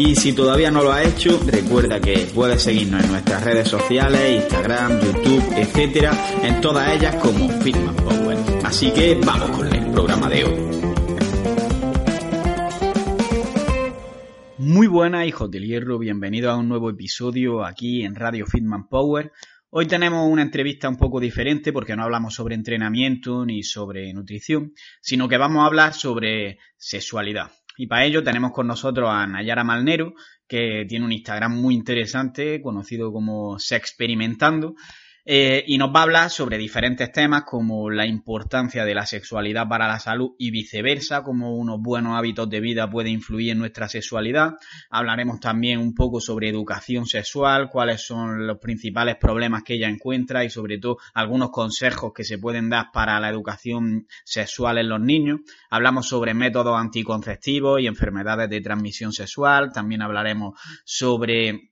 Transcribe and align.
Y 0.00 0.14
si 0.14 0.32
todavía 0.32 0.70
no 0.70 0.84
lo 0.84 0.92
has 0.92 1.08
hecho, 1.08 1.40
recuerda 1.44 2.00
que 2.00 2.28
puedes 2.32 2.62
seguirnos 2.62 3.02
en 3.02 3.10
nuestras 3.10 3.42
redes 3.42 3.66
sociales, 3.66 4.42
Instagram, 4.42 5.00
YouTube, 5.00 5.44
etcétera, 5.56 6.12
en 6.44 6.60
todas 6.60 6.94
ellas 6.94 7.16
como 7.16 7.48
Fitman 7.48 7.96
Power. 7.96 8.38
Así 8.62 8.92
que 8.92 9.16
vamos 9.16 9.50
con 9.50 9.66
el 9.66 9.90
programa 9.90 10.28
de 10.28 10.44
hoy. 10.44 10.54
Muy 14.58 14.86
buenas, 14.86 15.26
hijos 15.26 15.50
del 15.50 15.66
hierro, 15.66 15.98
bienvenidos 15.98 16.52
a 16.52 16.58
un 16.58 16.68
nuevo 16.68 16.90
episodio 16.90 17.64
aquí 17.64 18.04
en 18.04 18.14
Radio 18.14 18.46
Fitman 18.46 18.86
Power. 18.86 19.32
Hoy 19.70 19.86
tenemos 19.86 20.30
una 20.30 20.42
entrevista 20.42 20.88
un 20.88 20.96
poco 20.96 21.18
diferente 21.18 21.72
porque 21.72 21.96
no 21.96 22.04
hablamos 22.04 22.34
sobre 22.34 22.54
entrenamiento 22.54 23.44
ni 23.44 23.64
sobre 23.64 24.14
nutrición, 24.14 24.74
sino 25.00 25.28
que 25.28 25.38
vamos 25.38 25.64
a 25.64 25.66
hablar 25.66 25.92
sobre 25.92 26.58
sexualidad. 26.76 27.50
Y 27.80 27.86
para 27.86 28.04
ello 28.04 28.24
tenemos 28.24 28.50
con 28.50 28.66
nosotros 28.66 29.08
a 29.08 29.24
Nayara 29.28 29.62
Malnero, 29.62 30.14
que 30.48 30.84
tiene 30.88 31.04
un 31.04 31.12
Instagram 31.12 31.54
muy 31.54 31.76
interesante, 31.76 32.60
conocido 32.60 33.12
como 33.12 33.56
Sexperimentando, 33.60 34.74
eh, 35.30 35.62
y 35.66 35.76
nos 35.76 35.94
va 35.94 36.00
a 36.00 36.02
hablar 36.04 36.30
sobre 36.30 36.56
diferentes 36.56 37.12
temas 37.12 37.42
como 37.42 37.90
la 37.90 38.06
importancia 38.06 38.86
de 38.86 38.94
la 38.94 39.04
sexualidad 39.04 39.68
para 39.68 39.86
la 39.86 39.98
salud 39.98 40.30
y 40.38 40.50
viceversa, 40.50 41.22
cómo 41.22 41.54
unos 41.54 41.82
buenos 41.82 42.16
hábitos 42.16 42.48
de 42.48 42.60
vida 42.60 42.88
pueden 42.88 43.12
influir 43.12 43.50
en 43.50 43.58
nuestra 43.58 43.90
sexualidad. 43.90 44.54
Hablaremos 44.88 45.38
también 45.38 45.80
un 45.80 45.94
poco 45.94 46.18
sobre 46.22 46.48
educación 46.48 47.04
sexual, 47.04 47.68
cuáles 47.68 48.00
son 48.06 48.46
los 48.46 48.56
principales 48.56 49.16
problemas 49.16 49.64
que 49.64 49.74
ella 49.74 49.90
encuentra 49.90 50.44
y 50.44 50.48
sobre 50.48 50.78
todo 50.78 50.96
algunos 51.12 51.50
consejos 51.50 52.12
que 52.14 52.24
se 52.24 52.38
pueden 52.38 52.70
dar 52.70 52.86
para 52.90 53.20
la 53.20 53.28
educación 53.28 54.06
sexual 54.24 54.78
en 54.78 54.88
los 54.88 55.00
niños. 55.02 55.40
Hablamos 55.68 56.08
sobre 56.08 56.32
métodos 56.32 56.80
anticonceptivos 56.80 57.82
y 57.82 57.86
enfermedades 57.86 58.48
de 58.48 58.62
transmisión 58.62 59.12
sexual. 59.12 59.72
También 59.74 60.00
hablaremos 60.00 60.58
sobre 60.86 61.68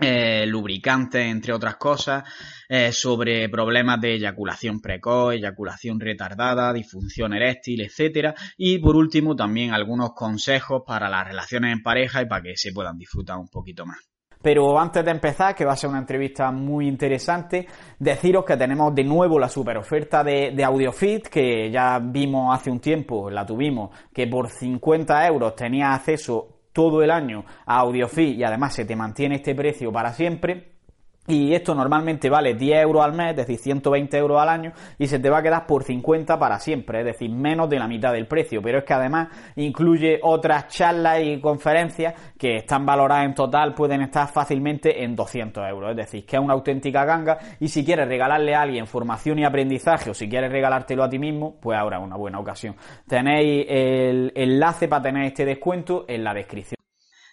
eh, 0.00 0.46
lubricantes, 0.46 1.26
entre 1.26 1.52
otras 1.52 1.76
cosas, 1.76 2.24
eh, 2.68 2.92
sobre 2.92 3.48
problemas 3.48 4.00
de 4.00 4.14
eyaculación 4.14 4.80
precoz, 4.80 5.34
eyaculación 5.34 6.00
retardada, 6.00 6.72
disfunción 6.72 7.34
eréctil, 7.34 7.82
etcétera, 7.82 8.34
y 8.56 8.78
por 8.78 8.96
último 8.96 9.36
también 9.36 9.72
algunos 9.72 10.12
consejos 10.14 10.82
para 10.86 11.08
las 11.08 11.26
relaciones 11.26 11.72
en 11.72 11.82
pareja 11.82 12.22
y 12.22 12.26
para 12.26 12.42
que 12.42 12.56
se 12.56 12.72
puedan 12.72 12.96
disfrutar 12.96 13.36
un 13.36 13.48
poquito 13.48 13.84
más. 13.84 13.98
Pero 14.42 14.78
antes 14.78 15.04
de 15.04 15.10
empezar, 15.10 15.54
que 15.54 15.66
va 15.66 15.72
a 15.72 15.76
ser 15.76 15.90
una 15.90 15.98
entrevista 15.98 16.50
muy 16.50 16.88
interesante, 16.88 17.66
deciros 17.98 18.44
que 18.46 18.56
tenemos 18.56 18.94
de 18.94 19.04
nuevo 19.04 19.38
la 19.38 19.50
super 19.50 19.76
oferta 19.76 20.24
de, 20.24 20.52
de 20.56 20.64
AudioFit, 20.64 21.26
que 21.26 21.70
ya 21.70 21.98
vimos 21.98 22.54
hace 22.54 22.70
un 22.70 22.80
tiempo, 22.80 23.28
la 23.30 23.44
tuvimos, 23.44 23.90
que 24.14 24.26
por 24.26 24.48
50 24.48 25.26
euros 25.26 25.54
tenía 25.54 25.92
acceso 25.92 26.59
todo 26.72 27.02
el 27.02 27.10
año 27.10 27.44
a 27.66 27.78
AudioFi 27.78 28.34
y 28.34 28.44
además 28.44 28.74
se 28.74 28.84
te 28.84 28.96
mantiene 28.96 29.36
este 29.36 29.54
precio 29.54 29.92
para 29.92 30.12
siempre. 30.12 30.79
Y 31.26 31.54
esto 31.54 31.74
normalmente 31.74 32.28
vale 32.28 32.54
10 32.54 32.82
euros 32.82 33.04
al 33.04 33.12
mes, 33.12 33.30
es 33.30 33.36
decir, 33.36 33.58
120 33.58 34.16
euros 34.16 34.40
al 34.40 34.48
año, 34.48 34.72
y 34.98 35.06
se 35.06 35.18
te 35.18 35.30
va 35.30 35.38
a 35.38 35.42
quedar 35.42 35.66
por 35.66 35.84
50 35.84 36.38
para 36.38 36.58
siempre, 36.58 37.00
es 37.00 37.04
decir, 37.04 37.30
menos 37.30 37.68
de 37.68 37.78
la 37.78 37.86
mitad 37.86 38.12
del 38.12 38.26
precio. 38.26 38.60
Pero 38.62 38.78
es 38.78 38.84
que 38.84 38.94
además 38.94 39.28
incluye 39.56 40.18
otras 40.22 40.66
charlas 40.68 41.20
y 41.22 41.38
conferencias 41.38 42.14
que 42.36 42.56
están 42.56 42.84
valoradas 42.84 43.26
en 43.26 43.34
total, 43.34 43.74
pueden 43.74 44.00
estar 44.00 44.28
fácilmente 44.28 45.04
en 45.04 45.14
200 45.14 45.68
euros. 45.68 45.90
Es 45.90 45.96
decir, 45.98 46.26
que 46.26 46.36
es 46.36 46.42
una 46.42 46.54
auténtica 46.54 47.04
ganga. 47.04 47.38
Y 47.60 47.68
si 47.68 47.84
quieres 47.84 48.08
regalarle 48.08 48.54
a 48.54 48.62
alguien 48.62 48.86
formación 48.86 49.38
y 49.38 49.44
aprendizaje, 49.44 50.10
o 50.10 50.14
si 50.14 50.28
quieres 50.28 50.50
regalártelo 50.50 51.04
a 51.04 51.10
ti 51.10 51.18
mismo, 51.18 51.56
pues 51.60 51.78
ahora 51.78 51.98
es 51.98 52.02
una 52.02 52.16
buena 52.16 52.40
ocasión. 52.40 52.74
Tenéis 53.06 53.66
el 53.68 54.32
enlace 54.34 54.88
para 54.88 55.02
tener 55.02 55.26
este 55.26 55.44
descuento 55.44 56.06
en 56.08 56.24
la 56.24 56.34
descripción. 56.34 56.79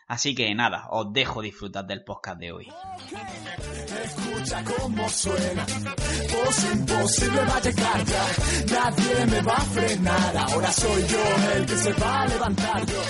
Así 0.08 0.34
que 0.34 0.56
nada, 0.56 0.88
os 0.90 1.12
dejo 1.12 1.42
disfrutar 1.42 1.86
del 1.86 2.02
podcast 2.06 2.40
de 2.40 2.52
hoy. 2.54 2.68
Escucha 4.04 4.64
cómo 4.64 5.10
suena, 5.10 5.66
voz 5.66 6.74
imposible 6.74 7.42
va 7.42 7.58
a 7.58 7.60
llegar 7.60 8.06
ya, 8.06 8.26
nadie 8.72 9.26
me 9.26 9.42
va 9.42 9.54
a 9.54 9.62
frenar, 9.62 10.38
ahora 10.38 10.72
soy 10.72 11.02
yo 11.08 11.56
el 11.56 11.66
que 11.66 11.76
se 11.76 11.94
va 11.94 12.22
a 12.22 12.28
levantar. 12.28 12.86
Yo, 12.86 13.02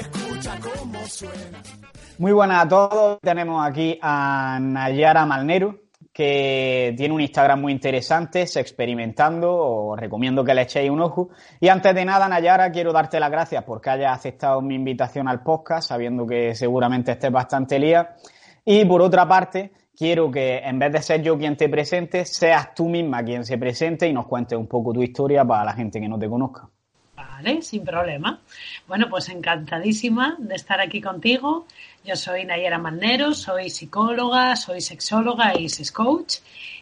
escucha 0.00 0.60
cómo 0.60 1.06
suena. 1.06 1.62
Muy 2.18 2.32
buenas 2.32 2.66
a 2.66 2.68
todos, 2.68 3.18
tenemos 3.22 3.66
aquí 3.66 3.98
a 4.02 4.58
Nayara 4.60 5.24
Malnero, 5.24 5.83
que 6.14 6.94
tiene 6.96 7.12
un 7.12 7.20
Instagram 7.20 7.60
muy 7.60 7.72
interesante, 7.72 8.42
es 8.42 8.54
experimentando, 8.54 9.52
os 9.52 9.98
recomiendo 9.98 10.44
que 10.44 10.54
le 10.54 10.62
echéis 10.62 10.88
un 10.88 11.00
ojo. 11.00 11.30
Y 11.58 11.66
antes 11.66 11.92
de 11.92 12.04
nada, 12.04 12.28
Nayara, 12.28 12.70
quiero 12.70 12.92
darte 12.92 13.18
las 13.18 13.32
gracias 13.32 13.64
porque 13.64 13.90
hayas 13.90 14.16
aceptado 14.16 14.62
mi 14.62 14.76
invitación 14.76 15.26
al 15.26 15.42
podcast, 15.42 15.88
sabiendo 15.88 16.24
que 16.24 16.54
seguramente 16.54 17.10
estés 17.10 17.32
bastante 17.32 17.80
lía. 17.80 18.14
Y 18.64 18.84
por 18.84 19.02
otra 19.02 19.26
parte, 19.26 19.72
quiero 19.96 20.30
que 20.30 20.58
en 20.58 20.78
vez 20.78 20.92
de 20.92 21.02
ser 21.02 21.20
yo 21.20 21.36
quien 21.36 21.56
te 21.56 21.68
presente, 21.68 22.24
seas 22.24 22.76
tú 22.76 22.88
misma 22.88 23.24
quien 23.24 23.44
se 23.44 23.58
presente 23.58 24.06
y 24.06 24.12
nos 24.12 24.28
cuentes 24.28 24.56
un 24.56 24.68
poco 24.68 24.92
tu 24.92 25.02
historia 25.02 25.44
para 25.44 25.64
la 25.64 25.72
gente 25.72 26.00
que 26.00 26.08
no 26.08 26.16
te 26.16 26.28
conozca. 26.28 26.68
Vale, 27.16 27.62
sin 27.62 27.84
problema. 27.84 28.40
Bueno, 28.86 29.08
pues 29.10 29.28
encantadísima 29.28 30.36
de 30.38 30.54
estar 30.54 30.80
aquí 30.80 31.00
contigo. 31.00 31.66
Yo 32.04 32.16
soy 32.16 32.44
Nayera 32.44 32.76
Manero, 32.76 33.32
soy 33.32 33.70
psicóloga, 33.70 34.56
soy 34.56 34.82
sexóloga 34.82 35.58
y 35.58 35.70
sex 35.70 35.90
coach 35.90 36.34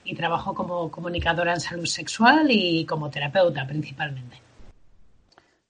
y 0.03 0.17
trabajo 0.17 0.53
como 0.53 0.91
comunicadora 0.91 1.55
en 1.55 1.61
salud 1.61 1.87
sexual 1.87 2.49
y 2.51 2.85
como 2.85 3.09
terapeuta 3.09 3.65
principalmente. 3.65 4.39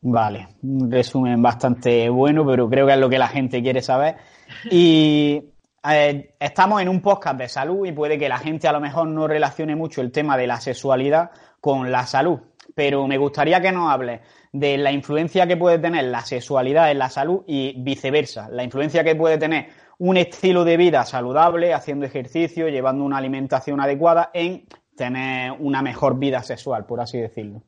Vale, 0.00 0.48
un 0.62 0.90
resumen 0.90 1.42
bastante 1.42 2.08
bueno, 2.08 2.46
pero 2.46 2.66
creo 2.66 2.86
que 2.86 2.94
es 2.94 2.98
lo 2.98 3.10
que 3.10 3.18
la 3.18 3.28
gente 3.28 3.62
quiere 3.62 3.82
saber. 3.82 4.16
Y 4.70 5.42
eh, 5.84 6.34
estamos 6.40 6.80
en 6.80 6.88
un 6.88 7.02
podcast 7.02 7.36
de 7.38 7.48
salud 7.48 7.86
y 7.86 7.92
puede 7.92 8.18
que 8.18 8.30
la 8.30 8.38
gente 8.38 8.68
a 8.68 8.72
lo 8.72 8.80
mejor 8.80 9.06
no 9.08 9.28
relacione 9.28 9.76
mucho 9.76 10.00
el 10.00 10.10
tema 10.10 10.38
de 10.38 10.46
la 10.46 10.60
sexualidad 10.60 11.30
con 11.60 11.92
la 11.92 12.06
salud, 12.06 12.38
pero 12.74 13.06
me 13.06 13.18
gustaría 13.18 13.60
que 13.60 13.70
nos 13.70 13.90
hables 13.90 14.20
de 14.52 14.76
la 14.76 14.92
influencia 14.92 15.46
que 15.46 15.56
puede 15.56 15.78
tener 15.78 16.04
la 16.04 16.20
sexualidad 16.20 16.90
en 16.90 16.98
la 16.98 17.08
salud 17.08 17.42
y 17.46 17.74
viceversa, 17.78 18.48
la 18.50 18.62
influencia 18.62 19.02
que 19.02 19.16
puede 19.16 19.38
tener 19.38 19.70
un 19.98 20.18
estilo 20.18 20.64
de 20.64 20.76
vida 20.76 21.04
saludable, 21.04 21.72
haciendo 21.72 22.04
ejercicio, 22.04 22.68
llevando 22.68 23.04
una 23.04 23.16
alimentación 23.16 23.80
adecuada 23.80 24.30
en 24.34 24.66
tener 24.96 25.52
una 25.52 25.80
mejor 25.80 26.18
vida 26.18 26.42
sexual, 26.42 26.84
por 26.84 27.00
así 27.00 27.18
decirlo. 27.18 27.62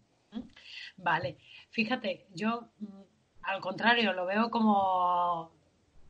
Vale, 0.97 1.39
fíjate, 1.71 2.27
yo 2.35 2.69
mm, 2.79 2.87
al 3.43 3.61
contrario 3.61 4.13
lo 4.13 4.27
veo 4.27 4.51
como 4.51 5.53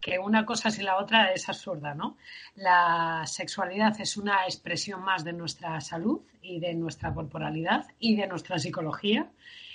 que 0.00 0.18
una 0.18 0.44
cosa 0.44 0.70
sin 0.70 0.84
la 0.84 0.96
otra 0.96 1.32
es 1.32 1.48
absurda, 1.48 1.94
¿no? 1.94 2.18
La 2.56 3.22
sexualidad 3.26 3.98
es 4.00 4.16
una 4.16 4.44
expresión 4.44 5.02
más 5.02 5.24
de 5.24 5.32
nuestra 5.32 5.80
salud 5.80 6.20
y 6.42 6.58
de 6.58 6.74
nuestra 6.74 7.14
corporalidad 7.14 7.86
y 7.98 8.16
de 8.16 8.26
nuestra 8.26 8.58
psicología 8.58 9.30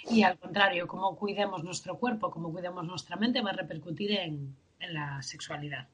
y 0.10 0.24
al 0.24 0.38
contrario, 0.38 0.88
como 0.88 1.16
cuidemos 1.16 1.64
nuestro 1.64 1.98
cuerpo, 1.98 2.30
como 2.32 2.52
cuidemos 2.52 2.86
nuestra 2.86 3.16
mente, 3.16 3.42
va 3.42 3.52
a 3.52 3.54
repercutir 3.54 4.12
en, 4.12 4.56
la 4.92 5.22
sexualidad. 5.22 5.88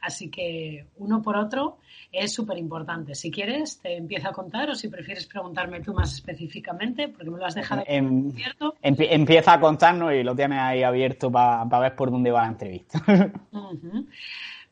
Así 0.00 0.28
que 0.28 0.86
uno 0.96 1.22
por 1.22 1.36
otro 1.36 1.78
es 2.10 2.34
súper 2.34 2.58
importante. 2.58 3.14
Si 3.14 3.30
quieres, 3.30 3.78
te 3.80 3.96
empiezo 3.96 4.28
a 4.28 4.32
contar 4.32 4.68
o 4.68 4.74
si 4.74 4.88
prefieres 4.88 5.26
preguntarme 5.26 5.80
tú 5.80 5.94
más 5.94 6.12
específicamente, 6.12 7.06
porque 7.08 7.30
me 7.30 7.38
lo 7.38 7.46
has 7.46 7.54
dejado 7.54 7.84
em, 7.86 8.30
abierto. 8.30 8.74
empieza 8.82 9.52
a 9.52 9.60
contarnos 9.60 10.12
y 10.12 10.24
lo 10.24 10.34
tienes 10.34 10.58
ahí 10.58 10.82
abierto 10.82 11.30
para 11.30 11.78
ver 11.78 11.94
por 11.94 12.10
dónde 12.10 12.32
va 12.32 12.42
la 12.42 12.48
entrevista. 12.48 13.00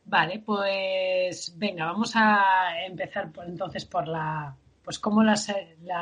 Vale, 0.03 0.39
pues 0.39 1.53
venga, 1.57 1.85
vamos 1.85 2.11
a 2.15 2.83
empezar 2.85 3.31
por, 3.31 3.45
entonces 3.45 3.85
por 3.85 4.09
la, 4.09 4.53
pues 4.91 4.99
cómo 4.99 5.23
la, 5.23 5.37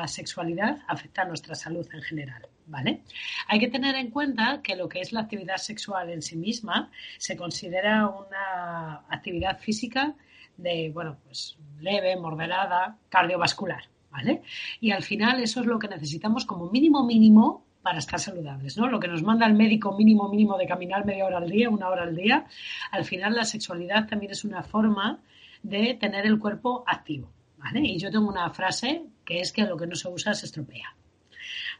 sexualidad 0.07 0.79
afecta 0.87 1.21
a 1.21 1.25
nuestra 1.25 1.53
salud 1.53 1.87
en 1.93 2.01
general. 2.01 2.47
¿vale? 2.65 3.03
Hay 3.47 3.59
que 3.59 3.67
tener 3.67 3.93
en 3.93 4.09
cuenta 4.09 4.61
que 4.63 4.75
lo 4.75 4.89
que 4.89 4.99
es 4.99 5.13
la 5.13 5.19
actividad 5.19 5.57
sexual 5.57 6.09
en 6.09 6.23
sí 6.23 6.35
misma 6.35 6.89
se 7.19 7.37
considera 7.37 8.07
una 8.07 9.03
actividad 9.07 9.59
física 9.59 10.15
de, 10.57 10.89
bueno, 10.91 11.19
pues 11.23 11.55
leve, 11.79 12.15
moderada, 12.15 12.97
cardiovascular, 13.09 13.83
¿vale? 14.09 14.41
Y 14.81 14.89
al 14.89 15.03
final 15.03 15.39
eso 15.39 15.59
es 15.59 15.67
lo 15.67 15.77
que 15.77 15.87
necesitamos 15.87 16.47
como 16.47 16.71
mínimo 16.71 17.05
mínimo 17.05 17.67
para 17.83 17.99
estar 17.99 18.19
saludables, 18.19 18.75
¿no? 18.75 18.87
Lo 18.87 18.99
que 18.99 19.07
nos 19.07 19.21
manda 19.21 19.45
el 19.45 19.53
médico 19.53 19.95
mínimo 19.95 20.29
mínimo 20.29 20.57
de 20.57 20.65
caminar 20.65 21.05
media 21.05 21.25
hora 21.25 21.37
al 21.37 21.49
día, 21.51 21.69
una 21.69 21.89
hora 21.89 22.01
al 22.01 22.15
día. 22.15 22.47
Al 22.89 23.05
final 23.05 23.35
la 23.35 23.45
sexualidad 23.45 24.07
también 24.07 24.31
es 24.31 24.43
una 24.43 24.63
forma 24.63 25.19
de 25.61 25.93
tener 25.93 26.25
el 26.25 26.39
cuerpo 26.39 26.83
activo. 26.87 27.29
¿Vale? 27.59 27.81
Y 27.81 27.99
yo 27.99 28.09
tengo 28.09 28.27
una 28.27 28.49
frase 28.49 29.03
que 29.23 29.39
es 29.39 29.51
que 29.51 29.63
lo 29.63 29.77
que 29.77 29.87
no 29.87 29.95
se 29.95 30.07
usa 30.07 30.33
se 30.33 30.45
estropea. 30.45 30.95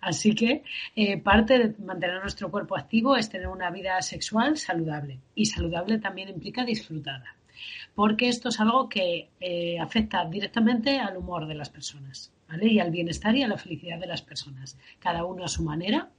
Así 0.01 0.33
que 0.33 0.63
eh, 0.95 1.17
parte 1.17 1.57
de 1.57 1.83
mantener 1.83 2.21
nuestro 2.21 2.49
cuerpo 2.49 2.77
activo 2.77 3.15
es 3.15 3.29
tener 3.29 3.47
una 3.47 3.69
vida 3.69 4.01
sexual 4.01 4.57
saludable. 4.57 5.19
Y 5.35 5.45
saludable 5.45 5.97
también 5.97 6.29
implica 6.29 6.63
disfrutada. 6.63 7.35
Porque 7.95 8.29
esto 8.29 8.49
es 8.49 8.59
algo 8.59 8.87
que 8.87 9.29
eh, 9.39 9.79
afecta 9.79 10.23
directamente 10.25 10.99
al 10.99 11.17
humor 11.17 11.47
de 11.47 11.55
las 11.55 11.69
personas. 11.69 12.31
¿vale? 12.47 12.67
Y 12.67 12.79
al 12.79 12.91
bienestar 12.91 13.35
y 13.35 13.43
a 13.43 13.47
la 13.47 13.57
felicidad 13.57 13.99
de 13.99 14.07
las 14.07 14.21
personas. 14.21 14.77
Cada 14.99 15.25
uno 15.25 15.43
a 15.43 15.49
su 15.49 15.63
manera, 15.63 16.09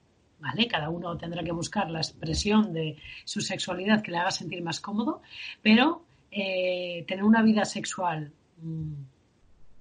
¿vale? 0.41 0.69
Cada 0.69 0.91
uno 0.91 1.17
tendrá 1.17 1.43
que 1.43 1.53
buscar 1.53 1.91
la 1.91 2.01
expresión 2.01 2.73
de 2.73 2.97
su 3.25 3.41
sexualidad 3.41 4.03
que 4.03 4.11
le 4.11 4.19
haga 4.19 4.31
sentir 4.31 4.63
más 4.63 4.81
cómodo, 4.81 5.23
pero 5.63 6.05
eh, 6.31 7.05
tener 7.09 7.25
una 7.25 7.43
vida 7.43 7.65
sexual 7.65 8.33
mm, 8.61 8.93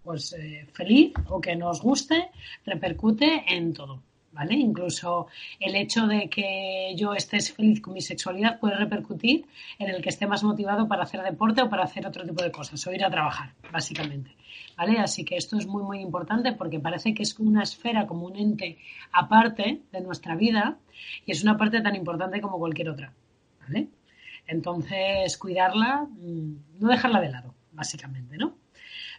pues 0.09 0.33
eh, 0.33 0.65
feliz 0.73 1.13
o 1.27 1.39
que 1.39 1.55
nos 1.55 1.83
guste 1.83 2.31
repercute 2.65 3.43
en 3.47 3.75
todo. 3.75 4.01
¿Vale? 4.31 4.55
Incluso 4.55 5.27
el 5.59 5.75
hecho 5.75 6.07
de 6.07 6.27
que 6.29 6.93
yo 6.95 7.13
esté 7.13 7.39
feliz 7.41 7.79
con 7.79 7.93
mi 7.93 8.01
sexualidad 8.01 8.59
puede 8.59 8.75
repercutir 8.75 9.45
en 9.77 9.89
el 9.89 10.01
que 10.01 10.09
esté 10.09 10.25
más 10.25 10.43
motivado 10.43 10.87
para 10.87 11.03
hacer 11.03 11.21
deporte 11.21 11.61
o 11.61 11.69
para 11.69 11.83
hacer 11.83 12.07
otro 12.07 12.25
tipo 12.25 12.41
de 12.41 12.51
cosas, 12.51 12.85
o 12.87 12.91
ir 12.91 13.03
a 13.03 13.11
trabajar, 13.11 13.53
básicamente. 13.71 14.35
¿Vale? 14.75 14.97
Así 14.97 15.23
que 15.23 15.35
esto 15.37 15.57
es 15.59 15.67
muy, 15.67 15.83
muy 15.83 15.99
importante 15.99 16.53
porque 16.53 16.79
parece 16.79 17.13
que 17.13 17.21
es 17.21 17.37
una 17.37 17.61
esfera 17.61 18.07
como 18.07 18.25
un 18.25 18.35
ente 18.35 18.79
aparte 19.11 19.83
de 19.91 20.01
nuestra 20.01 20.35
vida 20.35 20.79
y 21.23 21.33
es 21.33 21.43
una 21.43 21.55
parte 21.55 21.81
tan 21.81 21.95
importante 21.95 22.41
como 22.41 22.57
cualquier 22.57 22.89
otra. 22.89 23.13
¿Vale? 23.61 23.89
Entonces, 24.47 25.37
cuidarla, 25.37 26.07
mm, 26.09 26.79
no 26.79 26.87
dejarla 26.87 27.21
de 27.21 27.29
lado, 27.29 27.53
básicamente, 27.73 28.37
¿no? 28.37 28.57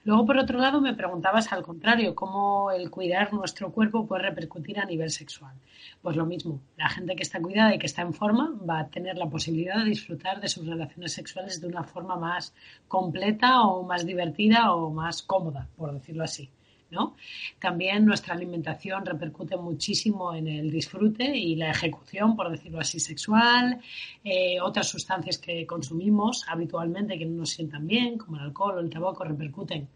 Luego, 0.05 0.25
por 0.25 0.39
otro 0.39 0.59
lado, 0.59 0.81
me 0.81 0.95
preguntabas 0.95 1.53
al 1.53 1.63
contrario, 1.63 2.15
cómo 2.15 2.71
el 2.71 2.91
cuidar 2.91 3.35
nuestro 3.35 3.71
cuerpo 3.71 4.07
puede 4.07 4.23
repercutir 4.23 4.81
a 4.81 4.87
nivel 4.87 5.11
sexual. 5.11 5.55
Pues 6.01 6.17
lo 6.17 6.25
mismo, 6.25 6.61
la 6.79 6.89
gente 6.89 7.15
que 7.15 7.23
está 7.23 7.41
cuidada 7.41 7.75
y 7.75 7.79
que 7.79 7.87
está 7.87 8.01
en 8.01 8.15
forma 8.15 8.55
va 8.69 8.81
a 8.81 8.89
tener 8.89 9.19
la 9.19 9.29
posibilidad 9.29 9.77
de 9.77 9.91
disfrutar 9.91 10.41
de 10.41 10.49
sus 10.49 10.67
relaciones 10.67 11.13
sexuales 11.13 11.61
de 11.61 11.67
una 11.67 11.85
forma 11.85 12.17
más 12.17 12.55
completa 12.89 13.63
o 13.63 13.83
más 13.83 14.07
divertida 14.07 14.73
o 14.73 14.91
más 14.91 15.23
cómoda, 15.23 15.69
por 15.77 15.93
decirlo 15.93 16.25
así. 16.25 16.51
¿No? 16.91 17.17
También 17.59 18.05
nuestra 18.05 18.35
alimentación 18.35 19.07
repercute 19.07 19.57
muchísimo 19.57 20.35
en 20.35 20.49
el 20.49 20.71
disfrute 20.71 21.37
y 21.37 21.57
la 21.57 21.71
ejecución, 21.71 22.37
por 22.37 22.51
decirlo 22.51 22.81
así, 22.81 22.99
sexual. 23.01 23.81
Eh, 24.25 24.61
otras 24.61 24.89
sustancias 24.89 25.39
que 25.39 25.67
consumimos 25.67 26.45
habitualmente 26.49 27.19
que 27.19 27.27
no 27.27 27.39
nos 27.39 27.51
sientan 27.51 27.87
bien, 27.87 28.19
como 28.19 28.37
el 28.37 28.43
alcohol 28.45 28.79
o 28.79 28.81
el 28.81 28.91
tabaco, 28.91 29.25
repercuten 29.25 29.89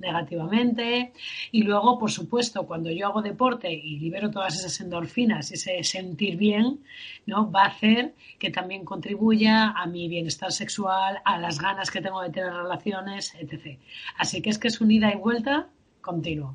negativamente. 0.00 1.12
Y 1.52 1.62
luego, 1.62 1.98
por 1.98 2.10
supuesto, 2.10 2.66
cuando 2.66 2.90
yo 2.90 3.06
hago 3.06 3.22
deporte 3.22 3.70
y 3.72 3.98
libero 3.98 4.30
todas 4.30 4.58
esas 4.58 4.80
endorfinas, 4.80 5.52
ese 5.52 5.84
sentir 5.84 6.36
bien, 6.36 6.80
¿no? 7.26 7.50
Va 7.50 7.64
a 7.64 7.68
hacer 7.68 8.14
que 8.38 8.50
también 8.50 8.84
contribuya 8.84 9.70
a 9.70 9.86
mi 9.86 10.08
bienestar 10.08 10.52
sexual, 10.52 11.20
a 11.24 11.38
las 11.38 11.60
ganas 11.60 11.90
que 11.90 12.00
tengo 12.00 12.22
de 12.22 12.30
tener 12.30 12.52
relaciones, 12.52 13.34
etc. 13.38 13.78
Así 14.16 14.40
que 14.42 14.50
es 14.50 14.58
que 14.58 14.68
es 14.68 14.80
un 14.80 14.90
ida 14.90 15.12
y 15.12 15.16
vuelta 15.16 15.68
continuo. 16.00 16.54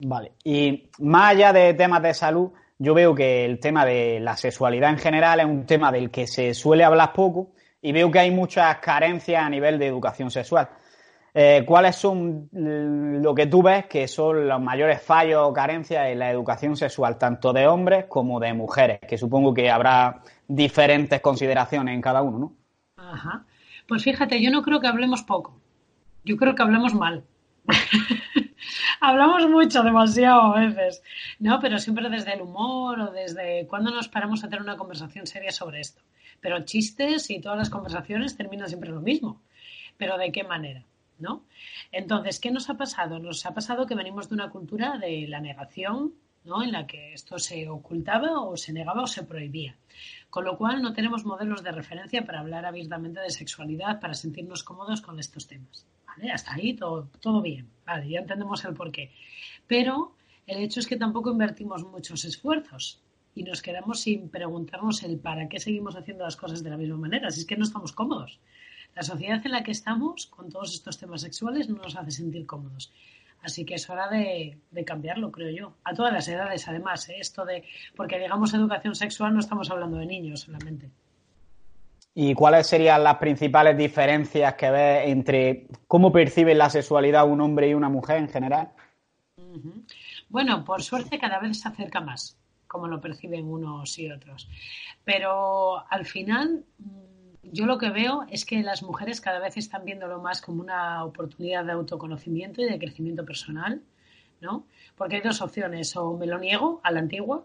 Vale. 0.00 0.32
Y 0.44 0.90
más 0.98 1.32
allá 1.32 1.52
de 1.52 1.74
temas 1.74 2.02
de 2.02 2.14
salud, 2.14 2.50
yo 2.78 2.94
veo 2.94 3.14
que 3.14 3.44
el 3.44 3.58
tema 3.58 3.84
de 3.84 4.20
la 4.20 4.36
sexualidad 4.36 4.90
en 4.90 4.98
general 4.98 5.40
es 5.40 5.46
un 5.46 5.64
tema 5.64 5.90
del 5.90 6.10
que 6.10 6.26
se 6.26 6.52
suele 6.52 6.84
hablar 6.84 7.12
poco 7.12 7.52
y 7.80 7.92
veo 7.92 8.10
que 8.10 8.18
hay 8.18 8.30
muchas 8.30 8.76
carencias 8.78 9.42
a 9.42 9.48
nivel 9.48 9.78
de 9.78 9.86
educación 9.86 10.30
sexual. 10.30 10.68
Eh, 11.32 11.64
¿Cuáles 11.66 11.96
son 11.96 12.48
lo 12.52 13.34
que 13.34 13.46
tú 13.46 13.62
ves 13.62 13.86
que 13.86 14.08
son 14.08 14.48
los 14.48 14.60
mayores 14.60 15.02
fallos 15.02 15.42
o 15.44 15.52
carencias 15.52 16.08
en 16.08 16.18
la 16.18 16.30
educación 16.30 16.76
sexual, 16.76 17.18
tanto 17.18 17.52
de 17.52 17.66
hombres 17.66 18.06
como 18.08 18.40
de 18.40 18.54
mujeres? 18.54 19.00
Que 19.06 19.18
supongo 19.18 19.52
que 19.52 19.70
habrá 19.70 20.22
diferentes 20.48 21.20
consideraciones 21.20 21.94
en 21.94 22.00
cada 22.00 22.22
uno, 22.22 22.38
¿no? 22.38 22.52
Ajá. 22.96 23.44
Pues 23.86 24.02
fíjate, 24.02 24.42
yo 24.42 24.50
no 24.50 24.62
creo 24.62 24.80
que 24.80 24.86
hablemos 24.86 25.22
poco. 25.22 25.60
Yo 26.24 26.36
creo 26.36 26.54
que 26.54 26.62
hablemos 26.62 26.94
mal. 26.94 27.24
Hablamos 29.00 29.48
mucho, 29.48 29.82
demasiado 29.82 30.54
a 30.54 30.60
veces, 30.60 31.02
¿no? 31.38 31.60
Pero 31.60 31.78
siempre 31.78 32.08
desde 32.08 32.34
el 32.34 32.42
humor 32.42 33.00
o 33.00 33.10
desde 33.10 33.66
cuando 33.66 33.90
nos 33.90 34.08
paramos 34.08 34.42
a 34.42 34.48
tener 34.48 34.62
una 34.62 34.76
conversación 34.76 35.26
seria 35.26 35.52
sobre 35.52 35.80
esto. 35.80 36.02
Pero 36.40 36.64
chistes 36.64 37.30
y 37.30 37.40
todas 37.40 37.58
las 37.58 37.70
conversaciones 37.70 38.36
terminan 38.36 38.68
siempre 38.68 38.90
lo 38.90 39.00
mismo. 39.00 39.40
Pero 39.96 40.18
¿de 40.18 40.32
qué 40.32 40.44
manera? 40.44 40.84
¿No? 41.18 41.44
Entonces, 41.92 42.40
¿qué 42.40 42.50
nos 42.50 42.68
ha 42.68 42.74
pasado? 42.74 43.18
Nos 43.18 43.46
ha 43.46 43.54
pasado 43.54 43.86
que 43.86 43.94
venimos 43.94 44.28
de 44.28 44.34
una 44.34 44.50
cultura 44.50 44.98
de 44.98 45.26
la 45.26 45.40
negación, 45.40 46.12
¿no? 46.44 46.62
En 46.62 46.72
la 46.72 46.86
que 46.86 47.14
esto 47.14 47.38
se 47.38 47.68
ocultaba 47.68 48.40
o 48.40 48.56
se 48.56 48.72
negaba 48.72 49.02
o 49.02 49.06
se 49.06 49.22
prohibía. 49.22 49.76
Con 50.28 50.44
lo 50.44 50.58
cual 50.58 50.82
no 50.82 50.92
tenemos 50.92 51.24
modelos 51.24 51.62
de 51.62 51.72
referencia 51.72 52.24
para 52.26 52.40
hablar 52.40 52.66
abiertamente 52.66 53.20
de 53.20 53.30
sexualidad, 53.30 54.00
para 54.00 54.14
sentirnos 54.14 54.62
cómodos 54.62 55.00
con 55.00 55.18
estos 55.18 55.46
temas. 55.46 55.86
Hasta 56.32 56.54
ahí 56.54 56.74
todo, 56.74 57.08
todo 57.20 57.42
bien, 57.42 57.68
vale, 57.84 58.08
ya 58.08 58.20
entendemos 58.20 58.64
el 58.64 58.74
porqué. 58.74 59.12
Pero 59.66 60.14
el 60.46 60.58
hecho 60.62 60.80
es 60.80 60.86
que 60.86 60.96
tampoco 60.96 61.30
invertimos 61.30 61.84
muchos 61.84 62.24
esfuerzos 62.24 63.02
y 63.34 63.42
nos 63.42 63.60
quedamos 63.62 64.00
sin 64.00 64.30
preguntarnos 64.30 65.02
el 65.02 65.18
para 65.18 65.48
qué 65.48 65.60
seguimos 65.60 65.96
haciendo 65.96 66.24
las 66.24 66.36
cosas 66.36 66.62
de 66.62 66.70
la 66.70 66.76
misma 66.76 66.96
manera, 66.96 67.30
si 67.30 67.40
es 67.40 67.46
que 67.46 67.56
no 67.56 67.64
estamos 67.64 67.92
cómodos. 67.92 68.40
La 68.94 69.02
sociedad 69.02 69.44
en 69.44 69.52
la 69.52 69.62
que 69.62 69.72
estamos, 69.72 70.26
con 70.26 70.48
todos 70.48 70.72
estos 70.72 70.96
temas 70.96 71.20
sexuales, 71.20 71.68
no 71.68 71.76
nos 71.76 71.96
hace 71.96 72.12
sentir 72.12 72.46
cómodos. 72.46 72.90
Así 73.42 73.64
que 73.66 73.74
es 73.74 73.90
hora 73.90 74.08
de, 74.08 74.58
cambiarlo, 74.86 75.30
creo 75.30 75.50
yo. 75.50 75.76
A 75.84 75.92
todas 75.92 76.12
las 76.12 76.26
edades, 76.28 76.66
además, 76.66 77.08
¿eh? 77.10 77.16
esto 77.20 77.44
de, 77.44 77.62
porque 77.94 78.18
digamos 78.18 78.54
educación 78.54 78.94
sexual, 78.94 79.34
no 79.34 79.40
estamos 79.40 79.70
hablando 79.70 79.98
de 79.98 80.06
niños 80.06 80.40
solamente. 80.40 80.90
¿Y 82.18 82.32
cuáles 82.32 82.66
serían 82.66 83.04
las 83.04 83.16
principales 83.16 83.76
diferencias 83.76 84.54
que 84.54 84.70
ves 84.70 85.08
entre 85.08 85.66
cómo 85.86 86.10
percibe 86.10 86.54
la 86.54 86.70
sexualidad 86.70 87.28
un 87.28 87.42
hombre 87.42 87.68
y 87.68 87.74
una 87.74 87.90
mujer 87.90 88.16
en 88.16 88.30
general? 88.30 88.70
Bueno, 90.30 90.64
por 90.64 90.82
suerte 90.82 91.18
cada 91.18 91.38
vez 91.40 91.60
se 91.60 91.68
acerca 91.68 92.00
más, 92.00 92.38
como 92.66 92.88
lo 92.88 93.02
perciben 93.02 93.44
unos 93.46 93.98
y 93.98 94.10
otros. 94.10 94.48
Pero 95.04 95.86
al 95.92 96.06
final, 96.06 96.64
mm, 96.78 97.50
yo 97.52 97.66
lo 97.66 97.76
que 97.76 97.90
veo 97.90 98.24
es 98.30 98.46
que 98.46 98.62
las 98.62 98.82
mujeres 98.82 99.20
cada 99.20 99.38
vez 99.38 99.58
están 99.58 99.84
viéndolo 99.84 100.22
más 100.22 100.40
como 100.40 100.62
una 100.62 101.04
oportunidad 101.04 101.66
de 101.66 101.72
autoconocimiento 101.72 102.62
y 102.62 102.64
de 102.64 102.78
crecimiento 102.78 103.26
personal, 103.26 103.82
¿no? 104.40 104.64
Porque 104.96 105.16
hay 105.16 105.22
dos 105.22 105.42
opciones, 105.42 105.94
o 105.98 106.16
me 106.16 106.26
lo 106.26 106.38
niego 106.38 106.80
a 106.82 106.92
la 106.92 107.00
antigua, 107.00 107.44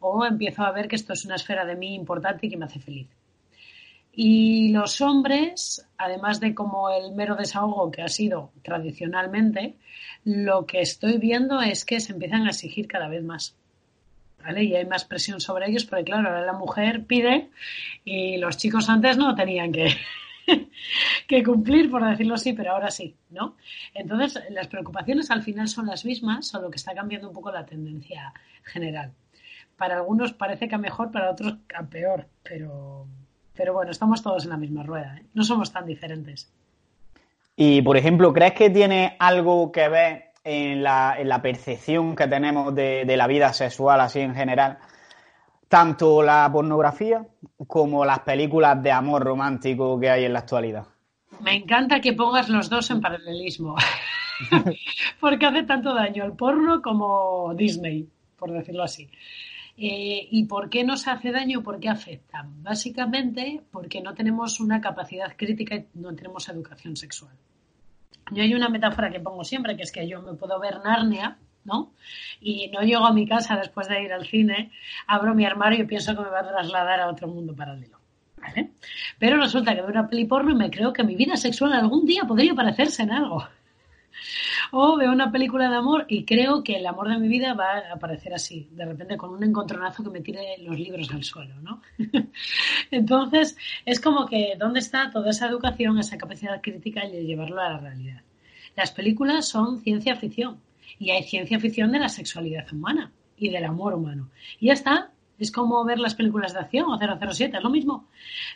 o 0.00 0.24
empiezo 0.24 0.64
a 0.64 0.72
ver 0.72 0.88
que 0.88 0.96
esto 0.96 1.12
es 1.12 1.24
una 1.24 1.36
esfera 1.36 1.64
de 1.64 1.76
mí 1.76 1.94
importante 1.94 2.48
y 2.48 2.50
que 2.50 2.56
me 2.56 2.64
hace 2.64 2.80
feliz. 2.80 3.08
Y 4.20 4.70
los 4.70 5.00
hombres, 5.00 5.88
además 5.96 6.40
de 6.40 6.52
como 6.52 6.90
el 6.90 7.12
mero 7.12 7.36
desahogo 7.36 7.88
que 7.92 8.02
ha 8.02 8.08
sido 8.08 8.50
tradicionalmente, 8.62 9.76
lo 10.24 10.66
que 10.66 10.80
estoy 10.80 11.18
viendo 11.18 11.60
es 11.60 11.84
que 11.84 12.00
se 12.00 12.14
empiezan 12.14 12.44
a 12.44 12.48
exigir 12.48 12.88
cada 12.88 13.06
vez 13.06 13.22
más. 13.22 13.54
¿Vale? 14.42 14.64
Y 14.64 14.74
hay 14.74 14.86
más 14.86 15.04
presión 15.04 15.40
sobre 15.40 15.68
ellos 15.68 15.84
porque, 15.84 16.02
claro, 16.02 16.30
ahora 16.30 16.44
la 16.44 16.52
mujer 16.52 17.04
pide 17.04 17.50
y 18.04 18.38
los 18.38 18.56
chicos 18.56 18.88
antes 18.88 19.16
no 19.16 19.36
tenían 19.36 19.70
que, 19.70 19.94
cumplir, 21.44 21.88
por 21.88 22.04
decirlo 22.04 22.34
así, 22.34 22.54
pero 22.54 22.72
ahora 22.72 22.90
sí, 22.90 23.14
¿no? 23.30 23.54
Entonces, 23.94 24.42
las 24.50 24.66
preocupaciones 24.66 25.30
al 25.30 25.44
final 25.44 25.68
son 25.68 25.86
las 25.86 26.04
mismas, 26.04 26.48
solo 26.48 26.70
que 26.70 26.76
está 26.78 26.92
cambiando 26.92 27.28
un 27.28 27.34
poco 27.34 27.52
la 27.52 27.64
tendencia 27.64 28.32
general. 28.64 29.12
Para 29.76 29.94
algunos 29.94 30.32
parece 30.32 30.66
que 30.66 30.74
a 30.74 30.78
mejor, 30.78 31.12
para 31.12 31.30
otros 31.30 31.54
a 31.72 31.84
peor, 31.84 32.26
pero 32.42 33.06
pero 33.58 33.74
bueno, 33.74 33.90
estamos 33.90 34.22
todos 34.22 34.44
en 34.44 34.50
la 34.50 34.56
misma 34.56 34.84
rueda, 34.84 35.16
¿eh? 35.16 35.24
no 35.34 35.42
somos 35.42 35.72
tan 35.72 35.84
diferentes. 35.84 36.48
Y, 37.56 37.82
por 37.82 37.96
ejemplo, 37.96 38.32
¿crees 38.32 38.52
que 38.52 38.70
tiene 38.70 39.16
algo 39.18 39.72
que 39.72 39.88
ver 39.88 40.30
en 40.44 40.84
la, 40.84 41.40
percepción 41.42 42.14
que 42.14 42.28
tenemos 42.28 42.72
de, 42.72 43.16
la 43.16 43.26
vida 43.26 43.52
sexual 43.52 44.00
así 44.00 44.20
en 44.20 44.36
general? 44.36 44.78
Tanto 45.66 46.22
la 46.22 46.48
pornografía 46.52 47.26
como 47.66 48.04
las 48.04 48.20
películas 48.20 48.80
de 48.80 48.92
amor 48.92 49.24
romántico 49.24 49.98
que 49.98 50.08
hay 50.08 50.24
en 50.24 50.34
la 50.34 50.38
actualidad. 50.38 50.86
Me 51.40 51.56
encanta 51.56 52.00
que 52.00 52.12
pongas 52.12 52.48
los 52.48 52.70
dos 52.70 52.88
en 52.92 53.00
paralelismo, 53.00 53.74
porque 55.20 55.46
hace 55.46 55.64
tanto 55.64 55.94
daño 55.94 56.24
el 56.24 56.32
porno 56.32 56.80
como 56.80 57.52
Disney, 57.56 58.08
por 58.38 58.52
decirlo 58.52 58.84
así. 58.84 59.10
Eh, 59.80 60.26
¿Y 60.32 60.44
por 60.46 60.70
qué 60.70 60.82
nos 60.82 61.06
hace 61.06 61.30
daño? 61.30 61.62
¿Por 61.62 61.78
qué 61.78 61.88
afecta? 61.88 62.44
Básicamente 62.44 63.62
porque 63.70 64.00
no 64.00 64.12
tenemos 64.12 64.58
una 64.58 64.80
capacidad 64.80 65.36
crítica 65.36 65.76
y 65.76 65.86
no 65.94 66.12
tenemos 66.16 66.48
educación 66.48 66.96
sexual. 66.96 67.32
Yo 68.32 68.42
hay 68.42 68.54
una 68.54 68.68
metáfora 68.68 69.08
que 69.08 69.20
pongo 69.20 69.44
siempre, 69.44 69.76
que 69.76 69.84
es 69.84 69.92
que 69.92 70.08
yo 70.08 70.20
me 70.20 70.34
puedo 70.34 70.58
ver 70.58 70.80
Narnia, 70.82 71.38
¿no? 71.64 71.92
Y 72.40 72.68
no 72.70 72.80
llego 72.80 73.06
a 73.06 73.12
mi 73.12 73.24
casa 73.24 73.56
después 73.56 73.86
de 73.88 74.02
ir 74.02 74.12
al 74.12 74.26
cine, 74.26 74.72
abro 75.06 75.32
mi 75.32 75.44
armario 75.44 75.84
y 75.84 75.86
pienso 75.86 76.16
que 76.16 76.22
me 76.22 76.28
va 76.28 76.40
a 76.40 76.48
trasladar 76.48 77.00
a 77.00 77.08
otro 77.08 77.28
mundo 77.28 77.54
paralelo. 77.54 77.98
¿Vale? 78.36 78.72
Pero 79.18 79.36
resulta 79.36 79.74
que 79.74 79.82
veo 79.82 79.90
una 79.90 80.08
peli 80.08 80.24
porno 80.24 80.50
y 80.50 80.54
me 80.56 80.70
creo 80.70 80.92
que 80.92 81.04
mi 81.04 81.14
vida 81.14 81.36
sexual 81.36 81.72
algún 81.72 82.04
día 82.04 82.24
podría 82.24 82.54
parecerse 82.54 83.04
en 83.04 83.12
algo. 83.12 83.46
O 84.72 84.96
veo 84.96 85.10
una 85.12 85.32
película 85.32 85.68
de 85.68 85.76
amor 85.76 86.04
y 86.08 86.24
creo 86.24 86.62
que 86.62 86.76
el 86.76 86.86
amor 86.86 87.08
de 87.08 87.18
mi 87.18 87.28
vida 87.28 87.54
va 87.54 87.78
a 87.78 87.94
aparecer 87.94 88.34
así, 88.34 88.68
de 88.72 88.84
repente 88.84 89.16
con 89.16 89.30
un 89.30 89.42
encontronazo 89.42 90.04
que 90.04 90.10
me 90.10 90.20
tire 90.20 90.56
los 90.60 90.78
libros 90.78 91.10
al 91.12 91.24
suelo, 91.24 91.54
¿no? 91.60 91.82
Entonces, 92.90 93.56
es 93.84 94.00
como 94.00 94.26
que, 94.26 94.54
¿dónde 94.58 94.80
está 94.80 95.10
toda 95.10 95.30
esa 95.30 95.48
educación, 95.48 95.98
esa 95.98 96.18
capacidad 96.18 96.60
crítica 96.60 97.04
y 97.04 97.12
de 97.12 97.24
llevarlo 97.24 97.60
a 97.60 97.70
la 97.70 97.78
realidad? 97.78 98.22
Las 98.76 98.92
películas 98.92 99.48
son 99.48 99.80
ciencia 99.80 100.16
ficción 100.16 100.60
y 100.98 101.10
hay 101.10 101.22
ciencia 101.22 101.58
ficción 101.58 101.92
de 101.92 101.98
la 101.98 102.08
sexualidad 102.08 102.72
humana 102.72 103.12
y 103.36 103.50
del 103.50 103.64
amor 103.64 103.94
humano. 103.94 104.30
Y 104.60 104.66
ya 104.66 104.72
está, 104.74 105.10
es 105.38 105.52
como 105.52 105.84
ver 105.84 105.98
las 105.98 106.14
películas 106.14 106.52
de 106.52 106.60
acción 106.60 106.86
o 106.90 106.98
007, 106.98 107.56
es 107.56 107.62
lo 107.62 107.70
mismo. 107.70 108.08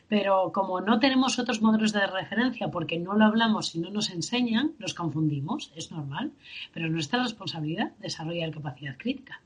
Pero 0.09 0.53
como 0.53 0.81
no 0.81 0.99
tenemos 0.99 1.39
otros 1.39 1.63
modelos 1.63 1.93
de 1.93 2.07
referencia 2.07 2.69
porque 2.69 2.99
no 2.99 3.15
lo 3.15 3.25
hablamos 3.25 3.75
y 3.75 3.81
no 3.81 3.91
nos 3.91 4.11
enseñan, 4.11 4.73
los 4.79 4.95
confundimos, 4.95 5.73
es 5.77 5.93
normal. 5.93 6.33
Pero 6.73 6.89
nuestra 6.89 7.23
responsabilidad 7.23 7.93
desarrollar 8.01 8.51
capacidad 8.51 8.97
crítica. 8.97 9.41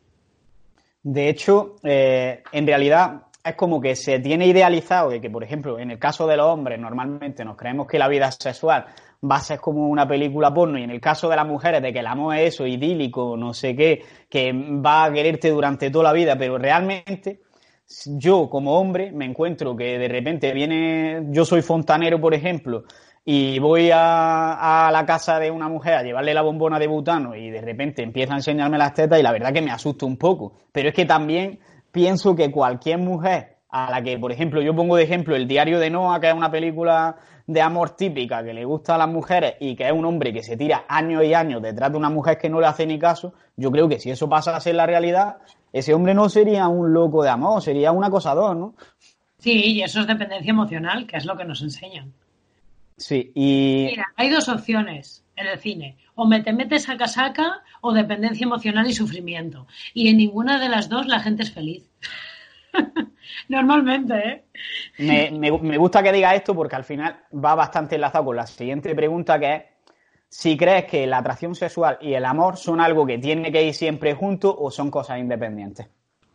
De 1.03 1.29
hecho, 1.29 1.77
eh, 1.85 2.43
en 2.51 2.67
realidad 2.67 3.26
es 3.51 3.55
como 3.55 3.81
que 3.81 3.95
se 3.95 4.19
tiene 4.19 4.47
idealizado 4.47 5.11
de 5.11 5.21
que, 5.21 5.31
por 5.31 5.45
ejemplo, 5.45 5.79
en 5.79 5.91
el 5.91 5.99
caso 5.99 6.27
de 6.27 6.37
los 6.37 6.47
hombres, 6.47 6.79
normalmente 6.79 7.45
nos 7.45 7.57
creemos 7.57 7.87
que 7.87 7.99
la 7.99 8.09
vida 8.09 8.31
sexual 8.33 8.87
va 9.29 9.37
a 9.37 9.41
ser 9.41 9.61
como 9.61 9.89
una 9.89 10.07
película 10.07 10.53
porno 10.53 10.79
y 10.79 10.83
en 10.83 10.91
el 10.91 11.01
caso 11.01 11.29
de 11.29 11.37
las 11.37 11.47
mujeres 11.47 11.81
de 11.83 11.93
que 11.93 12.01
el 12.01 12.07
amor 12.07 12.37
es 12.37 12.55
eso, 12.55 12.67
idílico, 12.67 13.37
no 13.37 13.55
sé 13.55 13.75
qué, 13.77 14.03
que 14.29 14.53
va 14.53 15.05
a 15.05 15.13
quererte 15.13 15.51
durante 15.51 15.91
toda 15.91 16.05
la 16.05 16.13
vida, 16.13 16.37
pero 16.37 16.59
realmente 16.59 17.41
yo 18.07 18.51
como 18.51 18.79
hombre 18.79 19.13
me 19.13 19.25
encuentro 19.25 19.77
que 19.77 19.99
de 19.99 20.09
repente 20.09 20.53
viene, 20.53 21.27
yo 21.31 21.45
soy 21.45 21.63
fontanero, 21.63 22.21
por 22.21 22.35
ejemplo, 22.35 22.85
y 23.25 23.59
voy 23.59 23.91
a, 23.93 24.87
a, 24.87 24.91
la 24.93 25.05
casa 25.05 25.39
de 25.39 25.51
una 25.51 25.69
mujer 25.69 25.95
a 25.95 26.03
llevarle 26.03 26.35
la 26.35 26.43
bombona 26.43 26.79
de 26.79 26.87
butano 26.87 27.35
y 27.35 27.51
de 27.51 27.61
repente 27.61 28.03
empieza 28.03 28.35
a 28.35 28.37
enseñarme 28.37 28.79
las 28.79 28.95
tetas 28.95 29.19
y 29.19 29.23
la 29.23 29.33
verdad 29.33 29.53
que 29.53 29.63
me 29.63 29.73
asusta 29.73 30.07
un 30.07 30.17
poco. 30.17 30.53
Pero 30.71 30.91
es 30.91 30.95
que 30.95 31.07
también 31.07 31.59
pienso 31.97 32.37
que 32.37 32.51
cualquier 32.51 32.99
mujer 32.99 33.57
a 33.71 33.91
la 33.91 34.03
que, 34.03 34.19
por 34.19 34.31
ejemplo, 34.31 34.61
yo 34.61 34.77
pongo 34.77 34.97
de 34.97 35.05
ejemplo 35.05 35.35
El 35.35 35.49
diario 35.49 35.81
de 35.81 35.89
Noah, 35.89 36.21
que 36.21 36.29
es 36.29 36.35
una 36.35 36.51
película 36.51 37.17
de 37.47 37.63
amor 37.63 37.97
típica 37.97 38.45
que 38.45 38.53
le 38.53 38.67
gusta 38.67 38.97
a 38.97 38.99
las 38.99 39.09
mujeres 39.09 39.55
y 39.61 39.75
que 39.75 39.87
es 39.87 39.93
un 39.93 40.05
hombre 40.05 40.31
que 40.31 40.43
se 40.43 40.59
tira 40.59 40.85
años 40.89 41.25
y 41.25 41.33
años 41.33 41.63
detrás 41.63 41.91
de 41.91 41.97
una 41.97 42.11
mujer 42.11 42.37
que 42.37 42.51
no 42.51 42.61
le 42.61 42.67
hace 42.67 42.87
ni 42.87 42.99
caso, 42.99 43.33
yo 43.57 43.71
creo 43.71 43.89
que 43.89 43.99
si 43.99 44.11
eso 44.11 44.29
pasa 44.29 44.55
a 44.55 44.61
ser 44.61 44.75
la 44.75 44.85
realidad, 44.85 45.39
ese 45.73 45.95
hombre 45.95 46.13
no 46.13 46.29
sería 46.29 46.69
un 46.69 46.93
loco 46.93 47.23
de 47.23 47.31
amor, 47.31 47.63
sería 47.63 47.93
un 47.93 48.05
acosador, 48.05 48.55
¿no? 48.55 48.75
Sí, 49.39 49.53
y 49.53 49.83
eso 49.83 50.01
es 50.01 50.07
dependencia 50.07 50.51
emocional, 50.51 51.07
que 51.07 51.17
es 51.17 51.25
lo 51.25 51.35
que 51.35 51.47
nos 51.47 51.63
enseñan. 51.63 52.13
Sí, 52.99 53.33
y... 53.35 53.87
Mira, 53.91 54.13
hay 54.17 54.29
dos 54.29 54.51
opciones 54.51 55.25
en 55.35 55.47
el 55.47 55.59
cine. 55.59 55.97
O 56.17 56.27
me 56.27 56.43
te 56.43 56.53
metes 56.53 56.89
a 56.89 56.97
casaca 56.97 57.63
o 57.81 57.93
dependencia 57.93 58.45
emocional 58.45 58.89
y 58.89 58.93
sufrimiento. 58.93 59.69
Y 59.95 60.09
en 60.09 60.17
ninguna 60.17 60.59
de 60.59 60.69
las 60.69 60.89
dos 60.89 61.07
la 61.07 61.21
gente 61.21 61.45
es 61.45 61.53
feliz. 61.53 61.89
Normalmente, 63.49 64.45
¿eh? 64.99 65.31
Me, 65.31 65.51
gusta 65.79 66.03
que 66.03 66.13
diga 66.13 66.35
esto 66.35 66.55
porque 66.55 66.77
al 66.77 66.85
final 66.85 67.21
va 67.33 67.55
bastante 67.55 67.95
enlazado 67.95 68.25
con 68.27 68.37
la 68.37 68.47
siguiente 68.47 68.95
pregunta 68.95 69.39
que 69.39 69.55
es 69.55 69.63
si 70.29 70.57
crees 70.57 70.85
que 70.87 71.07
la 71.07 71.19
atracción 71.19 71.55
sexual 71.55 71.99
y 72.01 72.15
el 72.15 72.25
amor 72.25 72.57
son 72.57 72.81
algo 72.81 73.07
que 73.07 73.19
tiene 73.19 73.53
que 73.53 73.63
ir 73.63 73.75
siempre 73.75 74.15
juntos 74.15 74.55
o 74.59 74.71
son 74.71 74.91
cosas 74.91 75.19
independientes. 75.19 75.87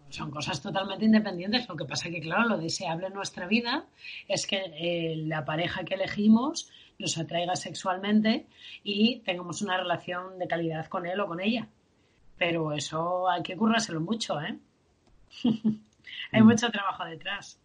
Son 0.10 0.30
cosas 0.30 0.62
totalmente 0.62 1.06
independientes. 1.06 1.68
Lo 1.70 1.76
que 1.76 1.86
pasa 1.86 2.10
es 2.10 2.16
que, 2.16 2.22
claro, 2.22 2.50
lo 2.50 2.58
deseable 2.58 3.08
en 3.08 3.14
nuestra 3.14 3.48
vida 3.48 3.86
es 4.28 4.46
que 4.46 4.58
eh, 4.58 5.16
la 5.26 5.46
pareja 5.46 5.84
que 5.86 5.96
elegimos 5.96 6.70
nos 7.02 7.18
atraiga 7.18 7.56
sexualmente 7.56 8.48
y 8.84 9.20
tengamos 9.20 9.62
una 9.62 9.78
relación 9.78 10.40
de 10.40 10.48
calidad 10.48 10.86
con 10.86 11.06
él 11.06 11.20
o 11.20 11.28
con 11.28 11.42
ella. 11.42 11.68
Pero 12.38 12.72
eso 12.72 13.30
hay 13.30 13.44
que 13.44 13.58
currárselo 13.58 14.00
mucho, 14.00 14.40
¿eh? 14.42 14.58
Hay 16.32 16.42
mm. 16.42 16.46
mucho 16.46 16.70
trabajo 16.70 17.06
detrás. 17.06 17.60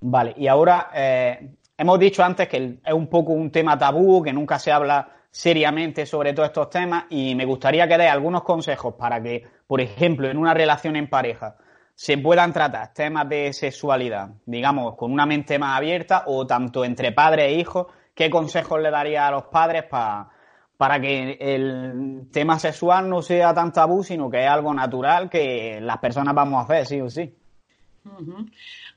Vale, 0.00 0.34
y 0.36 0.46
ahora 0.46 0.90
eh, 0.94 1.50
hemos 1.76 1.98
dicho 1.98 2.22
antes 2.22 2.48
que 2.48 2.78
es 2.84 2.92
un 2.92 3.06
poco 3.06 3.32
un 3.32 3.50
tema 3.50 3.78
tabú, 3.78 4.22
que 4.22 4.32
nunca 4.32 4.58
se 4.58 4.72
habla 4.72 5.08
seriamente 5.30 6.06
sobre 6.06 6.32
todos 6.32 6.48
estos 6.48 6.70
temas 6.70 7.04
y 7.10 7.34
me 7.34 7.44
gustaría 7.44 7.86
que 7.86 7.98
dé 7.98 8.08
algunos 8.08 8.42
consejos 8.42 8.94
para 8.94 9.22
que, 9.22 9.46
por 9.66 9.80
ejemplo, 9.80 10.28
en 10.28 10.38
una 10.38 10.54
relación 10.54 10.96
en 10.96 11.08
pareja 11.08 11.56
se 11.94 12.16
puedan 12.16 12.52
tratar 12.52 12.94
temas 12.94 13.28
de 13.28 13.52
sexualidad, 13.52 14.30
digamos, 14.46 14.96
con 14.96 15.12
una 15.12 15.26
mente 15.26 15.58
más 15.58 15.76
abierta 15.76 16.24
o 16.26 16.46
tanto 16.46 16.84
entre 16.84 17.12
padres 17.12 17.46
e 17.46 17.52
hijos, 17.52 17.88
¿qué 18.20 18.28
consejos 18.28 18.78
le 18.82 18.90
daría 18.90 19.26
a 19.26 19.30
los 19.30 19.44
padres 19.44 19.84
para 19.84 20.28
para 20.76 21.00
que 21.00 21.38
el 21.40 22.28
tema 22.30 22.58
sexual 22.58 23.08
no 23.08 23.22
sea 23.22 23.54
tan 23.54 23.72
tabú, 23.72 24.04
sino 24.04 24.30
que 24.30 24.44
es 24.44 24.50
algo 24.50 24.74
natural 24.74 25.30
que 25.30 25.78
las 25.80 25.96
personas 25.98 26.34
vamos 26.34 26.58
a 26.58 26.64
hacer, 26.64 26.86
sí 26.86 27.00
o 27.00 27.08
sí? 27.08 27.34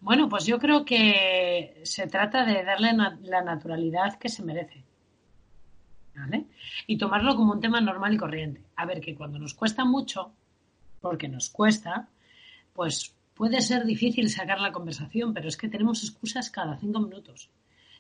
Bueno, 0.02 0.28
pues 0.28 0.46
yo 0.46 0.60
creo 0.60 0.84
que 0.84 1.82
se 1.84 2.08
trata 2.08 2.46
de 2.46 2.66
darle 2.66 2.92
la 3.22 3.42
naturalidad 3.42 4.18
que 4.18 4.28
se 4.28 4.44
merece. 4.44 4.84
¿Vale? 6.16 6.46
Y 6.88 6.98
tomarlo 6.98 7.38
como 7.38 7.54
un 7.54 7.62
tema 7.62 7.80
normal 7.80 8.16
y 8.16 8.18
corriente. 8.18 8.62
A 8.76 8.86
ver, 8.86 9.00
que 9.00 9.16
cuando 9.16 9.40
nos 9.40 9.54
cuesta 9.54 9.86
mucho, 9.86 10.34
porque 11.00 11.30
nos 11.30 11.50
cuesta, 11.50 12.10
pues 12.74 13.16
puede 13.34 13.62
ser 13.62 13.86
difícil 13.86 14.30
sacar 14.30 14.60
la 14.60 14.74
conversación, 14.74 15.34
pero 15.34 15.48
es 15.48 15.56
que 15.56 15.70
tenemos 15.70 16.04
excusas 16.04 16.50
cada 16.50 16.78
cinco 16.78 17.00
minutos. 17.00 17.50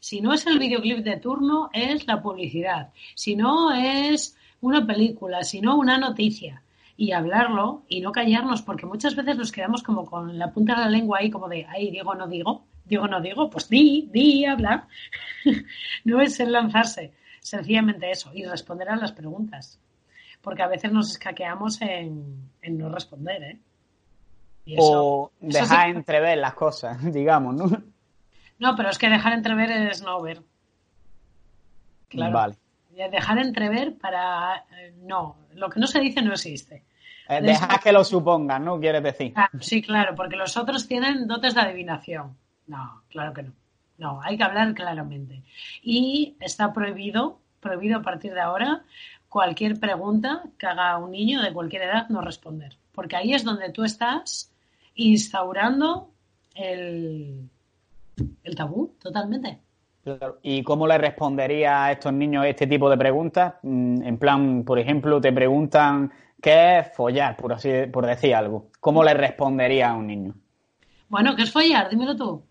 Si 0.03 0.19
no 0.19 0.33
es 0.33 0.45
el 0.47 0.59
videoclip 0.59 0.97
de 0.97 1.15
turno, 1.15 1.69
es 1.71 2.05
la 2.07 2.21
publicidad. 2.21 2.91
Si 3.15 3.37
no 3.37 3.71
es 3.71 4.35
una 4.59 4.85
película, 4.85 5.43
si 5.43 5.61
no 5.61 5.77
una 5.77 5.97
noticia 5.97 6.61
y 6.97 7.13
hablarlo 7.13 7.85
y 7.87 8.01
no 8.01 8.11
callarnos, 8.11 8.63
porque 8.63 8.85
muchas 8.85 9.15
veces 9.15 9.37
nos 9.37 9.53
quedamos 9.53 9.81
como 9.81 10.03
con 10.03 10.37
la 10.37 10.51
punta 10.51 10.75
de 10.75 10.81
la 10.81 10.89
lengua 10.89 11.19
ahí, 11.19 11.29
como 11.29 11.47
de, 11.47 11.65
ay, 11.69 11.89
digo, 11.89 12.13
no 12.15 12.27
digo, 12.27 12.65
digo, 12.83 13.07
no 13.07 13.21
digo, 13.21 13.49
pues 13.49 13.69
di, 13.69 14.09
di, 14.11 14.43
habla. 14.43 14.89
no 16.03 16.19
es 16.19 16.37
el 16.41 16.51
lanzarse, 16.51 17.13
sencillamente 17.39 18.11
eso, 18.11 18.29
y 18.33 18.43
responder 18.43 18.89
a 18.89 18.97
las 18.97 19.13
preguntas. 19.13 19.79
Porque 20.41 20.63
a 20.63 20.67
veces 20.67 20.91
nos 20.91 21.11
escaqueamos 21.11 21.81
en, 21.81 22.49
no 22.61 22.89
responder, 22.89 23.43
¿eh? 23.43 23.59
o 24.79 25.31
dejar 25.39 25.91
entrever 25.91 26.39
las 26.39 26.55
cosas, 26.55 27.01
digamos, 27.13 27.55
¿no? 27.55 27.92
No, 28.59 28.75
pero 28.75 28.89
es 28.89 28.97
que 28.97 29.09
dejar 29.09 29.33
entrever 29.33 29.71
es 29.71 30.01
no 30.01 30.21
ver. 30.21 30.41
Claro. 32.07 32.33
Vale. 32.33 32.55
Dejar 33.11 33.39
entrever 33.39 33.97
para. 33.97 34.65
Eh, 34.71 34.93
no, 35.01 35.37
lo 35.55 35.69
que 35.69 35.79
no 35.79 35.87
se 35.87 35.99
dice 35.99 36.21
no 36.21 36.33
existe. 36.33 36.83
Eh, 37.27 37.41
deja 37.41 37.79
que 37.79 37.91
lo 37.91 38.03
supongan, 38.03 38.63
¿no? 38.63 38.79
Quieres 38.79 39.01
decir. 39.01 39.33
sí, 39.59 39.81
claro, 39.81 40.13
porque 40.15 40.35
los 40.35 40.55
otros 40.57 40.87
tienen 40.87 41.27
dotes 41.27 41.55
de 41.55 41.61
adivinación. 41.61 42.37
No, 42.67 43.03
claro 43.09 43.33
que 43.33 43.43
no. 43.43 43.53
No, 43.97 44.21
hay 44.21 44.37
que 44.37 44.43
hablar 44.43 44.73
claramente. 44.73 45.43
Y 45.81 46.35
está 46.39 46.73
prohibido, 46.73 47.39
prohibido 47.59 47.99
a 47.99 48.01
partir 48.01 48.33
de 48.33 48.41
ahora, 48.41 48.83
cualquier 49.29 49.79
pregunta 49.79 50.43
que 50.57 50.67
haga 50.67 50.97
un 50.97 51.11
niño 51.11 51.41
de 51.41 51.53
cualquier 51.53 51.83
edad 51.83 52.09
no 52.09 52.21
responder. 52.21 52.77
Porque 52.91 53.15
ahí 53.15 53.33
es 53.33 53.43
donde 53.43 53.71
tú 53.71 53.83
estás 53.83 54.51
instaurando 54.95 56.11
el, 56.53 57.49
el 58.43 58.55
tabú, 58.55 58.95
totalmente. 58.99 59.59
¿Y 60.41 60.63
cómo 60.63 60.85
le 60.85 60.97
respondería 60.97 61.85
a 61.85 61.91
estos 61.93 62.11
niños 62.11 62.45
este 62.45 62.67
tipo 62.67 62.89
de 62.89 62.97
preguntas? 62.97 63.55
Mm, 63.63 64.03
en 64.03 64.17
plan, 64.17 64.63
por 64.65 64.77
ejemplo, 64.77 65.21
te 65.21 65.31
preguntan 65.31 66.11
qué 66.41 66.79
es 66.79 66.93
follar, 66.93 67.37
por 67.37 67.53
así 67.53 67.69
por 67.91 68.05
decir 68.05 68.35
algo. 68.35 68.69
¿Cómo 68.79 69.03
le 69.03 69.13
respondería 69.13 69.91
a 69.91 69.95
un 69.95 70.07
niño? 70.07 70.33
Bueno, 71.07 71.35
¿qué 71.35 71.43
es 71.43 71.51
follar? 71.51 71.89
Dímelo 71.89 72.15
tú. 72.17 72.43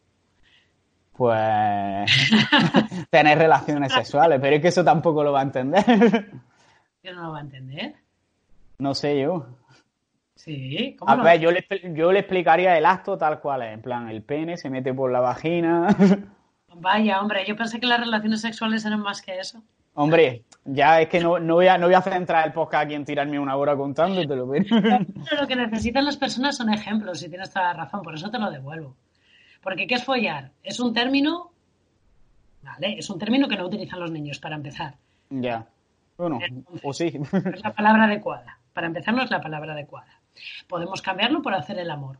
Pues 1.12 2.10
tener 3.10 3.36
relaciones 3.36 3.92
sexuales, 3.92 4.40
pero 4.40 4.56
es 4.56 4.62
que 4.62 4.68
eso 4.68 4.82
tampoco 4.82 5.22
lo 5.22 5.32
va 5.32 5.40
a 5.40 5.44
entender. 5.44 5.84
¿Qué 7.02 7.12
no 7.12 7.24
lo 7.24 7.32
va 7.32 7.38
a 7.38 7.42
entender? 7.42 7.96
No 8.78 8.94
sé 8.94 9.20
yo. 9.20 9.46
Sí, 10.44 10.96
¿cómo 10.98 11.08
A 11.08 11.22
ver, 11.22 11.38
yo 11.38 11.52
le, 11.52 11.64
yo 11.94 12.10
le 12.10 12.18
explicaría 12.18 12.76
el 12.76 12.84
acto 12.84 13.16
tal 13.16 13.38
cual 13.38 13.62
es. 13.62 13.74
En 13.74 13.80
plan, 13.80 14.08
el 14.08 14.22
pene 14.22 14.56
se 14.56 14.70
mete 14.70 14.92
por 14.92 15.12
la 15.12 15.20
vagina. 15.20 15.86
Vaya, 16.74 17.20
hombre, 17.20 17.44
yo 17.46 17.54
pensé 17.54 17.78
que 17.78 17.86
las 17.86 18.00
relaciones 18.00 18.40
sexuales 18.40 18.84
eran 18.84 19.02
más 19.02 19.22
que 19.22 19.38
eso. 19.38 19.62
Hombre, 19.94 20.42
ya 20.64 21.00
es 21.00 21.08
que 21.08 21.20
no, 21.20 21.38
voy, 21.38 21.68
a, 21.68 21.78
no 21.78 21.86
voy 21.86 21.94
a 21.94 21.98
hacer 21.98 22.14
entrar 22.14 22.44
el 22.44 22.52
podcast 22.52 22.86
aquí 22.86 22.94
en 22.94 23.04
tirarme 23.04 23.38
una 23.38 23.54
hora 23.54 23.76
contándotelo. 23.76 24.50
Pero 24.50 24.64
lo 25.40 25.46
que 25.46 25.54
necesitan 25.54 26.04
las 26.04 26.16
personas 26.16 26.56
son 26.56 26.72
ejemplos, 26.72 27.20
si 27.20 27.28
tienes 27.28 27.52
toda 27.52 27.66
la 27.66 27.84
razón, 27.84 28.02
por 28.02 28.16
eso 28.16 28.28
te 28.28 28.40
lo 28.40 28.50
devuelvo. 28.50 28.96
Porque 29.62 29.86
¿qué 29.86 29.94
es 29.94 30.04
follar? 30.04 30.50
Es 30.64 30.80
un 30.80 30.92
término, 30.92 31.52
¿vale? 32.62 32.98
Es 32.98 33.08
un 33.10 33.20
término 33.20 33.46
que 33.46 33.56
no 33.56 33.66
utilizan 33.66 34.00
los 34.00 34.10
niños, 34.10 34.40
para 34.40 34.56
empezar. 34.56 34.96
Ya. 35.30 35.68
Bueno, 36.16 36.40
o 36.82 36.92
sí. 36.92 37.12
Es 37.54 37.62
la 37.62 37.72
palabra 37.72 38.04
adecuada. 38.04 38.58
Para 38.72 38.88
empezar 38.88 39.14
no 39.14 39.22
es 39.22 39.30
la 39.30 39.40
palabra 39.40 39.74
adecuada. 39.74 40.21
Podemos 40.68 41.02
cambiarlo 41.02 41.42
por 41.42 41.54
hacer 41.54 41.78
el 41.78 41.90
amor. 41.90 42.18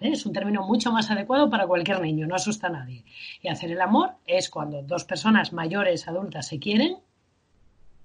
Es 0.00 0.26
un 0.26 0.32
término 0.32 0.64
mucho 0.64 0.92
más 0.92 1.10
adecuado 1.10 1.50
para 1.50 1.66
cualquier 1.66 2.00
niño, 2.00 2.26
no 2.26 2.36
asusta 2.36 2.68
a 2.68 2.70
nadie. 2.70 3.04
Y 3.42 3.48
hacer 3.48 3.72
el 3.72 3.80
amor 3.80 4.14
es 4.26 4.48
cuando 4.48 4.82
dos 4.82 5.04
personas 5.04 5.52
mayores, 5.52 6.06
adultas, 6.06 6.46
se 6.46 6.58
quieren, 6.58 6.98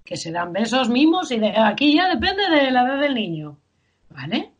que 0.04 0.18
se 0.18 0.32
dan 0.32 0.54
besos, 0.54 0.90
mimos 0.90 1.32
y 1.32 1.40
de, 1.40 1.56
aquí 1.58 1.96
ya 1.96 2.10
depende 2.10 2.50
de 2.50 2.72
la 2.72 2.84
edad 2.84 3.00
del 3.00 3.14
niño, 3.14 3.60
¿vale? 4.10 4.52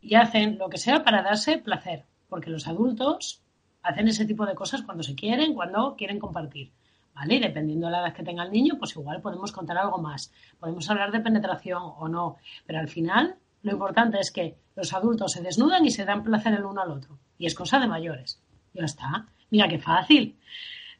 Y 0.00 0.14
hacen 0.14 0.58
lo 0.58 0.68
que 0.68 0.78
sea 0.78 1.04
para 1.04 1.22
darse 1.22 1.58
placer, 1.58 2.04
porque 2.28 2.50
los 2.50 2.66
adultos 2.66 3.42
hacen 3.82 4.08
ese 4.08 4.24
tipo 4.24 4.46
de 4.46 4.54
cosas 4.54 4.82
cuando 4.82 5.02
se 5.02 5.14
quieren, 5.14 5.54
cuando 5.54 5.94
quieren 5.96 6.18
compartir. 6.18 6.72
¿Vale? 7.14 7.34
Y 7.34 7.40
dependiendo 7.40 7.86
de 7.86 7.92
la 7.92 8.00
edad 8.00 8.14
que 8.14 8.22
tenga 8.22 8.42
el 8.42 8.50
niño, 8.50 8.78
pues 8.78 8.96
igual 8.96 9.20
podemos 9.20 9.52
contar 9.52 9.76
algo 9.76 9.98
más. 9.98 10.32
Podemos 10.58 10.88
hablar 10.88 11.12
de 11.12 11.20
penetración 11.20 11.82
o 11.82 12.08
no. 12.08 12.36
Pero 12.64 12.78
al 12.78 12.88
final, 12.88 13.36
lo 13.62 13.72
importante 13.72 14.18
es 14.18 14.30
que 14.30 14.56
los 14.74 14.92
adultos 14.92 15.32
se 15.32 15.42
desnudan 15.42 15.84
y 15.84 15.90
se 15.90 16.04
dan 16.04 16.22
placer 16.22 16.54
el 16.54 16.64
uno 16.64 16.82
al 16.82 16.90
otro. 16.90 17.18
Y 17.38 17.46
es 17.46 17.54
cosa 17.54 17.78
de 17.78 17.86
mayores. 17.86 18.40
Ya 18.74 18.84
está. 18.84 19.26
Mira 19.50 19.68
qué 19.68 19.78
fácil. 19.78 20.38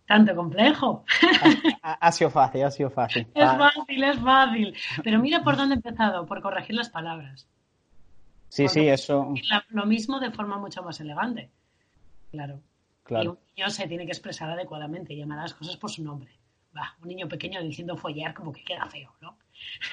Tanto 0.06 0.34
complejo. 0.34 1.04
Ha, 1.82 2.12
sido 2.12 2.30
fácil, 2.30 2.64
ha 2.64 2.70
sido 2.70 2.90
fácil. 2.90 3.26
Es 3.34 3.50
fácil, 3.50 4.04
es 4.04 4.18
fácil. 4.18 4.76
Pero 5.02 5.18
mira 5.18 5.42
por 5.42 5.56
dónde 5.56 5.74
he 5.74 5.76
empezado, 5.76 6.26
por 6.26 6.42
corregir 6.42 6.76
las 6.76 6.90
palabras. 6.90 7.48
Sí, 8.48 8.68
sí, 8.68 8.86
eso. 8.88 9.32
lo 9.70 9.86
mismo 9.86 10.20
de 10.20 10.30
forma 10.30 10.58
mucho 10.58 10.82
más 10.82 11.00
elegante. 11.00 11.50
Claro. 12.30 12.60
Y 13.08 13.26
un 13.26 13.38
niño 13.56 13.70
se 13.70 13.88
tiene 13.88 14.04
que 14.04 14.12
expresar 14.12 14.50
adecuadamente 14.50 15.14
y 15.14 15.16
llamar 15.16 15.38
a 15.38 15.42
las 15.42 15.54
cosas 15.54 15.76
por 15.76 15.90
su 15.90 16.02
nombre. 16.02 16.30
Va, 16.76 16.94
un 17.02 17.08
niño 17.08 17.28
pequeño 17.28 17.62
diciendo 17.62 17.96
follar 17.96 18.34
como 18.34 18.52
que 18.52 18.64
queda 18.64 18.86
feo, 18.86 19.14
¿no? 19.20 19.36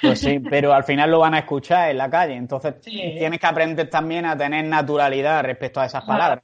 Pues 0.02 0.20
sí, 0.20 0.40
pero 0.40 0.74
al 0.74 0.84
final 0.84 1.10
lo 1.12 1.20
van 1.20 1.34
a 1.34 1.40
escuchar 1.40 1.90
en 1.90 1.98
la 1.98 2.10
calle, 2.10 2.36
entonces 2.36 2.80
tienes 2.82 3.40
que 3.40 3.48
aprender 3.48 3.90
también 3.90 4.26
a 4.26 4.38
tener 4.38 4.66
naturalidad 4.66 5.44
respecto 5.44 5.80
a 5.80 5.86
esas 5.86 6.04
palabras. 6.04 6.44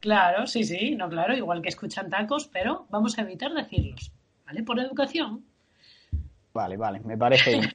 Claro, 0.00 0.46
sí, 0.46 0.64
sí, 0.64 0.94
no, 0.94 1.08
claro, 1.08 1.34
igual 1.34 1.62
que 1.62 1.70
escuchan 1.70 2.10
tacos, 2.10 2.48
pero 2.52 2.86
vamos 2.90 3.18
a 3.18 3.22
evitar 3.22 3.52
decirlos, 3.52 4.12
¿vale? 4.46 4.62
Por 4.62 4.78
educación. 4.78 5.44
Vale, 6.52 6.76
vale, 6.76 7.00
me 7.00 7.16
parece 7.16 7.58
bien. 7.58 7.72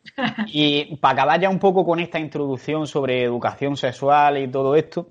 Y 0.48 0.96
para 0.98 1.13
acabar 1.13 1.39
ya 1.41 1.50
un 1.50 1.60
poco 1.60 1.84
con 1.84 2.00
esta 2.00 2.18
introducción 2.18 2.88
sobre 2.88 3.24
educación 3.24 3.75
sexual 3.75 4.38
y 4.38 4.48
todo 4.48 4.75
esto, 4.75 5.10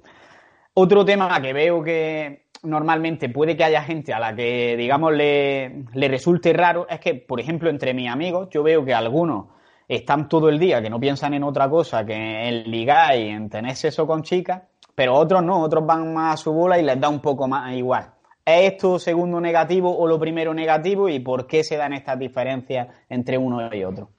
otro 0.75 1.05
tema 1.05 1.43
que 1.43 1.53
veo 1.53 1.83
que 1.83 2.47
normalmente 2.63 3.29
puede 3.29 3.57
que 3.57 3.65
haya 3.65 3.83
gente 3.83 4.15
a 4.15 4.21
la 4.21 4.35
que, 4.35 4.77
digamos, 4.77 5.13
le, 5.13 5.85
le 5.93 6.09
resulte 6.09 6.53
raro 6.53 6.87
es 6.89 6.99
que, 7.01 7.15
por 7.15 7.41
ejemplo, 7.41 7.69
entre 7.69 7.93
mis 7.95 8.09
amigos, 8.09 8.49
yo 8.51 8.63
veo 8.63 8.85
que 8.85 8.95
algunos 8.95 9.58
están 9.89 10.29
todo 10.29 10.51
el 10.51 10.59
día 10.59 10.83
que 10.83 10.91
no 10.91 11.01
piensan 11.01 11.33
en 11.35 11.43
otra 11.43 11.69
cosa 11.71 12.05
que 12.05 12.15
en 12.15 12.71
ligar 12.71 13.19
y 13.19 13.29
en 13.29 13.49
tener 13.49 13.75
sexo 13.75 14.07
con 14.07 14.23
chicas, 14.23 14.63
pero 14.95 15.15
otros 15.15 15.43
no, 15.43 15.63
otros 15.63 15.87
van 15.87 16.13
más 16.13 16.35
a 16.35 16.43
su 16.43 16.53
bola 16.53 16.79
y 16.79 16.85
les 16.85 17.01
da 17.01 17.09
un 17.09 17.21
poco 17.21 17.49
más 17.49 17.75
igual. 17.75 18.13
¿Es 18.45 18.73
esto 18.73 18.99
segundo 18.99 19.41
negativo 19.41 19.97
o 19.97 20.07
lo 20.07 20.19
primero 20.19 20.53
negativo 20.53 21.09
y 21.09 21.19
por 21.21 21.47
qué 21.47 21.65
se 21.65 21.77
dan 21.77 21.93
estas 21.93 22.19
diferencias 22.19 22.89
entre 23.09 23.39
uno 23.39 23.75
y 23.75 23.85
otro? 23.85 24.11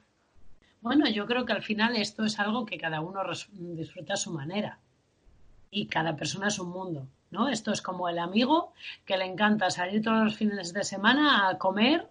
Bueno, 0.82 1.10
yo 1.10 1.26
creo 1.26 1.46
que 1.46 1.54
al 1.54 1.62
final 1.62 1.96
esto 1.96 2.24
es 2.24 2.40
algo 2.40 2.66
que 2.66 2.78
cada 2.78 3.02
uno 3.02 3.22
disfruta 3.52 4.14
a 4.14 4.18
su 4.18 4.32
manera 4.32 4.80
y 5.70 5.88
cada 5.88 6.16
persona 6.16 6.48
es 6.48 6.60
un 6.60 6.70
mundo, 6.70 7.08
¿no? 7.32 7.50
Esto 7.50 7.72
es 7.72 7.82
como 7.82 8.08
el 8.08 8.18
amigo 8.18 8.74
que 9.06 9.18
le 9.18 9.26
encanta 9.26 9.70
salir 9.70 10.02
todos 10.02 10.24
los 10.24 10.36
fines 10.36 10.74
de 10.74 10.84
semana 10.84 11.50
a 11.50 11.58
comer 11.58 12.08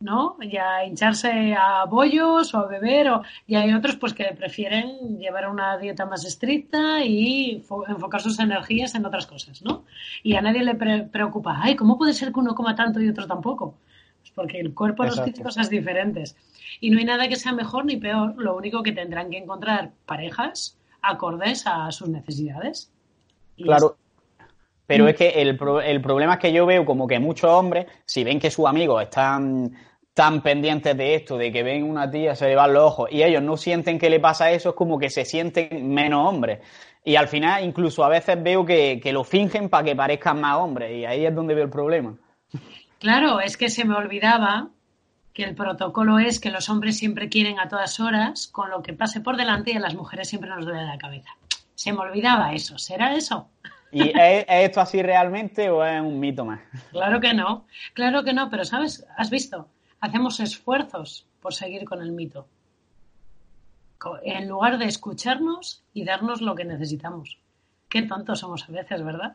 ¿no? 0.00 0.36
Y 0.40 0.56
a 0.56 0.84
hincharse 0.84 1.54
a 1.54 1.84
bollos 1.86 2.54
o 2.54 2.58
a 2.58 2.66
beber, 2.66 3.08
o, 3.08 3.22
y 3.46 3.54
hay 3.54 3.72
otros 3.72 3.96
pues 3.96 4.12
que 4.12 4.24
prefieren 4.36 5.18
llevar 5.18 5.48
una 5.48 5.78
dieta 5.78 6.06
más 6.06 6.24
estricta 6.24 7.04
y 7.04 7.64
enfocar 7.88 8.20
sus 8.20 8.38
energías 8.38 8.94
en 8.94 9.06
otras 9.06 9.26
cosas, 9.26 9.62
¿no? 9.62 9.84
Y 10.22 10.34
a 10.34 10.42
nadie 10.42 10.62
le 10.62 10.74
preocupa, 10.74 11.58
ay, 11.62 11.76
¿cómo 11.76 11.96
puede 11.98 12.12
ser 12.12 12.32
que 12.32 12.40
uno 12.40 12.54
coma 12.54 12.74
tanto 12.74 13.00
y 13.00 13.08
otro 13.08 13.26
tampoco? 13.26 13.74
Pues 14.20 14.32
porque 14.32 14.60
el 14.60 14.74
cuerpo 14.74 15.04
nos 15.04 15.20
pide 15.20 15.42
cosas 15.42 15.70
diferentes. 15.70 16.36
Y 16.80 16.90
no 16.90 16.98
hay 16.98 17.04
nada 17.04 17.28
que 17.28 17.36
sea 17.36 17.52
mejor 17.52 17.86
ni 17.86 17.96
peor, 17.96 18.34
lo 18.36 18.56
único 18.56 18.82
que 18.82 18.92
tendrán 18.92 19.30
que 19.30 19.38
encontrar 19.38 19.92
parejas 20.04 20.78
acordes 21.00 21.66
a 21.66 21.90
sus 21.92 22.08
necesidades. 22.08 22.90
claro. 23.56 23.96
Pero 24.86 25.04
mm. 25.04 25.08
es 25.08 25.16
que 25.16 25.28
el, 25.28 25.58
el, 25.84 26.00
problema 26.00 26.34
es 26.34 26.38
que 26.38 26.52
yo 26.52 26.64
veo 26.64 26.84
como 26.84 27.06
que 27.06 27.18
muchos 27.18 27.50
hombres, 27.50 27.86
si 28.04 28.24
ven 28.24 28.38
que 28.38 28.50
sus 28.50 28.66
amigos 28.66 29.02
están 29.02 29.72
tan 30.16 30.40
pendientes 30.40 30.96
de 30.96 31.14
esto, 31.14 31.36
de 31.36 31.52
que 31.52 31.62
ven 31.62 31.84
una 31.84 32.10
tía, 32.10 32.34
se 32.34 32.48
le 32.48 32.56
van 32.56 32.72
los 32.72 32.84
ojos, 32.84 33.12
y 33.12 33.22
ellos 33.22 33.42
no 33.42 33.58
sienten 33.58 33.98
que 33.98 34.08
le 34.08 34.18
pasa 34.18 34.50
eso, 34.50 34.70
es 34.70 34.74
como 34.74 34.98
que 34.98 35.10
se 35.10 35.26
sienten 35.26 35.92
menos 35.92 36.26
hombres. 36.26 36.60
Y 37.04 37.16
al 37.16 37.28
final, 37.28 37.62
incluso 37.62 38.02
a 38.02 38.08
veces 38.08 38.42
veo 38.42 38.64
que, 38.64 38.98
que 38.98 39.12
lo 39.12 39.24
fingen 39.24 39.68
para 39.68 39.84
que 39.84 39.94
parezcan 39.94 40.40
más 40.40 40.56
hombres, 40.56 40.90
y 40.96 41.04
ahí 41.04 41.26
es 41.26 41.34
donde 41.34 41.54
veo 41.54 41.64
el 41.64 41.70
problema. 41.70 42.14
Claro, 42.98 43.40
es 43.40 43.58
que 43.58 43.68
se 43.68 43.84
me 43.84 43.94
olvidaba 43.94 44.70
que 45.34 45.44
el 45.44 45.54
protocolo 45.54 46.18
es 46.18 46.40
que 46.40 46.50
los 46.50 46.70
hombres 46.70 46.96
siempre 46.96 47.28
quieren 47.28 47.60
a 47.60 47.68
todas 47.68 48.00
horas, 48.00 48.46
con 48.46 48.70
lo 48.70 48.82
que 48.82 48.94
pase 48.94 49.20
por 49.20 49.36
delante, 49.36 49.72
y 49.72 49.76
a 49.76 49.80
las 49.80 49.94
mujeres 49.94 50.30
siempre 50.30 50.48
nos 50.48 50.64
duele 50.64 50.82
la 50.82 50.96
cabeza. 50.96 51.28
Se 51.74 51.92
me 51.92 51.98
olvidaba 51.98 52.54
eso, 52.54 52.78
¿será 52.78 53.14
eso? 53.14 53.50
¿Y 53.92 54.18
es, 54.18 54.46
esto 54.48 54.80
así 54.80 55.02
realmente 55.02 55.68
o 55.68 55.84
es 55.84 56.00
un 56.00 56.18
mito 56.18 56.46
más? 56.46 56.60
Claro 56.90 57.20
que 57.20 57.34
no, 57.34 57.66
claro 57.92 58.24
que 58.24 58.32
no, 58.32 58.48
pero 58.48 58.64
sabes, 58.64 59.06
has 59.18 59.28
visto, 59.28 59.68
hacemos 60.06 60.40
esfuerzos 60.40 61.26
por 61.40 61.54
seguir 61.54 61.84
con 61.84 62.02
el 62.02 62.12
mito. 62.12 62.46
En 64.22 64.48
lugar 64.48 64.78
de 64.78 64.86
escucharnos 64.86 65.82
y 65.92 66.04
darnos 66.04 66.40
lo 66.40 66.54
que 66.54 66.64
necesitamos. 66.64 67.38
Qué 67.88 68.02
tontos 68.02 68.40
somos 68.40 68.68
a 68.68 68.72
veces, 68.72 69.02
¿verdad? 69.04 69.34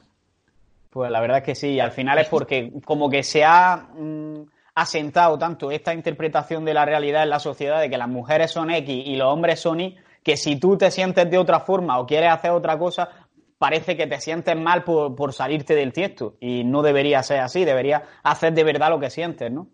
Pues 0.89 1.09
la 1.09 1.21
verdad 1.21 1.39
es 1.39 1.43
que 1.43 1.55
sí, 1.55 1.79
al 1.79 1.91
final 1.91 2.19
es 2.19 2.27
porque 2.27 2.71
como 2.85 3.09
que 3.09 3.23
se 3.23 3.43
ha 3.43 3.87
mm, 3.97 4.43
asentado 4.75 5.37
tanto 5.37 5.71
esta 5.71 5.93
interpretación 5.93 6.65
de 6.65 6.73
la 6.73 6.85
realidad 6.85 7.23
en 7.23 7.29
la 7.29 7.39
sociedad 7.39 7.79
de 7.79 7.89
que 7.89 7.97
las 7.97 8.09
mujeres 8.09 8.51
son 8.51 8.69
X 8.71 9.03
y 9.05 9.15
los 9.15 9.27
hombres 9.31 9.59
son 9.59 9.79
Y, 9.79 9.97
que 10.23 10.37
si 10.37 10.57
tú 10.57 10.77
te 10.77 10.91
sientes 10.91 11.29
de 11.29 11.37
otra 11.37 11.61
forma 11.61 11.97
o 11.99 12.05
quieres 12.05 12.31
hacer 12.31 12.51
otra 12.51 12.77
cosa, 12.77 13.09
parece 13.57 13.95
que 13.95 14.07
te 14.07 14.19
sientes 14.19 14.55
mal 14.55 14.83
por, 14.83 15.33
salirte 15.33 15.75
del 15.75 15.93
tiesto 15.93 16.35
y 16.39 16.63
no 16.63 16.81
debería 16.81 17.23
ser 17.23 17.39
así, 17.39 17.63
debería 17.63 18.03
hacer 18.23 18.53
de 18.53 18.63
verdad 18.63 18.89
lo 18.89 18.99
que 18.99 19.09
sientes, 19.09 19.51
¿no? 19.51 19.67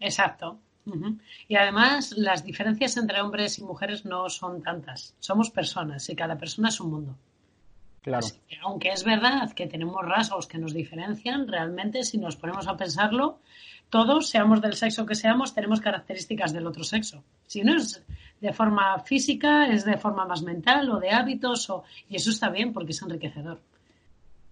Exacto. 0.00 0.58
Y 1.46 1.56
además 1.56 2.14
las 2.16 2.44
diferencias 2.44 2.96
entre 2.96 3.20
hombres 3.20 3.58
y 3.58 3.64
mujeres 3.64 4.04
no 4.04 4.28
son 4.28 4.62
tantas. 4.62 5.14
Somos 5.20 5.50
personas 5.50 6.08
y 6.08 6.16
cada 6.16 6.36
persona 6.36 6.68
es 6.68 6.80
un 6.80 6.90
mundo. 6.90 7.16
Claro. 8.02 8.26
aunque 8.62 8.88
es 8.88 9.04
verdad 9.04 9.52
que 9.52 9.66
tenemos 9.66 10.02
rasgos 10.02 10.46
que 10.46 10.56
nos 10.56 10.72
diferencian, 10.72 11.46
realmente 11.46 12.02
si 12.02 12.16
nos 12.16 12.34
ponemos 12.34 12.66
a 12.66 12.74
pensarlo, 12.74 13.40
todos, 13.90 14.30
seamos 14.30 14.62
del 14.62 14.74
sexo 14.74 15.04
que 15.04 15.14
seamos, 15.14 15.52
tenemos 15.52 15.82
características 15.82 16.54
del 16.54 16.66
otro 16.66 16.82
sexo. 16.82 17.22
Si 17.46 17.60
no 17.62 17.76
es 17.76 18.02
de 18.40 18.52
forma 18.54 18.98
física, 19.00 19.66
es 19.66 19.84
de 19.84 19.98
forma 19.98 20.24
más 20.24 20.42
mental 20.42 20.90
o 20.90 20.98
de 20.98 21.10
hábitos, 21.10 21.68
o... 21.68 21.84
y 22.08 22.16
eso 22.16 22.30
está 22.30 22.48
bien 22.48 22.72
porque 22.72 22.92
es 22.92 23.02
enriquecedor. 23.02 23.60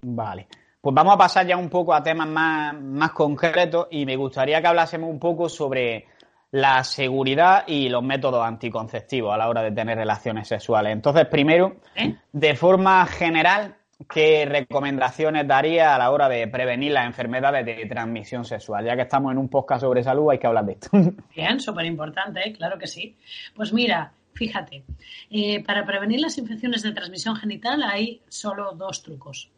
Vale. 0.02 0.46
Pues 0.80 0.94
vamos 0.94 1.14
a 1.14 1.18
pasar 1.18 1.46
ya 1.46 1.56
un 1.56 1.68
poco 1.68 1.92
a 1.92 2.02
temas 2.02 2.28
más, 2.28 2.80
más 2.80 3.10
concretos 3.10 3.88
y 3.90 4.06
me 4.06 4.16
gustaría 4.16 4.60
que 4.60 4.68
hablásemos 4.68 5.10
un 5.10 5.18
poco 5.18 5.48
sobre 5.48 6.06
la 6.50 6.82
seguridad 6.84 7.64
y 7.66 7.88
los 7.88 8.02
métodos 8.02 8.44
anticonceptivos 8.44 9.34
a 9.34 9.36
la 9.36 9.48
hora 9.48 9.62
de 9.62 9.72
tener 9.72 9.98
relaciones 9.98 10.48
sexuales. 10.48 10.92
Entonces, 10.92 11.26
primero, 11.26 11.76
¿Eh? 11.94 12.14
de 12.32 12.54
forma 12.54 13.04
general, 13.06 13.76
¿qué 14.08 14.46
recomendaciones 14.46 15.46
daría 15.46 15.94
a 15.94 15.98
la 15.98 16.10
hora 16.10 16.28
de 16.28 16.46
prevenir 16.48 16.92
las 16.92 17.06
enfermedades 17.06 17.66
de 17.66 17.84
transmisión 17.86 18.44
sexual? 18.44 18.84
Ya 18.84 18.96
que 18.96 19.02
estamos 19.02 19.32
en 19.32 19.38
un 19.38 19.48
podcast 19.48 19.82
sobre 19.82 20.02
salud, 20.02 20.30
hay 20.30 20.38
que 20.38 20.46
hablar 20.46 20.64
de 20.64 20.72
esto. 20.72 20.90
Bien, 21.34 21.60
súper 21.60 21.86
importante, 21.86 22.48
¿eh? 22.48 22.52
claro 22.52 22.78
que 22.78 22.86
sí. 22.86 23.16
Pues 23.54 23.72
mira, 23.72 24.12
fíjate, 24.32 24.84
eh, 25.30 25.62
para 25.64 25.84
prevenir 25.84 26.20
las 26.20 26.38
infecciones 26.38 26.82
de 26.82 26.92
transmisión 26.92 27.36
genital 27.36 27.82
hay 27.82 28.22
solo 28.28 28.72
dos 28.72 29.02
trucos. 29.02 29.50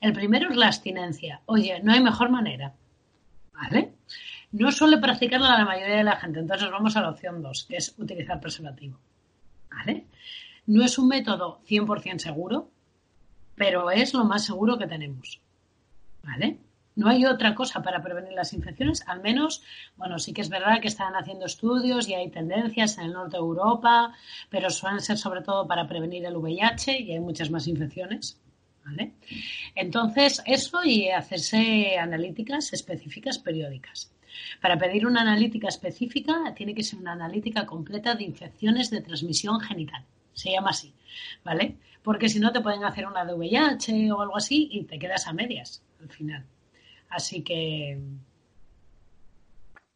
El 0.00 0.12
primero 0.12 0.50
es 0.50 0.56
la 0.56 0.66
abstinencia. 0.66 1.42
Oye, 1.46 1.80
no 1.82 1.92
hay 1.92 2.00
mejor 2.00 2.30
manera. 2.30 2.74
¿Vale? 3.52 3.94
No 4.52 4.70
suele 4.70 4.98
practicarla 4.98 5.58
la 5.58 5.64
mayoría 5.64 5.96
de 5.96 6.04
la 6.04 6.16
gente, 6.16 6.38
entonces 6.38 6.70
vamos 6.70 6.96
a 6.96 7.02
la 7.02 7.10
opción 7.10 7.42
2, 7.42 7.64
que 7.68 7.76
es 7.76 7.94
utilizar 7.98 8.40
preservativo. 8.40 8.98
¿Vale? 9.70 10.06
No 10.66 10.84
es 10.84 10.98
un 10.98 11.08
método 11.08 11.60
100% 11.68 12.18
seguro, 12.18 12.70
pero 13.56 13.90
es 13.90 14.14
lo 14.14 14.24
más 14.24 14.44
seguro 14.44 14.78
que 14.78 14.86
tenemos. 14.86 15.40
¿Vale? 16.22 16.58
No 16.94 17.08
hay 17.08 17.26
otra 17.26 17.54
cosa 17.54 17.82
para 17.82 18.02
prevenir 18.02 18.32
las 18.32 18.52
infecciones, 18.52 19.06
al 19.06 19.20
menos, 19.20 19.62
bueno, 19.96 20.18
sí 20.18 20.32
que 20.32 20.40
es 20.40 20.48
verdad 20.48 20.80
que 20.80 20.88
están 20.88 21.14
haciendo 21.14 21.46
estudios 21.46 22.08
y 22.08 22.14
hay 22.14 22.28
tendencias 22.30 22.98
en 22.98 23.04
el 23.04 23.12
norte 23.12 23.36
de 23.36 23.42
Europa, 23.42 24.14
pero 24.50 24.68
suelen 24.70 25.00
ser 25.00 25.16
sobre 25.16 25.42
todo 25.42 25.66
para 25.66 25.86
prevenir 25.86 26.24
el 26.24 26.36
VIH 26.36 27.00
y 27.00 27.12
hay 27.12 27.20
muchas 27.20 27.50
más 27.50 27.68
infecciones. 27.68 28.40
¿Vale? 28.88 29.12
Entonces, 29.74 30.42
eso 30.46 30.84
y 30.84 31.08
hacerse 31.10 31.98
analíticas 31.98 32.72
específicas 32.72 33.38
periódicas. 33.38 34.12
Para 34.62 34.78
pedir 34.78 35.06
una 35.06 35.22
analítica 35.22 35.68
específica 35.68 36.54
tiene 36.56 36.74
que 36.74 36.82
ser 36.82 36.98
una 36.98 37.12
analítica 37.12 37.66
completa 37.66 38.14
de 38.14 38.24
infecciones 38.24 38.90
de 38.90 39.00
transmisión 39.00 39.60
genital 39.60 40.04
se 40.38 40.52
llama 40.52 40.70
así, 40.70 40.94
¿vale? 41.44 41.76
Porque 42.02 42.28
si 42.28 42.38
no 42.38 42.52
te 42.52 42.60
pueden 42.60 42.84
hacer 42.84 43.06
una 43.06 43.24
de 43.24 43.34
VIH 43.34 44.12
o 44.12 44.20
algo 44.20 44.36
así 44.36 44.68
y 44.70 44.84
te 44.84 44.98
quedas 44.98 45.26
a 45.26 45.32
medias 45.32 45.82
al 46.00 46.08
final. 46.08 46.46
Así 47.10 47.42
que 47.42 47.98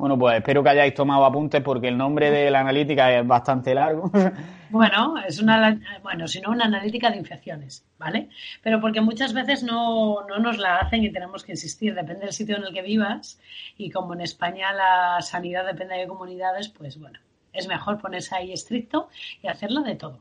bueno, 0.03 0.19
pues 0.19 0.39
espero 0.39 0.65
que 0.65 0.71
hayáis 0.71 0.95
tomado 0.95 1.25
apuntes 1.25 1.63
porque 1.63 1.87
el 1.87 1.97
nombre 1.97 2.29
de 2.29 2.51
la 2.51 2.59
analítica 2.59 3.17
es 3.17 3.25
bastante 3.25 3.73
largo. 3.73 4.11
Bueno, 4.69 5.19
es 5.29 5.39
una, 5.39 5.79
bueno, 6.03 6.27
sino 6.27 6.51
una 6.51 6.65
analítica 6.65 7.11
de 7.11 7.19
infecciones, 7.19 7.85
¿vale? 7.99 8.31
Pero 8.63 8.81
porque 8.81 9.03
muchas 9.03 9.35
veces 9.35 9.63
no, 9.63 10.27
no 10.27 10.39
nos 10.39 10.57
la 10.57 10.79
hacen 10.79 11.05
y 11.05 11.13
tenemos 11.13 11.45
que 11.45 11.53
insistir, 11.53 11.95
depende 11.95 12.25
del 12.25 12.33
sitio 12.33 12.57
en 12.57 12.65
el 12.65 12.73
que 12.73 12.81
vivas 12.81 13.39
y 13.77 13.91
como 13.91 14.15
en 14.15 14.23
España 14.23 14.73
la 14.73 15.21
sanidad 15.21 15.67
depende 15.67 15.99
de 15.99 16.09
comunidades, 16.09 16.71
pues 16.71 16.99
bueno, 16.99 17.19
es 17.53 17.69
mejor 17.69 18.01
ponerse 18.01 18.35
ahí 18.35 18.51
estricto 18.51 19.11
y 19.43 19.49
hacerlo 19.49 19.83
de 19.83 19.95
todo. 19.95 20.21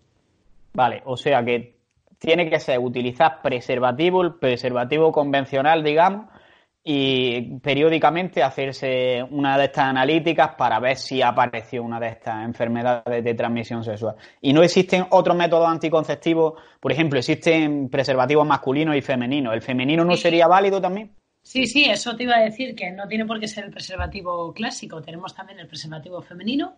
Vale, 0.73 1.01
o 1.05 1.15
sea 1.15 1.45
que 1.45 1.77
tiene 2.19 2.49
que 2.49 2.59
ser 2.59 2.77
utilizar 2.77 3.41
preservativo, 3.41 4.21
el 4.21 4.33
preservativo 4.33 5.13
convencional, 5.13 5.81
digamos, 5.81 6.25
y 6.83 7.59
periódicamente 7.59 8.41
hacerse 8.41 9.23
una 9.29 9.57
de 9.57 9.65
estas 9.65 9.85
analíticas 9.85 10.55
para 10.55 10.79
ver 10.79 10.97
si 10.97 11.21
apareció 11.21 11.83
una 11.83 11.99
de 11.99 12.09
estas 12.09 12.43
enfermedades 12.43 13.23
de 13.23 13.33
transmisión 13.35 13.83
sexual. 13.83 14.15
Y 14.41 14.51
no 14.51 14.63
existen 14.63 15.05
otros 15.11 15.37
métodos 15.37 15.69
anticonceptivos, 15.69 16.53
por 16.79 16.91
ejemplo, 16.91 17.19
existen 17.19 17.89
preservativos 17.89 18.47
masculinos 18.47 18.95
y 18.95 19.01
femeninos. 19.01 19.53
¿El 19.53 19.61
femenino 19.61 20.03
no 20.03 20.15
sería 20.15 20.47
válido 20.47 20.81
también? 20.81 21.11
Sí, 21.43 21.65
sí, 21.65 21.85
eso 21.85 22.15
te 22.15 22.23
iba 22.23 22.35
a 22.35 22.41
decir 22.41 22.75
que 22.75 22.91
no 22.91 23.07
tiene 23.07 23.25
por 23.25 23.39
qué 23.39 23.47
ser 23.47 23.65
el 23.65 23.71
preservativo 23.71 24.53
clásico, 24.53 25.01
tenemos 25.01 25.33
también 25.33 25.59
el 25.59 25.67
preservativo 25.67 26.21
femenino 26.21 26.75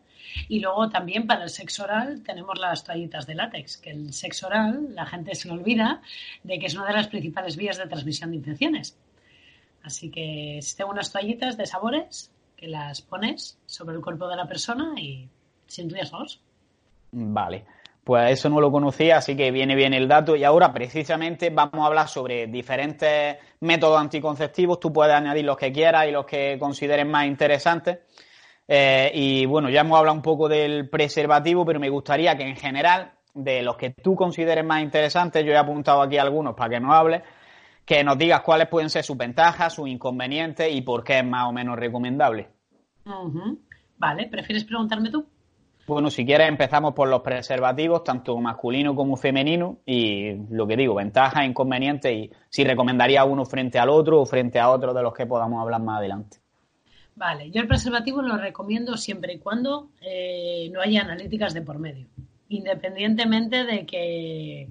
y 0.47 0.61
luego 0.61 0.89
también 0.89 1.27
para 1.27 1.43
el 1.43 1.49
sexo 1.49 1.83
oral 1.83 2.23
tenemos 2.23 2.57
las 2.57 2.83
toallitas 2.85 3.27
de 3.27 3.35
látex, 3.35 3.77
que 3.77 3.89
el 3.89 4.13
sexo 4.13 4.47
oral 4.47 4.95
la 4.95 5.05
gente 5.05 5.35
se 5.35 5.51
olvida 5.51 6.01
de 6.43 6.59
que 6.59 6.67
es 6.67 6.75
una 6.75 6.87
de 6.87 6.93
las 6.93 7.09
principales 7.09 7.57
vías 7.57 7.77
de 7.77 7.87
transmisión 7.87 8.31
de 8.31 8.37
infecciones. 8.37 8.97
Así 9.83 10.09
que 10.09 10.57
existen 10.57 10.87
unas 10.87 11.11
toallitas 11.11 11.57
de 11.57 11.65
sabores 11.65 12.31
que 12.55 12.67
las 12.67 13.01
pones 13.01 13.57
sobre 13.65 13.95
el 13.95 14.01
cuerpo 14.01 14.27
de 14.27 14.37
la 14.37 14.47
persona 14.47 14.93
y 14.97 15.29
sin 15.67 15.89
riesgos. 15.89 16.41
Vale. 17.11 17.65
Pues 18.03 18.31
eso 18.31 18.49
no 18.49 18.59
lo 18.59 18.69
conocía, 18.69 19.17
así 19.17 19.35
que 19.35 19.51
viene 19.51 19.75
bien 19.75 19.93
el 19.93 20.07
dato. 20.07 20.35
Y 20.35 20.43
ahora 20.43 20.73
precisamente 20.73 21.49
vamos 21.49 21.79
a 21.79 21.85
hablar 21.85 22.09
sobre 22.09 22.47
diferentes 22.47 23.37
métodos 23.61 23.99
anticonceptivos. 23.99 24.79
Tú 24.79 24.91
puedes 24.91 25.13
añadir 25.13 25.45
los 25.45 25.55
que 25.55 25.71
quieras 25.71 26.07
y 26.07 26.11
los 26.11 26.25
que 26.25 26.57
consideres 26.59 27.05
más 27.05 27.25
interesantes. 27.25 27.99
Eh, 28.67 29.11
y 29.13 29.45
bueno, 29.45 29.69
ya 29.69 29.81
hemos 29.81 29.97
hablado 29.97 30.15
un 30.15 30.21
poco 30.21 30.49
del 30.49 30.89
preservativo, 30.89 31.65
pero 31.65 31.79
me 31.79 31.89
gustaría 31.89 32.35
que 32.35 32.43
en 32.43 32.55
general, 32.55 33.13
de 33.33 33.61
los 33.61 33.77
que 33.77 33.91
tú 33.91 34.15
consideres 34.15 34.65
más 34.65 34.81
interesantes, 34.81 35.45
yo 35.45 35.53
he 35.53 35.57
apuntado 35.57 36.01
aquí 36.01 36.17
algunos 36.17 36.55
para 36.55 36.71
que 36.71 36.79
nos 36.81 36.93
hables, 36.93 37.21
que 37.85 38.03
nos 38.03 38.17
digas 38.17 38.41
cuáles 38.41 38.67
pueden 38.67 38.89
ser 38.89 39.03
sus 39.03 39.17
ventajas, 39.17 39.73
sus 39.73 39.87
inconvenientes 39.87 40.73
y 40.73 40.81
por 40.81 41.03
qué 41.03 41.19
es 41.19 41.25
más 41.25 41.47
o 41.47 41.51
menos 41.51 41.77
recomendable. 41.77 42.49
Vale, 43.97 44.27
¿prefieres 44.27 44.63
preguntarme 44.63 45.09
tú? 45.09 45.25
Bueno, 45.85 46.09
si 46.09 46.25
quieres 46.25 46.47
empezamos 46.47 46.93
por 46.93 47.09
los 47.09 47.21
preservativos, 47.21 48.05
tanto 48.05 48.37
masculino 48.37 48.95
como 48.95 49.17
femenino, 49.17 49.79
y 49.85 50.33
lo 50.49 50.65
que 50.65 50.77
digo, 50.77 50.95
ventajas, 50.95 51.45
inconvenientes, 51.45 52.11
y 52.13 52.31
si 52.49 52.63
recomendaría 52.63 53.25
uno 53.25 53.43
frente 53.43 53.79
al 53.79 53.89
otro 53.89 54.21
o 54.21 54.25
frente 54.25 54.59
a 54.59 54.69
otro 54.69 54.93
de 54.93 55.01
los 55.01 55.13
que 55.13 55.25
podamos 55.25 55.61
hablar 55.61 55.81
más 55.81 55.99
adelante. 55.99 56.37
Vale, 57.15 57.51
yo 57.51 57.61
el 57.61 57.67
preservativo 57.67 58.21
lo 58.21 58.37
recomiendo 58.37 58.95
siempre 58.95 59.33
y 59.33 59.39
cuando 59.39 59.89
eh, 60.01 60.69
no 60.71 60.79
haya 60.79 61.01
analíticas 61.01 61.53
de 61.53 61.61
por 61.61 61.79
medio, 61.79 62.07
independientemente 62.47 63.65
de 63.65 63.85
que 63.85 64.69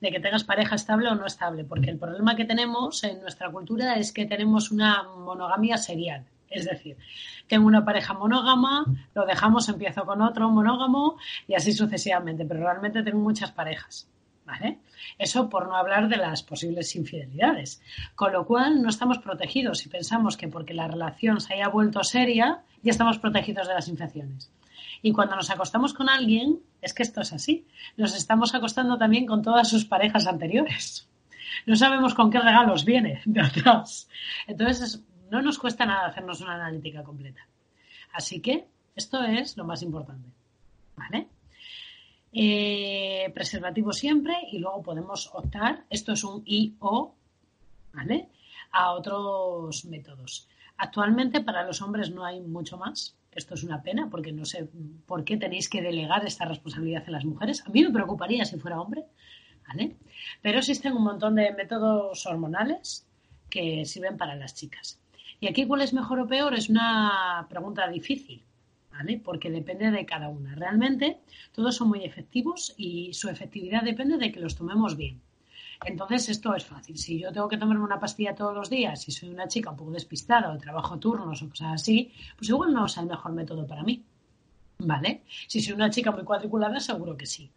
de 0.00 0.10
que 0.10 0.20
tengas 0.20 0.44
pareja 0.44 0.74
estable 0.74 1.08
o 1.08 1.14
no 1.14 1.26
estable, 1.26 1.64
porque 1.64 1.90
el 1.90 1.98
problema 1.98 2.36
que 2.36 2.44
tenemos 2.44 3.02
en 3.04 3.20
nuestra 3.20 3.50
cultura 3.50 3.94
es 3.94 4.12
que 4.12 4.26
tenemos 4.26 4.70
una 4.70 5.02
monogamia 5.02 5.76
serial. 5.78 6.26
Es 6.48 6.64
decir, 6.64 6.96
tengo 7.48 7.66
una 7.66 7.84
pareja 7.84 8.14
monógama, 8.14 8.84
lo 9.14 9.26
dejamos, 9.26 9.68
empiezo 9.68 10.04
con 10.04 10.22
otro 10.22 10.48
monógamo 10.50 11.16
y 11.48 11.54
así 11.54 11.72
sucesivamente, 11.72 12.44
pero 12.44 12.60
realmente 12.60 13.02
tengo 13.02 13.18
muchas 13.18 13.52
parejas. 13.52 14.08
¿Vale? 14.44 14.78
Eso 15.18 15.48
por 15.48 15.66
no 15.66 15.74
hablar 15.74 16.08
de 16.08 16.18
las 16.18 16.44
posibles 16.44 16.94
infidelidades. 16.94 17.82
Con 18.14 18.32
lo 18.32 18.46
cual 18.46 18.80
no 18.80 18.90
estamos 18.90 19.18
protegidos 19.18 19.84
y 19.84 19.88
pensamos 19.88 20.36
que 20.36 20.46
porque 20.46 20.72
la 20.72 20.86
relación 20.86 21.40
se 21.40 21.54
haya 21.54 21.66
vuelto 21.66 22.04
seria, 22.04 22.62
ya 22.80 22.92
estamos 22.92 23.18
protegidos 23.18 23.66
de 23.66 23.74
las 23.74 23.88
infecciones. 23.88 24.52
Y 25.02 25.12
cuando 25.12 25.36
nos 25.36 25.50
acostamos 25.50 25.94
con 25.94 26.08
alguien, 26.08 26.60
es 26.80 26.94
que 26.94 27.02
esto 27.02 27.20
es 27.20 27.32
así. 27.32 27.66
Nos 27.96 28.14
estamos 28.14 28.54
acostando 28.54 28.98
también 28.98 29.26
con 29.26 29.42
todas 29.42 29.68
sus 29.68 29.84
parejas 29.84 30.26
anteriores. 30.26 31.08
No 31.64 31.76
sabemos 31.76 32.14
con 32.14 32.30
qué 32.30 32.38
regalos 32.38 32.84
viene 32.84 33.22
de 33.24 33.40
atrás. 33.40 34.08
Entonces, 34.46 35.02
no 35.30 35.42
nos 35.42 35.58
cuesta 35.58 35.86
nada 35.86 36.06
hacernos 36.06 36.40
una 36.40 36.54
analítica 36.54 37.02
completa. 37.02 37.46
Así 38.12 38.40
que 38.40 38.66
esto 38.94 39.22
es 39.22 39.56
lo 39.56 39.64
más 39.64 39.82
importante. 39.82 40.28
¿Vale? 40.96 41.28
Eh, 42.32 43.30
preservativo 43.34 43.92
siempre 43.92 44.36
y 44.52 44.58
luego 44.58 44.82
podemos 44.82 45.30
optar, 45.32 45.84
esto 45.88 46.12
es 46.12 46.22
un 46.22 46.42
IO, 46.44 47.14
¿vale? 47.94 48.28
A 48.72 48.92
otros 48.92 49.86
métodos. 49.86 50.46
Actualmente 50.76 51.40
para 51.40 51.64
los 51.64 51.80
hombres 51.80 52.10
no 52.10 52.24
hay 52.24 52.40
mucho 52.40 52.76
más, 52.76 53.16
esto 53.36 53.54
es 53.54 53.64
una 53.64 53.82
pena 53.82 54.08
porque 54.10 54.32
no 54.32 54.44
sé 54.44 54.68
por 55.06 55.24
qué 55.24 55.36
tenéis 55.36 55.68
que 55.68 55.82
delegar 55.82 56.26
esta 56.26 56.44
responsabilidad 56.44 57.04
en 57.06 57.12
las 57.12 57.24
mujeres. 57.24 57.62
A 57.66 57.70
mí 57.70 57.82
me 57.82 57.90
preocuparía 57.90 58.44
si 58.44 58.58
fuera 58.58 58.80
hombre, 58.80 59.04
¿vale? 59.66 59.96
Pero 60.42 60.58
existen 60.58 60.94
un 60.94 61.04
montón 61.04 61.34
de 61.34 61.52
métodos 61.52 62.26
hormonales 62.26 63.06
que 63.50 63.84
sirven 63.84 64.16
para 64.16 64.34
las 64.34 64.54
chicas. 64.54 65.00
Y 65.40 65.48
aquí 65.48 65.66
cuál 65.66 65.82
es 65.82 65.92
mejor 65.92 66.20
o 66.20 66.26
peor 66.26 66.54
es 66.54 66.68
una 66.68 67.46
pregunta 67.48 67.86
difícil, 67.88 68.42
¿vale? 68.90 69.20
Porque 69.22 69.50
depende 69.50 69.90
de 69.90 70.06
cada 70.06 70.28
una. 70.28 70.54
Realmente 70.54 71.18
todos 71.52 71.76
son 71.76 71.88
muy 71.88 72.04
efectivos 72.04 72.74
y 72.76 73.12
su 73.12 73.28
efectividad 73.28 73.82
depende 73.82 74.16
de 74.16 74.32
que 74.32 74.40
los 74.40 74.56
tomemos 74.56 74.96
bien. 74.96 75.20
Entonces, 75.84 76.28
esto 76.28 76.54
es 76.54 76.64
fácil. 76.64 76.96
Si 76.96 77.18
yo 77.18 77.32
tengo 77.32 77.48
que 77.48 77.58
tomarme 77.58 77.84
una 77.84 78.00
pastilla 78.00 78.34
todos 78.34 78.54
los 78.54 78.70
días, 78.70 79.02
si 79.02 79.12
soy 79.12 79.28
una 79.28 79.48
chica 79.48 79.70
un 79.70 79.76
poco 79.76 79.90
despistada 79.90 80.52
o 80.52 80.58
trabajo 80.58 80.98
turnos 80.98 81.42
o 81.42 81.48
cosas 81.48 81.74
así, 81.74 82.12
pues 82.36 82.48
igual 82.48 82.72
no 82.72 82.86
es 82.86 82.96
el 82.96 83.06
mejor 83.06 83.32
método 83.32 83.66
para 83.66 83.82
mí. 83.82 84.02
¿Vale? 84.78 85.22
Si 85.46 85.60
soy 85.60 85.74
una 85.74 85.90
chica 85.90 86.10
muy 86.10 86.24
cuadriculada, 86.24 86.80
seguro 86.80 87.16
que 87.16 87.26
sí. 87.26 87.50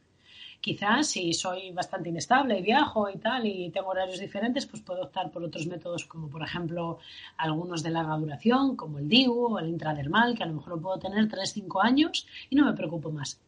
Quizás 0.62 1.08
si 1.08 1.34
soy 1.34 1.72
bastante 1.72 2.10
inestable 2.10 2.60
y 2.60 2.62
viajo 2.62 3.10
y 3.10 3.18
tal 3.18 3.46
y 3.46 3.70
tengo 3.70 3.90
horarios 3.90 4.20
diferentes, 4.20 4.66
pues 4.66 4.82
puedo 4.82 5.04
optar 5.04 5.32
por 5.32 5.42
otros 5.44 5.68
métodos 5.68 6.06
como 6.06 6.30
por 6.30 6.44
ejemplo 6.44 7.00
algunos 7.38 7.82
de 7.82 7.92
larga 7.92 8.18
duración, 8.18 8.76
como 8.76 9.00
el 9.00 9.08
DIU 9.08 9.34
o 9.34 9.60
el 9.60 9.70
intradermal, 9.70 10.36
que 10.36 10.44
a 10.44 10.48
lo 10.48 10.56
mejor 10.56 10.74
lo 10.74 10.82
puedo 10.82 11.00
tener 11.00 11.30
3-5 11.30 11.82
años 11.82 12.28
y 12.50 12.58
no 12.58 12.66
me 12.66 12.74
preocupo 12.74 13.10
más. 13.10 13.40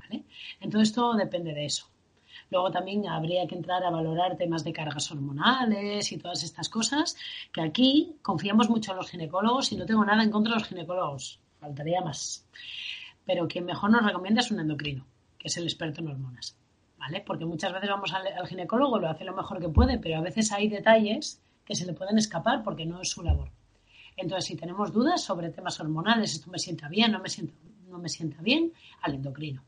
¿Vale? 0.00 0.24
Entonces 0.60 0.92
todo 0.92 1.14
depende 1.14 1.54
de 1.54 1.66
eso. 1.66 1.86
Luego 2.50 2.70
también 2.70 3.08
habría 3.08 3.46
que 3.46 3.54
entrar 3.54 3.82
a 3.84 3.90
valorar 3.90 4.36
temas 4.36 4.64
de 4.64 4.72
cargas 4.72 5.10
hormonales 5.10 6.12
y 6.12 6.18
todas 6.18 6.42
estas 6.44 6.68
cosas, 6.68 7.16
que 7.52 7.60
aquí 7.60 8.16
confiamos 8.22 8.70
mucho 8.70 8.92
en 8.92 8.98
los 8.98 9.10
ginecólogos 9.10 9.72
y 9.72 9.76
no 9.76 9.86
tengo 9.86 10.04
nada 10.04 10.22
en 10.22 10.30
contra 10.30 10.52
de 10.52 10.60
los 10.60 10.68
ginecólogos, 10.68 11.40
faltaría 11.58 12.00
más. 12.00 12.46
Pero 13.24 13.48
quien 13.48 13.64
mejor 13.64 13.90
nos 13.90 14.04
recomienda 14.04 14.40
es 14.40 14.50
un 14.50 14.60
endocrino, 14.60 15.04
que 15.38 15.48
es 15.48 15.56
el 15.56 15.64
experto 15.64 16.00
en 16.00 16.08
hormonas. 16.08 16.56
¿Vale? 16.98 17.20
Porque 17.20 17.44
muchas 17.44 17.72
veces 17.72 17.90
vamos 17.90 18.12
al, 18.14 18.26
al 18.26 18.46
ginecólogo, 18.46 18.98
lo 18.98 19.08
hace 19.08 19.24
lo 19.24 19.34
mejor 19.34 19.60
que 19.60 19.68
puede, 19.68 19.98
pero 19.98 20.18
a 20.18 20.22
veces 20.22 20.50
hay 20.52 20.68
detalles 20.68 21.40
que 21.64 21.74
se 21.74 21.84
le 21.84 21.92
pueden 21.92 22.16
escapar 22.16 22.62
porque 22.62 22.86
no 22.86 23.00
es 23.00 23.10
su 23.10 23.22
labor. 23.22 23.50
Entonces, 24.16 24.46
si 24.46 24.56
tenemos 24.56 24.92
dudas 24.92 25.22
sobre 25.22 25.50
temas 25.50 25.78
hormonales, 25.78 26.32
esto 26.32 26.50
me 26.50 26.58
sienta 26.58 26.88
bien, 26.88 27.12
no 27.12 27.20
me 27.20 27.28
sienta, 27.28 27.54
no 27.88 27.98
me 27.98 28.08
sienta 28.08 28.40
bien, 28.40 28.72
al 29.02 29.14
endocrino. 29.14 29.62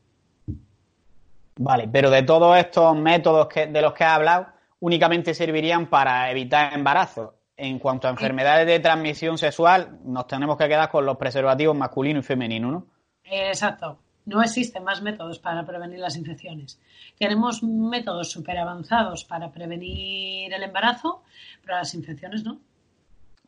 Vale, 1.61 1.89
pero 1.91 2.09
de 2.09 2.23
todos 2.23 2.57
estos 2.57 2.95
métodos 2.95 3.47
que, 3.49 3.67
de 3.67 3.81
los 3.81 3.91
que 3.91 4.05
has 4.05 4.15
hablado, 4.15 4.47
únicamente 4.79 5.33
servirían 5.33 5.87
para 5.87 6.31
evitar 6.31 6.73
embarazos. 6.73 7.31
En 7.57 7.79
cuanto 7.79 8.07
a 8.07 8.11
enfermedades 8.11 8.65
de 8.65 8.79
transmisión 8.79 9.37
sexual, 9.37 9.99
nos 10.05 10.25
tenemos 10.25 10.55
que 10.55 10.69
quedar 10.69 10.89
con 10.89 11.05
los 11.05 11.17
preservativos 11.17 11.75
masculino 11.75 12.19
y 12.19 12.23
femenino, 12.23 12.71
¿no? 12.71 12.87
Exacto. 13.25 13.99
No 14.25 14.41
existen 14.41 14.85
más 14.85 15.01
métodos 15.01 15.39
para 15.39 15.65
prevenir 15.65 15.99
las 15.99 16.15
infecciones. 16.15 16.79
Tenemos 17.17 17.61
métodos 17.61 18.31
súper 18.31 18.57
avanzados 18.57 19.25
para 19.25 19.51
prevenir 19.51 20.53
el 20.53 20.63
embarazo, 20.63 21.23
pero 21.61 21.75
las 21.75 21.93
infecciones 21.93 22.45
no. 22.45 22.61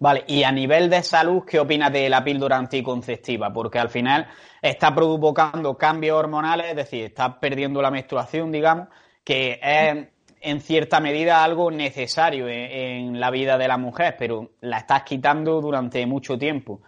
Vale, 0.01 0.23
y 0.25 0.41
a 0.41 0.51
nivel 0.51 0.89
de 0.89 1.03
salud, 1.03 1.43
¿qué 1.47 1.59
opinas 1.59 1.93
de 1.93 2.09
la 2.09 2.23
píldora 2.23 2.57
anticonceptiva? 2.57 3.53
Porque 3.53 3.77
al 3.77 3.89
final 3.89 4.27
está 4.59 4.95
provocando 4.95 5.77
cambios 5.77 6.17
hormonales, 6.17 6.71
es 6.71 6.75
decir, 6.75 7.05
está 7.05 7.39
perdiendo 7.39 7.83
la 7.83 7.91
menstruación, 7.91 8.51
digamos, 8.51 8.87
que 9.23 9.59
es 9.61 10.07
en 10.41 10.61
cierta 10.61 10.99
medida 10.99 11.43
algo 11.43 11.69
necesario 11.69 12.47
en, 12.49 13.19
la 13.19 13.29
vida 13.29 13.59
de 13.59 13.67
la 13.67 13.77
mujer, 13.77 14.15
pero 14.17 14.53
la 14.61 14.79
estás 14.79 15.03
quitando 15.03 15.61
durante 15.61 16.03
mucho 16.07 16.35
tiempo. 16.35 16.81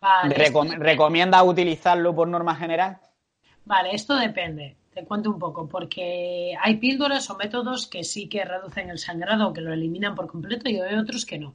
Vale, 0.00 0.34
¿Recomiendas 0.78 1.42
utilizarlo 1.44 2.14
por 2.14 2.28
norma 2.28 2.54
general? 2.54 2.98
Vale, 3.66 3.90
esto 3.92 4.16
depende 4.16 4.78
te 4.94 5.04
cuento 5.04 5.30
un 5.30 5.38
poco, 5.38 5.68
porque 5.68 6.54
hay 6.60 6.78
píldoras 6.78 7.30
o 7.30 7.36
métodos 7.36 7.86
que 7.86 8.02
sí 8.02 8.28
que 8.28 8.44
reducen 8.44 8.90
el 8.90 8.98
sangrado 8.98 9.48
o 9.48 9.52
que 9.52 9.60
lo 9.60 9.72
eliminan 9.72 10.16
por 10.16 10.26
completo 10.26 10.68
y 10.68 10.80
hay 10.80 10.96
otros 10.96 11.24
que 11.24 11.38
no. 11.38 11.54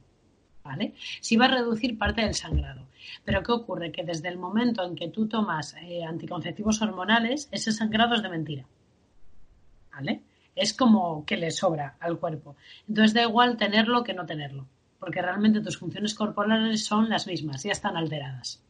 ¿Vale? 0.64 0.94
Va 1.38 1.44
a 1.44 1.48
reducir 1.48 1.98
parte 1.98 2.22
del 2.22 2.34
sangrado. 2.34 2.88
Pero 3.22 3.42
¿qué 3.42 3.52
ocurre? 3.52 3.92
Que 3.92 4.02
desde 4.02 4.28
el 4.28 4.38
momento 4.38 4.82
en 4.82 4.96
que 4.96 5.08
tú 5.08 5.28
tomas 5.28 5.74
eh, 5.82 6.02
anticonceptivos 6.02 6.80
hormonales, 6.80 7.48
ese 7.52 7.70
sangrado 7.70 8.14
es 8.14 8.22
de 8.22 8.30
mentira. 8.30 8.66
¿Vale? 9.92 10.22
Es 10.56 10.72
como 10.72 11.24
que 11.26 11.36
le 11.36 11.50
sobra 11.50 11.96
al 12.00 12.18
cuerpo. 12.18 12.56
Entonces 12.88 13.12
da 13.12 13.22
igual 13.22 13.58
tenerlo 13.58 14.02
que 14.02 14.14
no 14.14 14.24
tenerlo, 14.24 14.66
porque 14.98 15.20
realmente 15.20 15.60
tus 15.60 15.76
funciones 15.76 16.14
corporales 16.14 16.84
son 16.84 17.10
las 17.10 17.26
mismas, 17.26 17.62
ya 17.62 17.72
están 17.72 17.96
alteradas. 17.96 18.64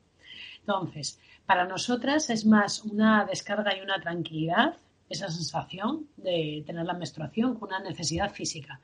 Entonces, 0.61 1.21
para 1.47 1.67
nosotras 1.67 2.29
es 2.31 2.45
más 2.45 2.83
una 2.85 3.25
descarga 3.25 3.77
y 3.77 3.83
una 3.83 4.01
tranquilidad, 4.01 4.77
esa 5.15 5.29
sensación 5.29 6.07
de 6.17 6.63
tener 6.67 6.85
la 6.85 6.95
menstruación, 6.95 7.55
con 7.55 7.69
una 7.69 7.81
necesidad 7.81 8.33
física. 8.33 8.81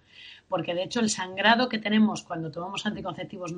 Porque 0.48 0.74
de 0.74 0.84
hecho 0.84 1.00
el 1.00 1.10
sangrado 1.10 1.68
que 1.68 1.78
tenemos 1.78 2.22
cuando 2.22 2.50
tomamos 2.50 2.86
anticonceptivos 2.86 3.54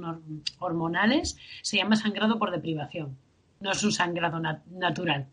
hormonales 0.59 1.37
se 1.63 1.77
llama 1.77 1.97
sangrado 1.97 2.39
por 2.39 2.51
deprivación, 2.51 3.17
no 3.61 3.73
es 3.73 3.83
un 3.83 3.93
sangrado 3.93 4.41
natural. 4.71 5.27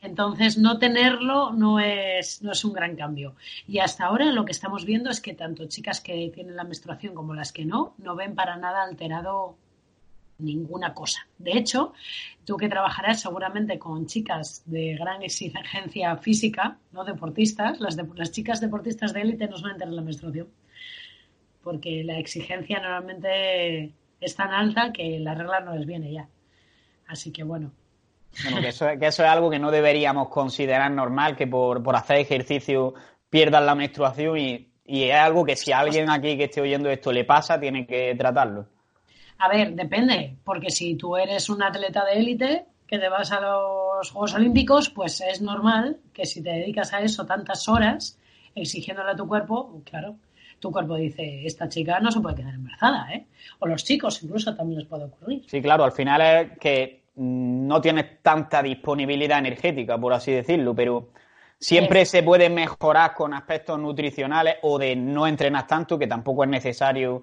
Entonces, 0.00 0.58
no 0.58 0.78
tenerlo 0.78 1.52
no 1.52 1.80
es, 1.80 2.42
no 2.42 2.52
es 2.52 2.64
un 2.64 2.72
gran 2.72 2.94
cambio. 2.96 3.34
Y 3.66 3.78
hasta 3.78 4.04
ahora 4.04 4.26
lo 4.26 4.44
que 4.44 4.52
estamos 4.52 4.84
viendo 4.84 5.10
es 5.10 5.20
que 5.20 5.34
tanto 5.34 5.66
chicas 5.66 6.00
que 6.00 6.30
tienen 6.32 6.56
la 6.56 6.64
menstruación 6.64 7.14
como 7.14 7.34
las 7.34 7.52
que 7.52 7.64
no, 7.64 7.94
no 7.98 8.14
ven 8.14 8.34
para 8.34 8.56
nada 8.56 8.82
alterado 8.82 9.56
ninguna 10.38 10.94
cosa. 10.94 11.26
De 11.38 11.52
hecho, 11.52 11.92
tú 12.48 12.56
que 12.56 12.70
trabajarás 12.70 13.20
seguramente 13.20 13.78
con 13.78 14.06
chicas 14.06 14.62
de 14.64 14.96
gran 14.98 15.22
exigencia 15.22 16.16
física, 16.16 16.78
no 16.92 17.04
deportistas, 17.04 17.78
las, 17.78 17.94
las 18.14 18.32
chicas 18.32 18.58
deportistas 18.62 19.12
de 19.12 19.20
élite 19.20 19.46
no 19.48 19.58
suelen 19.58 19.76
tener 19.76 19.92
la 19.92 20.00
menstruación, 20.00 20.48
porque 21.62 22.02
la 22.04 22.18
exigencia 22.18 22.80
normalmente 22.80 23.92
es 24.18 24.34
tan 24.34 24.50
alta 24.54 24.92
que 24.94 25.20
la 25.20 25.34
regla 25.34 25.60
no 25.60 25.74
les 25.74 25.84
viene 25.84 26.10
ya. 26.10 26.26
Así 27.06 27.30
que 27.32 27.42
bueno. 27.42 27.70
Bueno, 28.42 28.62
que 28.62 28.68
eso, 28.68 28.86
que 28.98 29.06
eso 29.08 29.22
es 29.22 29.28
algo 29.28 29.50
que 29.50 29.58
no 29.58 29.70
deberíamos 29.70 30.30
considerar 30.30 30.90
normal, 30.90 31.36
que 31.36 31.46
por, 31.46 31.82
por 31.82 31.96
hacer 31.96 32.16
ejercicio 32.16 32.94
pierdan 33.28 33.66
la 33.66 33.74
menstruación 33.74 34.38
y, 34.38 34.72
y 34.86 35.02
es 35.02 35.16
algo 35.16 35.44
que 35.44 35.54
si 35.54 35.72
a 35.72 35.80
alguien 35.80 36.08
aquí 36.08 36.38
que 36.38 36.44
esté 36.44 36.62
oyendo 36.62 36.88
esto 36.88 37.12
le 37.12 37.26
pasa, 37.26 37.60
tiene 37.60 37.86
que 37.86 38.14
tratarlo. 38.16 38.68
A 39.38 39.48
ver, 39.48 39.74
depende, 39.74 40.36
porque 40.44 40.70
si 40.70 40.96
tú 40.96 41.16
eres 41.16 41.48
un 41.48 41.62
atleta 41.62 42.04
de 42.04 42.12
élite 42.18 42.66
que 42.86 42.98
te 42.98 43.08
vas 43.08 43.30
a 43.32 43.40
los 43.40 44.10
Juegos 44.10 44.34
Olímpicos, 44.34 44.90
pues 44.90 45.20
es 45.20 45.40
normal 45.40 45.98
que 46.12 46.26
si 46.26 46.42
te 46.42 46.50
dedicas 46.50 46.92
a 46.92 47.00
eso 47.00 47.26
tantas 47.26 47.68
horas 47.68 48.18
exigiéndole 48.54 49.12
a 49.12 49.16
tu 49.16 49.28
cuerpo, 49.28 49.80
claro, 49.84 50.16
tu 50.58 50.72
cuerpo 50.72 50.96
dice, 50.96 51.46
esta 51.46 51.68
chica 51.68 52.00
no 52.00 52.10
se 52.10 52.20
puede 52.20 52.36
quedar 52.36 52.54
embarazada, 52.54 53.12
¿eh? 53.12 53.26
O 53.60 53.66
los 53.66 53.84
chicos 53.84 54.22
incluso 54.22 54.54
también 54.56 54.80
les 54.80 54.88
puede 54.88 55.04
ocurrir. 55.04 55.44
Sí, 55.46 55.62
claro, 55.62 55.84
al 55.84 55.92
final 55.92 56.20
es 56.20 56.58
que 56.58 57.02
no 57.16 57.80
tienes 57.80 58.22
tanta 58.22 58.62
disponibilidad 58.62 59.38
energética, 59.38 59.98
por 59.98 60.12
así 60.12 60.32
decirlo, 60.32 60.74
pero 60.74 61.10
siempre 61.58 62.04
se 62.04 62.22
puede 62.22 62.48
mejorar 62.48 63.14
con 63.14 63.34
aspectos 63.34 63.78
nutricionales 63.78 64.56
o 64.62 64.78
de 64.78 64.94
no 64.96 65.26
entrenar 65.26 65.66
tanto, 65.66 65.98
que 65.98 66.06
tampoco 66.06 66.44
es 66.44 66.50
necesario 66.50 67.22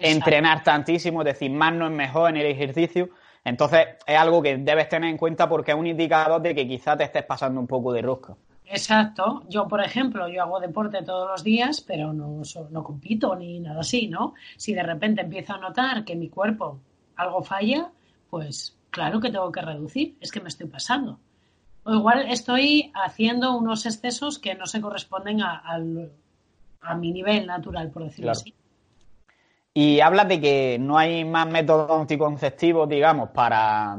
entrenar 0.00 0.62
tantísimo, 0.62 1.22
es 1.22 1.26
decir, 1.26 1.50
más 1.50 1.72
no 1.72 1.86
es 1.86 1.92
mejor 1.92 2.30
en 2.30 2.38
el 2.38 2.46
ejercicio. 2.46 3.10
Entonces, 3.44 3.86
es 4.06 4.16
algo 4.18 4.42
que 4.42 4.56
debes 4.58 4.88
tener 4.88 5.10
en 5.10 5.16
cuenta 5.16 5.48
porque 5.48 5.72
es 5.72 5.76
un 5.76 5.86
indicador 5.86 6.42
de 6.42 6.54
que 6.54 6.66
quizás 6.66 6.98
te 6.98 7.04
estés 7.04 7.24
pasando 7.24 7.60
un 7.60 7.66
poco 7.66 7.92
de 7.92 8.02
rosca. 8.02 8.36
Exacto. 8.66 9.42
Yo, 9.48 9.66
por 9.66 9.82
ejemplo, 9.82 10.28
yo 10.28 10.42
hago 10.42 10.60
deporte 10.60 11.02
todos 11.02 11.28
los 11.28 11.42
días, 11.42 11.80
pero 11.80 12.12
no, 12.12 12.42
no 12.70 12.84
compito 12.84 13.34
ni 13.34 13.58
nada 13.60 13.80
así, 13.80 14.06
¿no? 14.06 14.34
Si 14.56 14.74
de 14.74 14.82
repente 14.82 15.22
empiezo 15.22 15.54
a 15.54 15.58
notar 15.58 16.04
que 16.04 16.14
mi 16.14 16.28
cuerpo 16.28 16.80
algo 17.16 17.42
falla, 17.42 17.90
pues 18.28 18.76
claro 18.90 19.20
que 19.20 19.30
tengo 19.30 19.50
que 19.50 19.60
reducir, 19.60 20.16
es 20.20 20.30
que 20.30 20.40
me 20.40 20.48
estoy 20.48 20.68
pasando. 20.68 21.18
O 21.82 21.94
igual 21.94 22.26
estoy 22.30 22.92
haciendo 22.94 23.56
unos 23.56 23.86
excesos 23.86 24.38
que 24.38 24.54
no 24.54 24.66
se 24.66 24.80
corresponden 24.80 25.42
a, 25.42 25.62
a 26.80 26.94
mi 26.94 27.12
nivel 27.12 27.46
natural, 27.46 27.90
por 27.90 28.04
decirlo 28.04 28.30
así. 28.30 28.54
Y 29.72 30.00
hablas 30.00 30.28
de 30.28 30.40
que 30.40 30.78
no 30.80 30.98
hay 30.98 31.24
más 31.24 31.46
métodos 31.46 31.90
anticonceptivos, 31.90 32.88
digamos, 32.88 33.30
para, 33.30 33.98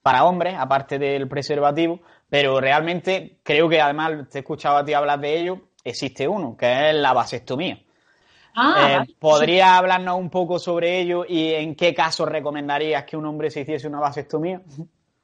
para 0.00 0.24
hombres, 0.24 0.54
aparte 0.58 0.98
del 0.98 1.28
preservativo, 1.28 2.00
pero 2.28 2.60
realmente 2.60 3.40
creo 3.42 3.68
que 3.68 3.80
además 3.80 4.28
te 4.30 4.38
he 4.38 4.40
escuchado 4.40 4.78
a 4.78 4.84
ti 4.84 4.94
hablar 4.94 5.20
de 5.20 5.38
ello, 5.38 5.60
existe 5.84 6.26
uno, 6.26 6.56
que 6.56 6.90
es 6.90 6.94
la 6.94 7.12
vasectomía. 7.12 7.82
Ah, 8.54 9.04
eh, 9.06 9.14
¿Podría 9.18 9.76
hablarnos 9.76 10.18
un 10.18 10.30
poco 10.30 10.58
sobre 10.58 11.00
ello 11.00 11.24
y 11.26 11.54
en 11.54 11.74
qué 11.74 11.94
casos 11.94 12.28
recomendarías 12.28 13.04
que 13.04 13.16
un 13.16 13.26
hombre 13.26 13.50
se 13.50 13.60
hiciese 13.60 13.88
una 13.88 14.00
vasectomía? 14.00 14.60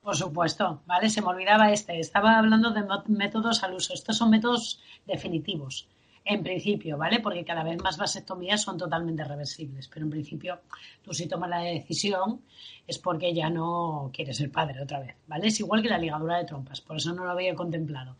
Por 0.00 0.16
supuesto, 0.16 0.82
¿vale? 0.86 1.10
Se 1.10 1.20
me 1.20 1.28
olvidaba 1.28 1.70
este. 1.70 2.00
Estaba 2.00 2.38
hablando 2.38 2.70
de 2.70 2.82
métodos 3.08 3.62
al 3.62 3.74
uso. 3.74 3.92
Estos 3.92 4.16
son 4.16 4.30
métodos 4.30 4.80
definitivos 5.06 5.88
en 6.30 6.42
principio, 6.42 6.98
¿vale? 6.98 7.20
Porque 7.20 7.42
cada 7.42 7.62
vez 7.62 7.82
más 7.82 7.96
vasectomías 7.96 8.60
son 8.60 8.76
totalmente 8.76 9.24
reversibles, 9.24 9.88
pero 9.88 10.04
en 10.04 10.10
principio 10.10 10.60
tú 11.02 11.14
si 11.14 11.26
tomas 11.26 11.48
la 11.48 11.60
decisión 11.60 12.42
es 12.86 12.98
porque 12.98 13.32
ya 13.32 13.48
no 13.48 14.10
quieres 14.12 14.36
ser 14.36 14.52
padre 14.52 14.82
otra 14.82 15.00
vez, 15.00 15.16
¿vale? 15.26 15.46
Es 15.46 15.58
igual 15.58 15.80
que 15.80 15.88
la 15.88 15.96
ligadura 15.96 16.36
de 16.36 16.44
trompas, 16.44 16.82
por 16.82 16.98
eso 16.98 17.14
no 17.14 17.24
lo 17.24 17.30
había 17.30 17.54
contemplado. 17.54 18.16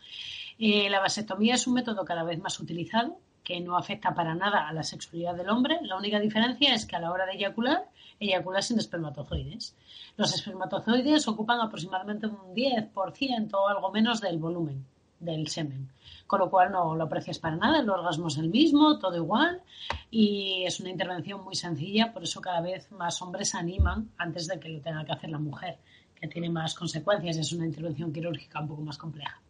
Eh, 0.58 0.88
la 0.88 1.00
vasectomía 1.00 1.56
es 1.56 1.66
un 1.66 1.74
método 1.74 2.02
cada 2.06 2.24
vez 2.24 2.38
más 2.40 2.58
utilizado 2.58 3.18
que 3.44 3.60
no 3.60 3.76
afecta 3.76 4.14
para 4.14 4.34
nada 4.34 4.66
a 4.66 4.72
la 4.72 4.82
sexualidad 4.82 5.34
del 5.34 5.50
hombre. 5.50 5.78
La 5.82 5.96
única 5.96 6.18
diferencia 6.18 6.74
es 6.74 6.86
que 6.86 6.96
a 6.96 7.00
la 7.00 7.12
hora 7.12 7.26
de 7.26 7.32
eyacular, 7.32 7.90
eyacular 8.18 8.62
sin 8.62 8.78
espermatozoides. 8.78 9.76
Los 10.16 10.34
espermatozoides 10.34 11.28
ocupan 11.28 11.60
aproximadamente 11.60 12.26
un 12.26 12.54
10% 12.54 13.52
o 13.52 13.68
algo 13.68 13.92
menos 13.92 14.22
del 14.22 14.38
volumen 14.38 14.86
del 15.20 15.48
semen 15.48 15.90
con 16.28 16.40
lo 16.40 16.50
cual 16.50 16.70
no 16.70 16.94
lo 16.94 17.04
aprecias 17.04 17.38
para 17.38 17.56
nada, 17.56 17.80
el 17.80 17.88
orgasmo 17.88 18.28
es 18.28 18.36
el 18.36 18.50
mismo, 18.50 18.98
todo 18.98 19.16
igual 19.16 19.62
y 20.10 20.62
es 20.66 20.78
una 20.78 20.90
intervención 20.90 21.42
muy 21.42 21.56
sencilla, 21.56 22.12
por 22.12 22.22
eso 22.22 22.42
cada 22.42 22.60
vez 22.60 22.92
más 22.92 23.20
hombres 23.22 23.54
animan 23.54 24.10
antes 24.18 24.46
de 24.46 24.60
que 24.60 24.68
lo 24.68 24.80
tenga 24.80 25.06
que 25.06 25.12
hacer 25.12 25.30
la 25.30 25.38
mujer, 25.38 25.78
que 26.14 26.28
tiene 26.28 26.50
más 26.50 26.74
consecuencias, 26.74 27.38
es 27.38 27.50
una 27.54 27.64
intervención 27.64 28.12
quirúrgica 28.12 28.60
un 28.60 28.68
poco 28.68 28.82
más 28.82 28.98
compleja. 28.98 29.40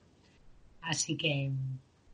Así 0.82 1.16
que 1.16 1.50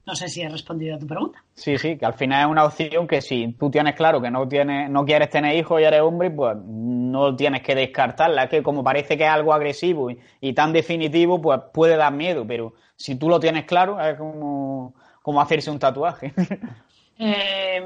no 0.07 0.15
sé 0.15 0.29
si 0.29 0.43
he 0.43 0.49
respondido 0.49 0.97
a 0.97 0.99
tu 0.99 1.07
pregunta. 1.07 1.43
Sí, 1.55 1.79
sí, 1.79 1.97
que 1.97 2.05
al 2.05 2.15
final 2.15 2.45
es 2.45 2.51
una 2.51 2.65
opción 2.65 3.07
que 3.07 3.23
si 3.23 3.53
tú 3.59 3.71
tienes 3.71 3.95
claro 3.95 4.21
que 4.21 4.31
no 4.31 4.47
tienes, 4.47 4.91
no 4.91 5.05
quieres 5.05 5.31
tener 5.31 5.57
hijos 5.57 5.81
y 5.81 5.85
eres 5.85 6.03
hombre, 6.03 6.31
pues 6.31 6.57
no 6.65 7.35
tienes 7.35 7.63
que 7.63 7.75
descartarla. 7.75 8.45
Es 8.45 8.51
que 8.51 8.63
como 8.63 8.85
parece 8.85 9.17
que 9.17 9.25
es 9.25 9.31
algo 9.31 9.55
agresivo 9.55 10.09
y 10.41 10.53
tan 10.53 10.73
definitivo, 10.73 11.41
pues 11.41 11.61
puede 11.73 11.97
dar 11.97 12.13
miedo, 12.13 12.47
pero 12.47 12.75
si 12.97 13.17
tú 13.17 13.29
lo 13.29 13.41
tienes 13.41 13.65
claro, 13.65 13.99
es 14.01 14.17
como, 14.19 14.95
hacerse 15.41 15.71
un 15.71 15.79
tatuaje. 15.79 16.33
Eh, 17.17 17.81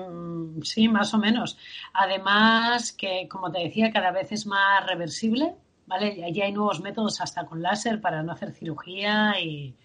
sí, 0.62 0.88
más 0.88 1.12
o 1.12 1.18
menos. 1.18 1.59
Además, 1.92 2.92
que 2.92 3.28
como 3.28 3.52
te 3.52 3.59
decía, 3.59 3.92
cada 3.92 4.11
vez 4.11 4.33
es 4.33 4.46
más 4.46 4.87
reversible, 4.87 5.54
¿vale? 5.85 6.33
Ya 6.33 6.46
hay 6.46 6.52
nuevos 6.52 6.81
métodos 6.81 7.20
hasta 7.20 7.44
con 7.44 7.61
láser 7.61 8.00
para 8.00 8.22
no 8.22 8.33
hacer 8.33 8.52
cirugía 8.52 9.38
y, 9.38 9.76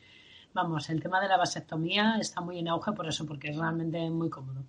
vamos, 0.53 0.89
el 0.89 1.01
tema 1.01 1.19
de 1.19 1.27
la 1.27 1.37
vasectomía 1.37 2.17
está 2.19 2.41
muy 2.41 2.59
en 2.59 2.67
auge 2.67 2.91
por 2.91 3.07
eso, 3.07 3.25
porque 3.25 3.49
es 3.49 3.57
realmente 3.57 4.09
muy 4.09 4.29
cómodo. 4.29 4.61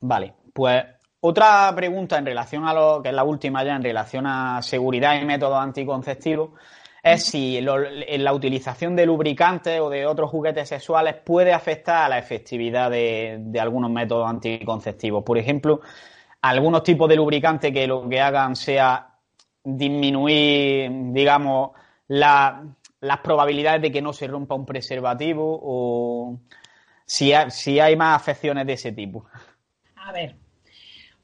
Vale, 0.00 0.34
pues 0.52 0.84
otra 1.20 1.72
pregunta 1.74 2.18
en 2.18 2.26
relación 2.26 2.66
a 2.66 2.74
lo 2.74 3.02
que 3.02 3.08
es 3.08 3.14
la 3.14 3.24
última 3.24 3.64
ya, 3.64 3.76
en 3.76 3.82
relación 3.82 4.26
a 4.26 4.62
seguridad 4.62 5.20
y 5.20 5.24
métodos 5.24 5.58
anticonceptivos 5.58 6.50
es 7.02 7.24
si 7.24 7.60
la 7.60 8.32
utilización 8.32 8.96
de 8.96 9.06
lubricantes 9.06 9.80
o 9.80 9.88
de 9.88 10.04
otros 10.06 10.28
juguetes 10.28 10.68
sexuales 10.68 11.14
puede 11.14 11.52
afectar 11.52 12.04
a 12.04 12.08
la 12.08 12.18
efectividad 12.18 12.90
de, 12.90 13.40
algunos 13.60 13.92
métodos 13.92 14.28
anticonceptivos. 14.28 15.22
Por 15.22 15.38
ejemplo, 15.38 15.80
algunos 16.42 16.82
tipos 16.82 17.08
de 17.08 17.14
lubricantes 17.14 17.72
que 17.72 17.86
lo 17.86 18.08
que 18.08 18.20
hagan 18.20 18.56
sea 18.56 19.06
disminuir, 19.62 20.90
digamos, 21.12 21.70
las 23.00 23.20
probabilidades 23.20 23.82
de 23.82 23.92
que 23.92 24.02
no 24.02 24.12
se 24.12 24.26
rompa 24.26 24.54
un 24.54 24.66
preservativo 24.66 25.60
o 25.62 26.40
si 27.04 27.32
hay 27.32 27.96
más 27.96 28.20
afecciones 28.20 28.66
de 28.66 28.72
ese 28.72 28.92
tipo. 28.92 29.26
A 29.96 30.12
ver, 30.12 30.36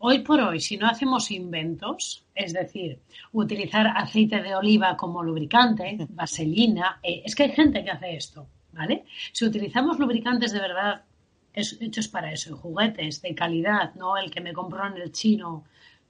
Hoy 0.04 0.18
por 0.18 0.40
hoy, 0.40 0.58
si 0.58 0.76
no 0.76 0.88
hacemos 0.88 1.30
inventos, 1.30 2.26
es 2.34 2.52
decir, 2.52 2.98
utilizar 3.30 3.86
aceite 3.86 4.42
de 4.42 4.52
oliva 4.56 4.96
como 4.96 5.22
lubricante, 5.22 5.96
vaselina, 6.10 6.98
eh, 7.04 7.22
es 7.24 7.36
que 7.36 7.44
hay 7.44 7.52
gente 7.52 7.84
que 7.84 7.92
hace 7.92 8.16
esto, 8.16 8.48
¿vale? 8.72 9.04
Si 9.30 9.44
utilizamos 9.44 10.00
lubricantes 10.00 10.50
de 10.50 10.58
verdad 10.58 11.04
hechos 11.54 12.08
para 12.08 12.32
eso, 12.32 12.56
juguetes 12.56 13.22
de 13.22 13.32
calidad, 13.36 13.94
no 13.94 14.16
el 14.16 14.32
que 14.32 14.40
me 14.40 14.52
compró 14.52 14.84
en 14.88 15.00
el 15.00 15.12
chino, 15.12 15.62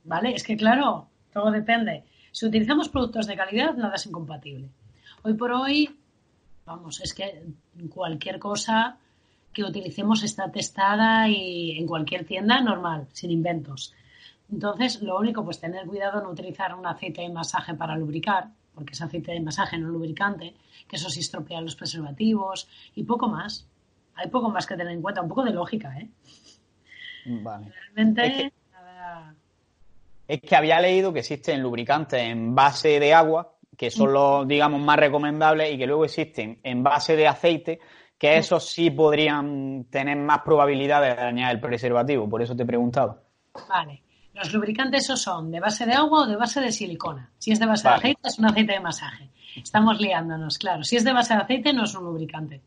¿vale? 0.05 0.35
Es 0.35 0.43
que 0.43 0.57
claro, 0.57 1.09
todo 1.31 1.51
depende. 1.51 2.05
Si 2.31 2.47
utilizamos 2.47 2.89
productos 2.89 3.27
de 3.27 3.37
calidad, 3.37 3.75
nada 3.75 3.97
es 3.97 4.07
incompatible. 4.07 4.71
Hoy 5.23 5.35
por 5.35 5.53
hoy 5.53 5.89
Vamos, 6.65 7.01
es 7.01 7.13
que 7.13 7.43
cualquier 7.91 8.39
cosa 8.39 8.97
que 9.53 9.65
utilicemos 9.65 10.23
está 10.23 10.51
testada 10.51 11.29
y 11.29 11.79
en 11.79 11.87
cualquier 11.87 12.25
tienda 12.25 12.61
normal, 12.61 13.09
sin 13.13 13.31
inventos. 13.31 13.95
Entonces, 14.51 15.03
lo 15.03 15.19
único, 15.19 15.45
pues 15.45 15.59
tener 15.59 15.87
cuidado 15.87 16.23
no 16.23 16.31
utilizar 16.31 16.75
un 16.75 16.87
aceite 16.87 17.23
de 17.23 17.31
masaje 17.31 17.75
para 17.75 17.97
lubricar, 17.97 18.49
porque 18.75 18.93
es 18.93 19.03
aceite 19.03 19.33
de 19.33 19.41
masaje, 19.41 19.77
no 19.77 19.89
lubricante, 19.89 20.55
que 20.87 20.97
eso 20.97 21.11
sí 21.11 21.21
estropea 21.21 21.61
los 21.61 21.75
preservativos 21.75 22.69
y 22.95 23.03
poco 23.05 23.29
más. 23.29 23.67
Hay 24.15 24.29
poco 24.29 24.51
más 24.51 24.67
que 24.67 24.77
tener 24.77 24.93
en 24.93 25.03
cuenta, 25.03 25.23
un 25.23 25.29
poco 25.29 25.43
de 25.43 25.53
lógica, 25.53 25.97
¿eh? 25.99 26.09
Vale. 27.27 27.73
Realmente, 27.95 28.27
es 28.27 28.33
que, 28.37 28.53
es 30.29 30.41
que 30.41 30.57
había 30.57 30.81
leído 30.81 31.13
que 31.13 31.21
existen 31.21 31.63
lubricantes 31.63 32.21
en 32.21 32.55
base 32.55 33.01
de 33.01 33.15
agua, 33.15 33.57
que 33.77 33.91
son 33.91 34.13
los, 34.13 34.47
digamos, 34.47 34.81
más 34.81 34.99
recomendables, 34.99 35.73
y 35.73 35.79
que 35.79 35.87
luego 35.87 36.05
existen 36.05 36.61
en 36.63 36.83
base 36.83 37.17
de 37.17 37.27
aceite, 37.27 37.81
que 38.19 38.37
esos 38.37 38.69
sí 38.69 38.91
podrían 38.91 39.85
tener 39.91 40.17
más 40.17 40.43
probabilidades 40.43 41.17
de 41.17 41.23
dañar 41.23 41.51
el 41.51 41.61
preservativo. 41.61 42.29
Por 42.29 42.43
eso 42.43 42.55
te 42.55 42.63
he 42.63 42.67
preguntado. 42.67 43.23
Vale. 43.69 44.03
Los 44.35 44.53
lubricantes 44.53 45.05
esos 45.05 45.21
son 45.21 45.51
de 45.51 45.61
base 45.61 45.85
de 45.85 45.93
agua 45.93 46.23
o 46.23 46.27
de 46.27 46.37
base 46.37 46.61
de 46.61 46.73
silicona. 46.73 47.31
Si 47.39 47.53
es 47.53 47.59
de 47.59 47.67
base 47.67 47.89
de 47.89 47.95
aceite, 47.95 48.21
es 48.25 48.39
un 48.39 48.47
aceite 48.47 48.73
de 48.73 48.81
masaje. 48.81 49.29
Estamos 49.57 50.01
liándonos, 50.01 50.57
claro. 50.57 50.85
Si 50.85 50.97
es 50.97 51.05
de 51.05 51.13
base 51.13 51.35
de 51.35 51.41
aceite, 51.41 51.73
no 51.73 51.85
es 51.85 51.95
un 51.95 52.05
lubricante. 52.05 52.63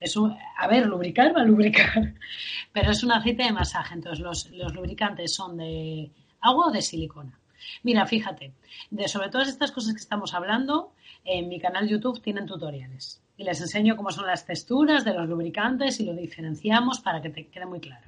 Es 0.00 0.16
un, 0.16 0.36
a 0.58 0.66
ver, 0.66 0.86
lubricar 0.86 1.34
va 1.34 1.42
a 1.42 1.44
lubricar, 1.44 2.14
pero 2.72 2.90
es 2.90 3.04
un 3.04 3.12
aceite 3.12 3.44
de 3.44 3.52
masaje. 3.52 3.94
Entonces, 3.94 4.20
los, 4.20 4.50
los 4.50 4.74
lubricantes 4.74 5.34
son 5.34 5.56
de 5.56 6.10
agua 6.40 6.66
o 6.68 6.70
de 6.72 6.82
silicona. 6.82 7.38
Mira, 7.82 8.06
fíjate, 8.06 8.52
de 8.90 9.08
sobre 9.08 9.28
todas 9.28 9.48
estas 9.48 9.72
cosas 9.72 9.94
que 9.94 10.00
estamos 10.00 10.34
hablando, 10.34 10.92
en 11.24 11.48
mi 11.48 11.60
canal 11.60 11.88
YouTube 11.88 12.20
tienen 12.20 12.46
tutoriales 12.46 13.22
y 13.36 13.44
les 13.44 13.60
enseño 13.60 13.96
cómo 13.96 14.10
son 14.10 14.26
las 14.26 14.46
texturas 14.46 15.04
de 15.04 15.14
los 15.14 15.28
lubricantes 15.28 16.00
y 16.00 16.04
lo 16.04 16.14
diferenciamos 16.14 17.00
para 17.00 17.20
que 17.20 17.30
te 17.30 17.46
quede 17.48 17.66
muy 17.66 17.80
claro. 17.80 18.06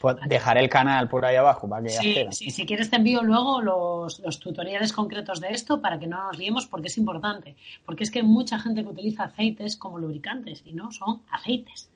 Pues 0.00 0.16
dejaré 0.28 0.60
el 0.60 0.68
canal 0.68 1.08
por 1.08 1.24
ahí 1.24 1.34
abajo 1.34 1.68
para 1.68 1.82
que 1.82 1.88
sí, 1.90 2.26
sí, 2.30 2.50
si 2.50 2.66
quieres 2.66 2.88
te 2.88 2.96
envío 2.96 3.22
luego 3.22 3.60
los, 3.60 4.38
tutoriales 4.38 4.92
concretos 4.92 5.40
de 5.40 5.48
esto 5.48 5.80
para 5.80 5.98
que 5.98 6.06
no 6.06 6.22
nos 6.22 6.38
liemos 6.38 6.66
porque 6.66 6.86
es 6.86 6.98
importante. 6.98 7.56
Porque 7.84 8.04
es 8.04 8.10
que 8.10 8.20
hay 8.20 8.24
mucha 8.24 8.60
gente 8.60 8.84
que 8.84 8.88
utiliza 8.88 9.24
aceites 9.24 9.76
como 9.76 9.98
lubricantes 9.98 10.62
y 10.64 10.72
no 10.72 10.92
son 10.92 11.22
aceites. 11.32 11.90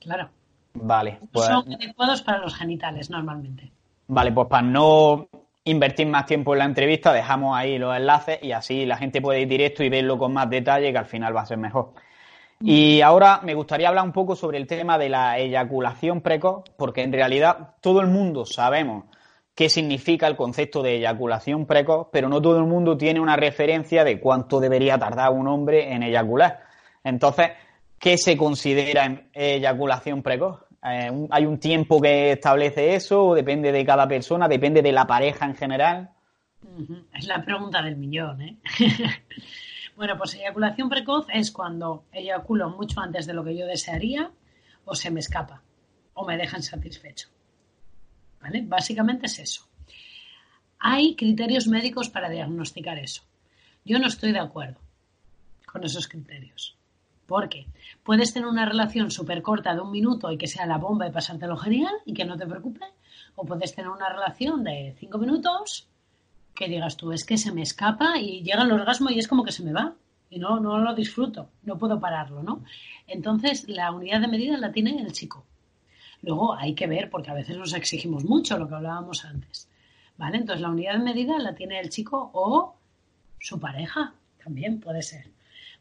Claro. 0.00 0.30
Vale. 0.72 1.18
Pues... 1.30 1.44
Son 1.44 1.70
adecuados 1.74 2.22
para 2.22 2.38
los 2.38 2.54
genitales 2.54 3.10
normalmente. 3.10 3.70
Vale, 4.08 4.32
pues 4.32 4.48
para 4.48 4.66
no 4.66 5.28
invertir 5.64 6.06
más 6.06 6.26
tiempo 6.26 6.54
en 6.54 6.58
la 6.60 6.64
entrevista, 6.64 7.12
dejamos 7.12 7.56
ahí 7.56 7.78
los 7.78 7.96
enlaces 7.96 8.38
y 8.42 8.52
así 8.52 8.84
la 8.86 8.96
gente 8.96 9.20
puede 9.20 9.40
ir 9.42 9.48
directo 9.48 9.84
y 9.84 9.88
verlo 9.88 10.18
con 10.18 10.32
más 10.32 10.50
detalle 10.50 10.92
que 10.92 10.98
al 10.98 11.06
final 11.06 11.36
va 11.36 11.42
a 11.42 11.46
ser 11.46 11.58
mejor. 11.58 11.92
Y 12.60 13.00
ahora 13.00 13.40
me 13.42 13.54
gustaría 13.54 13.88
hablar 13.88 14.04
un 14.04 14.12
poco 14.12 14.36
sobre 14.36 14.58
el 14.58 14.68
tema 14.68 14.96
de 14.96 15.08
la 15.08 15.38
eyaculación 15.38 16.20
precoz, 16.20 16.62
porque 16.76 17.02
en 17.02 17.12
realidad 17.12 17.74
todo 17.80 18.00
el 18.00 18.06
mundo 18.06 18.46
sabemos 18.46 19.04
qué 19.54 19.68
significa 19.68 20.28
el 20.28 20.36
concepto 20.36 20.82
de 20.82 20.96
eyaculación 20.96 21.66
precoz, 21.66 22.08
pero 22.12 22.28
no 22.28 22.40
todo 22.40 22.58
el 22.58 22.66
mundo 22.66 22.96
tiene 22.96 23.20
una 23.20 23.36
referencia 23.36 24.04
de 24.04 24.20
cuánto 24.20 24.60
debería 24.60 24.98
tardar 24.98 25.32
un 25.32 25.48
hombre 25.48 25.92
en 25.92 26.04
eyacular. 26.04 26.60
Entonces, 27.02 27.50
¿qué 27.98 28.16
se 28.16 28.36
considera 28.36 29.22
eyaculación 29.32 30.22
precoz? 30.22 30.61
Eh, 30.84 31.26
¿Hay 31.30 31.46
un 31.46 31.58
tiempo 31.58 32.00
que 32.00 32.32
establece 32.32 32.94
eso 32.94 33.26
o 33.26 33.34
depende 33.34 33.70
de 33.70 33.84
cada 33.84 34.08
persona, 34.08 34.48
depende 34.48 34.82
de 34.82 34.92
la 34.92 35.06
pareja 35.06 35.46
en 35.46 35.54
general? 35.54 36.10
Es 37.14 37.26
la 37.26 37.44
pregunta 37.44 37.82
del 37.82 37.96
millón, 37.96 38.42
¿eh? 38.42 38.56
Bueno, 39.94 40.16
pues 40.16 40.34
eyaculación 40.34 40.88
precoz 40.88 41.26
es 41.32 41.52
cuando 41.52 42.06
eyaculo 42.12 42.70
mucho 42.70 43.00
antes 43.00 43.26
de 43.26 43.34
lo 43.34 43.44
que 43.44 43.56
yo 43.56 43.66
desearía 43.66 44.30
o 44.84 44.94
se 44.94 45.10
me 45.10 45.20
escapa 45.20 45.62
o 46.14 46.26
me 46.26 46.36
deja 46.36 46.56
insatisfecho. 46.56 47.28
¿Vale? 48.40 48.62
Básicamente 48.62 49.26
es 49.26 49.38
eso. 49.38 49.68
Hay 50.78 51.14
criterios 51.14 51.68
médicos 51.68 52.08
para 52.08 52.30
diagnosticar 52.30 52.98
eso. 52.98 53.22
Yo 53.84 53.98
no 53.98 54.08
estoy 54.08 54.32
de 54.32 54.40
acuerdo 54.40 54.80
con 55.66 55.84
esos 55.84 56.08
criterios. 56.08 56.76
¿Por 57.26 57.48
qué? 57.48 57.66
Puedes 58.02 58.32
tener 58.32 58.48
una 58.48 58.66
relación 58.66 59.10
súper 59.10 59.42
corta 59.42 59.74
de 59.74 59.80
un 59.80 59.90
minuto 59.90 60.30
y 60.30 60.38
que 60.38 60.46
sea 60.46 60.66
la 60.66 60.78
bomba 60.78 61.06
y 61.06 61.12
pasártelo 61.12 61.56
genial 61.56 61.94
y 62.04 62.14
que 62.14 62.24
no 62.24 62.36
te 62.36 62.46
preocupe. 62.46 62.84
O 63.34 63.44
puedes 63.44 63.74
tener 63.74 63.90
una 63.90 64.08
relación 64.08 64.64
de 64.64 64.94
cinco 64.98 65.18
minutos 65.18 65.88
que 66.54 66.68
digas 66.68 66.96
tú, 66.96 67.12
es 67.12 67.24
que 67.24 67.38
se 67.38 67.52
me 67.52 67.62
escapa 67.62 68.18
y 68.18 68.42
llega 68.42 68.62
el 68.62 68.72
orgasmo 68.72 69.10
y 69.10 69.18
es 69.18 69.28
como 69.28 69.44
que 69.44 69.52
se 69.52 69.62
me 69.62 69.72
va 69.72 69.94
y 70.28 70.38
no, 70.38 70.60
no 70.60 70.78
lo 70.78 70.94
disfruto, 70.94 71.50
no 71.62 71.78
puedo 71.78 72.00
pararlo, 72.00 72.42
¿no? 72.42 72.64
Entonces, 73.06 73.68
la 73.68 73.92
unidad 73.92 74.20
de 74.20 74.28
medida 74.28 74.56
la 74.56 74.72
tiene 74.72 74.98
el 75.00 75.12
chico. 75.12 75.44
Luego 76.22 76.54
hay 76.54 76.74
que 76.74 76.86
ver, 76.86 77.10
porque 77.10 77.30
a 77.30 77.34
veces 77.34 77.56
nos 77.56 77.74
exigimos 77.74 78.24
mucho, 78.24 78.56
lo 78.56 78.68
que 78.68 78.74
hablábamos 78.74 79.24
antes. 79.24 79.68
¿Vale? 80.16 80.38
Entonces, 80.38 80.62
la 80.62 80.70
unidad 80.70 80.94
de 80.94 81.04
medida 81.04 81.38
la 81.38 81.54
tiene 81.54 81.80
el 81.80 81.90
chico 81.90 82.30
o 82.32 82.74
su 83.40 83.58
pareja, 83.58 84.14
también 84.42 84.80
puede 84.80 85.02
ser. 85.02 85.26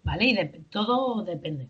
¿Vale? 0.03 0.25
Y 0.25 0.33
de, 0.35 0.45
todo 0.69 1.23
depende. 1.23 1.69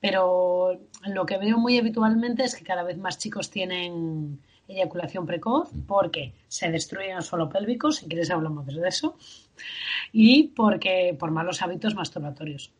Pero 0.00 0.80
lo 1.06 1.26
que 1.26 1.38
veo 1.38 1.58
muy 1.58 1.78
habitualmente 1.78 2.44
es 2.44 2.56
que 2.56 2.64
cada 2.64 2.82
vez 2.82 2.98
más 2.98 3.18
chicos 3.18 3.50
tienen 3.50 4.40
eyaculación 4.68 5.26
precoz 5.26 5.70
porque 5.86 6.34
se 6.48 6.70
destruyen 6.70 7.16
el 7.16 7.22
suelo 7.22 7.48
pélvico, 7.48 7.92
si 7.92 8.06
quieres 8.06 8.30
hablamos 8.30 8.66
de 8.66 8.88
eso, 8.88 9.16
y 10.12 10.48
porque 10.48 11.16
por 11.18 11.30
malos 11.30 11.62
hábitos 11.62 11.94
masturbatorios, 11.94 12.72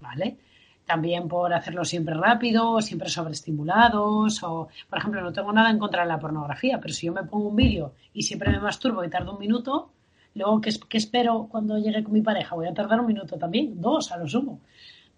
¿vale? 0.00 0.38
También 0.84 1.28
por 1.28 1.54
hacerlo 1.54 1.84
siempre 1.84 2.14
rápido, 2.14 2.80
siempre 2.82 3.08
sobreestimulados, 3.08 4.42
o, 4.42 4.68
por 4.88 4.98
ejemplo, 4.98 5.22
no 5.22 5.32
tengo 5.32 5.52
nada 5.52 5.70
en 5.70 5.78
contra 5.78 6.02
de 6.02 6.08
la 6.08 6.18
pornografía, 6.18 6.78
pero 6.80 6.92
si 6.92 7.06
yo 7.06 7.12
me 7.12 7.24
pongo 7.24 7.48
un 7.48 7.56
vídeo 7.56 7.94
y 8.12 8.22
siempre 8.22 8.50
me 8.50 8.60
masturbo 8.60 9.02
y 9.04 9.10
tardo 9.10 9.32
un 9.32 9.38
minuto, 9.38 9.90
luego, 10.34 10.60
¿qué, 10.60 10.70
¿qué, 10.88 10.98
espero 10.98 11.48
cuando 11.50 11.78
llegue 11.78 12.02
con 12.02 12.12
mi 12.12 12.22
pareja? 12.22 12.54
Voy 12.54 12.66
a 12.66 12.74
tardar 12.74 13.00
un 13.00 13.06
minuto 13.06 13.38
también, 13.38 13.80
dos 13.80 14.12
a 14.12 14.16
lo 14.16 14.28
sumo, 14.28 14.60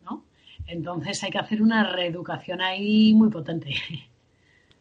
¿no? 0.04 0.24
Entonces 0.66 1.22
hay 1.24 1.30
que 1.30 1.38
hacer 1.38 1.62
una 1.62 1.90
reeducación 1.92 2.60
ahí 2.60 3.14
muy 3.14 3.30
potente. 3.30 3.74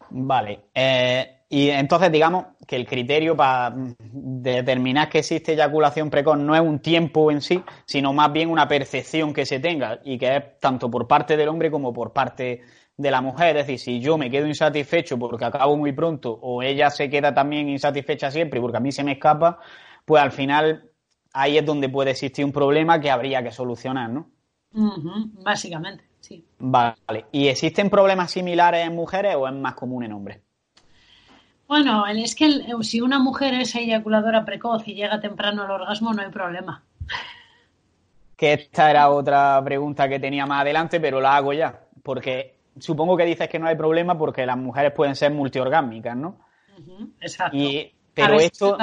Vale. 0.09 0.65
Eh, 0.73 1.35
y 1.49 1.69
entonces, 1.69 2.11
digamos 2.11 2.45
que 2.67 2.75
el 2.75 2.85
criterio 2.85 3.35
para 3.35 3.73
determinar 3.99 5.09
que 5.09 5.19
existe 5.19 5.53
eyaculación 5.53 6.09
precoz 6.09 6.37
no 6.37 6.55
es 6.55 6.61
un 6.61 6.79
tiempo 6.79 7.31
en 7.31 7.41
sí, 7.41 7.63
sino 7.85 8.13
más 8.13 8.31
bien 8.33 8.49
una 8.49 8.67
percepción 8.67 9.33
que 9.33 9.45
se 9.45 9.59
tenga 9.59 9.99
y 10.03 10.17
que 10.17 10.35
es 10.35 10.59
tanto 10.59 10.89
por 10.89 11.07
parte 11.07 11.37
del 11.37 11.49
hombre 11.49 11.69
como 11.69 11.93
por 11.93 12.13
parte 12.13 12.61
de 12.97 13.11
la 13.11 13.21
mujer. 13.21 13.57
Es 13.57 13.67
decir, 13.67 13.79
si 13.79 13.99
yo 13.99 14.17
me 14.17 14.29
quedo 14.31 14.47
insatisfecho 14.47 15.19
porque 15.19 15.45
acabo 15.45 15.77
muy 15.77 15.93
pronto 15.93 16.31
o 16.31 16.63
ella 16.63 16.89
se 16.89 17.09
queda 17.09 17.33
también 17.33 17.69
insatisfecha 17.69 18.31
siempre 18.31 18.59
porque 18.59 18.77
a 18.77 18.81
mí 18.81 18.91
se 18.91 19.03
me 19.03 19.13
escapa, 19.13 19.59
pues 20.05 20.21
al 20.21 20.31
final 20.31 20.91
ahí 21.33 21.57
es 21.57 21.65
donde 21.65 21.89
puede 21.89 22.11
existir 22.11 22.45
un 22.45 22.51
problema 22.51 22.99
que 22.99 23.11
habría 23.11 23.43
que 23.43 23.51
solucionar, 23.51 24.09
¿no? 24.09 24.29
básicamente. 25.43 26.03
Vale. 26.57 27.25
¿Y 27.31 27.47
existen 27.47 27.89
problemas 27.89 28.31
similares 28.31 28.85
en 28.85 28.95
mujeres 28.95 29.35
o 29.35 29.47
es 29.47 29.53
más 29.53 29.75
común 29.75 30.03
en 30.03 30.13
hombres? 30.13 30.41
Bueno, 31.67 32.05
es 32.07 32.35
que 32.35 32.49
si 32.81 33.01
una 33.01 33.19
mujer 33.19 33.53
es 33.55 33.75
eyaculadora 33.75 34.45
precoz 34.45 34.87
y 34.87 34.93
llega 34.93 35.19
temprano 35.19 35.63
al 35.63 35.71
orgasmo, 35.71 36.13
no 36.13 36.21
hay 36.21 36.29
problema. 36.29 36.83
Que 38.35 38.53
esta 38.53 38.91
era 38.91 39.09
otra 39.09 39.61
pregunta 39.63 40.07
que 40.07 40.19
tenía 40.19 40.45
más 40.45 40.61
adelante, 40.61 40.99
pero 40.99 41.21
la 41.21 41.35
hago 41.35 41.53
ya. 41.53 41.79
Porque 42.03 42.55
supongo 42.79 43.17
que 43.17 43.25
dices 43.25 43.49
que 43.49 43.57
no 43.57 43.67
hay 43.67 43.75
problema 43.75 44.17
porque 44.17 44.45
las 44.45 44.57
mujeres 44.57 44.91
pueden 44.93 45.15
ser 45.15 45.31
multiorgásmicas, 45.31 46.15
¿no? 46.15 46.37
exacto. 47.19 47.57
pero 48.13 48.39
esto. 48.39 48.77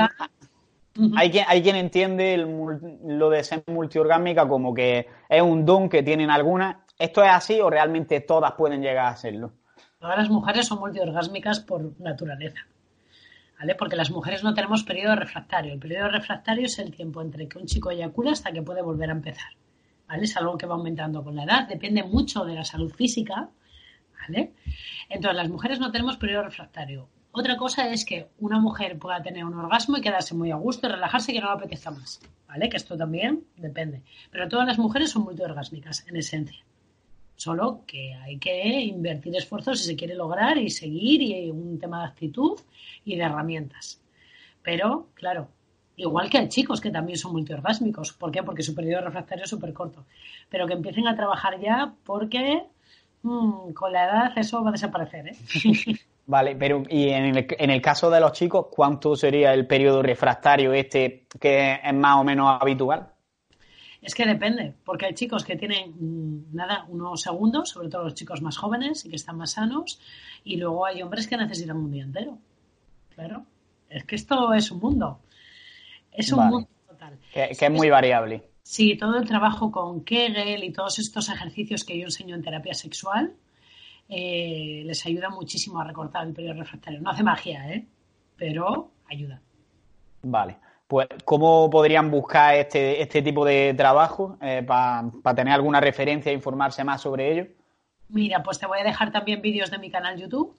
Hay, 1.16 1.30
quien, 1.30 1.44
hay 1.48 1.62
quien 1.62 1.76
entiende 1.76 2.36
lo 2.36 3.30
de 3.30 3.44
ser 3.44 3.64
multiorgásmica 3.66 4.46
como 4.46 4.74
que 4.74 5.06
es 5.28 5.42
un 5.42 5.64
don 5.64 5.88
que 5.88 6.02
tienen 6.02 6.30
algunas 6.30 6.76
¿Esto 7.02 7.24
es 7.24 7.30
así 7.30 7.60
o 7.60 7.68
realmente 7.68 8.20
todas 8.20 8.52
pueden 8.52 8.80
llegar 8.80 9.06
a 9.06 9.16
serlo? 9.16 9.52
Todas 9.98 10.16
las 10.18 10.30
mujeres 10.30 10.68
son 10.68 10.78
multiorgásmicas 10.78 11.58
por 11.58 12.00
naturaleza. 12.00 12.60
¿Vale? 13.58 13.74
Porque 13.74 13.96
las 13.96 14.12
mujeres 14.12 14.44
no 14.44 14.54
tenemos 14.54 14.84
periodo 14.84 15.16
refractario. 15.16 15.72
El 15.72 15.80
periodo 15.80 16.10
refractario 16.10 16.66
es 16.66 16.78
el 16.78 16.94
tiempo 16.94 17.20
entre 17.20 17.48
que 17.48 17.58
un 17.58 17.66
chico 17.66 17.90
eyacula 17.90 18.30
hasta 18.30 18.52
que 18.52 18.62
puede 18.62 18.82
volver 18.82 19.08
a 19.10 19.14
empezar. 19.14 19.50
¿Vale? 20.06 20.22
Es 20.22 20.36
algo 20.36 20.56
que 20.56 20.66
va 20.66 20.74
aumentando 20.74 21.24
con 21.24 21.34
la 21.34 21.42
edad, 21.42 21.66
depende 21.66 22.04
mucho 22.04 22.44
de 22.44 22.54
la 22.54 22.64
salud 22.64 22.92
física. 22.92 23.48
¿Vale? 24.20 24.52
Entonces, 25.08 25.36
las 25.36 25.48
mujeres 25.48 25.80
no 25.80 25.90
tenemos 25.90 26.16
periodo 26.18 26.44
refractario. 26.44 27.08
Otra 27.32 27.56
cosa 27.56 27.90
es 27.90 28.04
que 28.04 28.28
una 28.38 28.60
mujer 28.60 28.98
pueda 28.98 29.22
tener 29.22 29.44
un 29.44 29.54
orgasmo 29.54 29.96
y 29.96 30.02
quedarse 30.02 30.34
muy 30.34 30.50
a 30.50 30.56
gusto 30.56 30.86
y 30.86 30.90
relajarse 30.90 31.32
y 31.32 31.34
que 31.34 31.40
no 31.40 31.48
le 31.48 31.54
apetezca 31.54 31.90
más. 31.90 32.20
¿Vale? 32.46 32.68
Que 32.68 32.76
esto 32.76 32.96
también 32.96 33.44
depende. 33.56 34.02
Pero 34.30 34.48
todas 34.48 34.66
las 34.66 34.78
mujeres 34.78 35.10
son 35.10 35.22
multiorgásmicas, 35.22 36.06
en 36.06 36.16
esencia. 36.16 36.62
Solo 37.34 37.84
que 37.86 38.14
hay 38.14 38.38
que 38.38 38.82
invertir 38.82 39.34
esfuerzos 39.34 39.80
si 39.80 39.86
se 39.86 39.96
quiere 39.96 40.14
lograr 40.14 40.58
y 40.58 40.68
seguir 40.68 41.22
y 41.22 41.50
un 41.50 41.78
tema 41.78 42.00
de 42.00 42.08
actitud 42.08 42.60
y 43.04 43.16
de 43.16 43.22
herramientas. 43.22 44.02
Pero, 44.62 45.08
claro, 45.14 45.48
Igual 45.96 46.30
que 46.30 46.38
hay 46.38 46.48
chicos 46.48 46.80
que 46.80 46.90
también 46.90 47.18
son 47.18 47.32
multiorgásmicos. 47.32 48.12
¿Por 48.14 48.30
qué? 48.32 48.42
Porque 48.42 48.62
su 48.62 48.74
periodo 48.74 49.02
refractario 49.02 49.44
es 49.44 49.50
súper 49.50 49.72
corto. 49.72 50.06
Pero 50.48 50.66
que 50.66 50.72
empiecen 50.72 51.06
a 51.06 51.14
trabajar 51.14 51.60
ya 51.60 51.94
porque 52.04 52.64
mm, 53.22 53.72
con 53.72 53.92
la 53.92 54.04
edad 54.04 54.38
eso 54.38 54.62
va 54.62 54.70
a 54.70 54.72
desaparecer. 54.72 55.28
¿eh? 55.28 55.36
Vale, 56.26 56.54
pero 56.54 56.84
y 56.88 57.08
en 57.08 57.36
el, 57.36 57.46
en 57.58 57.70
el, 57.70 57.82
caso 57.82 58.08
de 58.08 58.20
los 58.20 58.32
chicos, 58.32 58.66
¿cuánto 58.70 59.16
sería 59.16 59.52
el 59.52 59.66
periodo 59.66 60.02
refractario 60.02 60.72
este 60.72 61.26
que 61.40 61.80
es 61.82 61.94
más 61.94 62.16
o 62.18 62.24
menos 62.24 62.58
habitual? 62.60 63.12
Es 64.02 64.16
que 64.16 64.26
depende, 64.26 64.74
porque 64.84 65.06
hay 65.06 65.14
chicos 65.14 65.44
que 65.44 65.56
tienen 65.56 65.94
mm, 65.98 66.56
nada, 66.56 66.86
unos 66.88 67.22
segundos, 67.22 67.70
sobre 67.70 67.88
todo 67.88 68.04
los 68.04 68.14
chicos 68.14 68.42
más 68.42 68.56
jóvenes 68.56 69.04
y 69.04 69.10
que 69.10 69.16
están 69.16 69.36
más 69.36 69.52
sanos, 69.52 70.00
y 70.42 70.56
luego 70.56 70.84
hay 70.86 71.02
hombres 71.02 71.28
que 71.28 71.36
necesitan 71.36 71.76
un 71.76 71.90
día 71.90 72.02
entero. 72.02 72.38
Claro, 73.14 73.46
es 73.88 74.04
que 74.04 74.16
esto 74.16 74.52
es 74.54 74.70
un 74.72 74.80
mundo. 74.80 75.20
Es 76.10 76.32
un 76.32 76.48
mundo 76.48 76.68
total. 76.88 77.18
Que, 77.32 77.50
es 77.50 77.70
muy 77.70 77.90
variable. 77.90 78.48
Sí, 78.62 78.96
todo 78.96 79.16
el 79.18 79.26
trabajo 79.26 79.70
con 79.70 80.02
Kegel 80.04 80.64
y 80.64 80.72
todos 80.72 80.98
estos 80.98 81.28
ejercicios 81.28 81.84
que 81.84 81.96
yo 81.96 82.04
enseño 82.04 82.34
en 82.34 82.42
terapia 82.42 82.74
sexual 82.74 83.34
eh, 84.08 84.82
les 84.84 85.06
ayuda 85.06 85.30
muchísimo 85.30 85.80
a 85.80 85.84
recortar 85.84 86.26
el 86.26 86.32
periodo 86.32 86.60
refractario. 86.60 87.00
No 87.00 87.10
hace 87.10 87.22
magia, 87.22 87.72
¿eh? 87.72 87.86
Pero 88.36 88.90
ayuda. 89.10 89.40
Vale. 90.22 90.56
Pues, 90.86 91.08
¿cómo 91.24 91.70
podrían 91.70 92.10
buscar 92.10 92.54
este, 92.56 93.00
este 93.00 93.22
tipo 93.22 93.44
de 93.44 93.72
trabajo 93.74 94.36
eh, 94.42 94.62
para 94.62 95.34
tener 95.34 95.54
alguna 95.54 95.80
referencia 95.80 96.30
e 96.30 96.34
informarse 96.34 96.84
más 96.84 97.00
sobre 97.00 97.32
ello? 97.32 97.46
Mira, 98.08 98.42
pues 98.42 98.58
te 98.58 98.66
voy 98.66 98.80
a 98.80 98.84
dejar 98.84 99.10
también 99.10 99.40
vídeos 99.40 99.70
de 99.70 99.78
mi 99.78 99.90
canal 99.90 100.18
YouTube, 100.18 100.54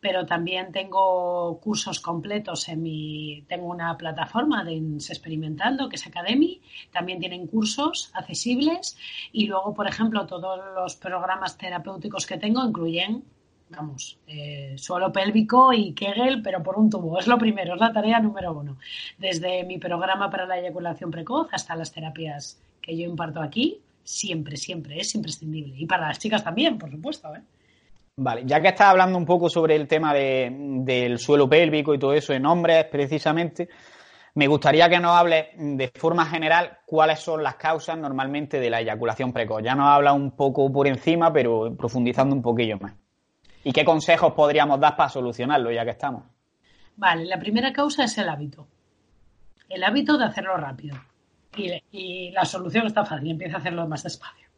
pero 0.00 0.26
también 0.26 0.70
tengo 0.72 1.58
cursos 1.60 2.00
completos 2.00 2.68
en 2.68 2.82
mi. 2.82 3.44
Tengo 3.48 3.66
una 3.66 3.96
plataforma 3.96 4.64
de 4.64 4.76
Experimentando, 4.76 5.88
que 5.88 5.96
es 5.96 6.06
Academy, 6.06 6.60
también 6.92 7.18
tienen 7.18 7.46
cursos 7.46 8.10
accesibles 8.14 8.96
y 9.32 9.46
luego, 9.46 9.74
por 9.74 9.88
ejemplo, 9.88 10.26
todos 10.26 10.60
los 10.74 10.96
programas 10.96 11.58
terapéuticos 11.58 12.26
que 12.26 12.36
tengo 12.36 12.64
incluyen 12.64 13.24
vamos, 13.70 14.18
eh, 14.26 14.74
suelo 14.78 15.12
pélvico 15.12 15.72
y 15.72 15.92
Kegel, 15.92 16.42
pero 16.42 16.62
por 16.62 16.78
un 16.78 16.90
tubo. 16.90 17.18
Es 17.18 17.26
lo 17.26 17.38
primero, 17.38 17.74
es 17.74 17.80
la 17.80 17.92
tarea 17.92 18.20
número 18.20 18.52
uno. 18.52 18.78
Desde 19.18 19.64
mi 19.64 19.78
programa 19.78 20.30
para 20.30 20.46
la 20.46 20.58
eyaculación 20.58 21.10
precoz 21.10 21.48
hasta 21.52 21.76
las 21.76 21.92
terapias 21.92 22.60
que 22.80 22.96
yo 22.96 23.04
imparto 23.04 23.40
aquí, 23.40 23.80
siempre, 24.02 24.56
siempre 24.56 25.00
es 25.00 25.14
imprescindible. 25.14 25.74
Y 25.76 25.86
para 25.86 26.08
las 26.08 26.18
chicas 26.18 26.42
también, 26.42 26.78
por 26.78 26.90
supuesto. 26.90 27.34
¿eh? 27.34 27.42
Vale, 28.20 28.42
ya 28.44 28.60
que 28.60 28.68
estás 28.68 28.88
hablando 28.88 29.16
un 29.16 29.24
poco 29.24 29.48
sobre 29.48 29.76
el 29.76 29.86
tema 29.86 30.12
del 30.12 31.20
suelo 31.20 31.48
pélvico 31.48 31.94
y 31.94 32.00
todo 32.00 32.12
eso 32.14 32.32
en 32.32 32.46
hombres 32.46 32.84
precisamente, 32.86 33.68
me 34.34 34.48
gustaría 34.48 34.88
que 34.88 34.98
nos 34.98 35.16
hables 35.16 35.46
de 35.56 35.86
forma 35.94 36.26
general 36.26 36.78
cuáles 36.84 37.20
son 37.20 37.44
las 37.44 37.54
causas 37.54 37.96
normalmente 37.96 38.58
de 38.58 38.70
la 38.70 38.80
eyaculación 38.80 39.32
precoz. 39.32 39.62
Ya 39.62 39.76
nos 39.76 39.86
habla 39.86 40.14
un 40.14 40.32
poco 40.32 40.72
por 40.72 40.88
encima, 40.88 41.32
pero 41.32 41.72
profundizando 41.76 42.34
un 42.34 42.42
poquillo 42.42 42.76
más. 42.78 42.94
¿Y 43.62 43.70
qué 43.70 43.84
consejos 43.84 44.32
podríamos 44.32 44.80
dar 44.80 44.96
para 44.96 45.08
solucionarlo 45.08 45.70
ya 45.70 45.84
que 45.84 45.92
estamos? 45.92 46.24
Vale, 46.96 47.24
la 47.24 47.38
primera 47.38 47.72
causa 47.72 48.02
es 48.02 48.18
el 48.18 48.28
hábito. 48.28 48.66
El 49.68 49.84
hábito 49.84 50.18
de 50.18 50.24
hacerlo 50.24 50.56
rápido. 50.56 50.96
Y, 51.56 52.32
la 52.32 52.44
solución 52.44 52.88
está 52.88 53.04
fácil, 53.04 53.30
empieza 53.30 53.58
a 53.58 53.60
hacerlo 53.60 53.86
más 53.86 54.02
despacio. 54.02 54.48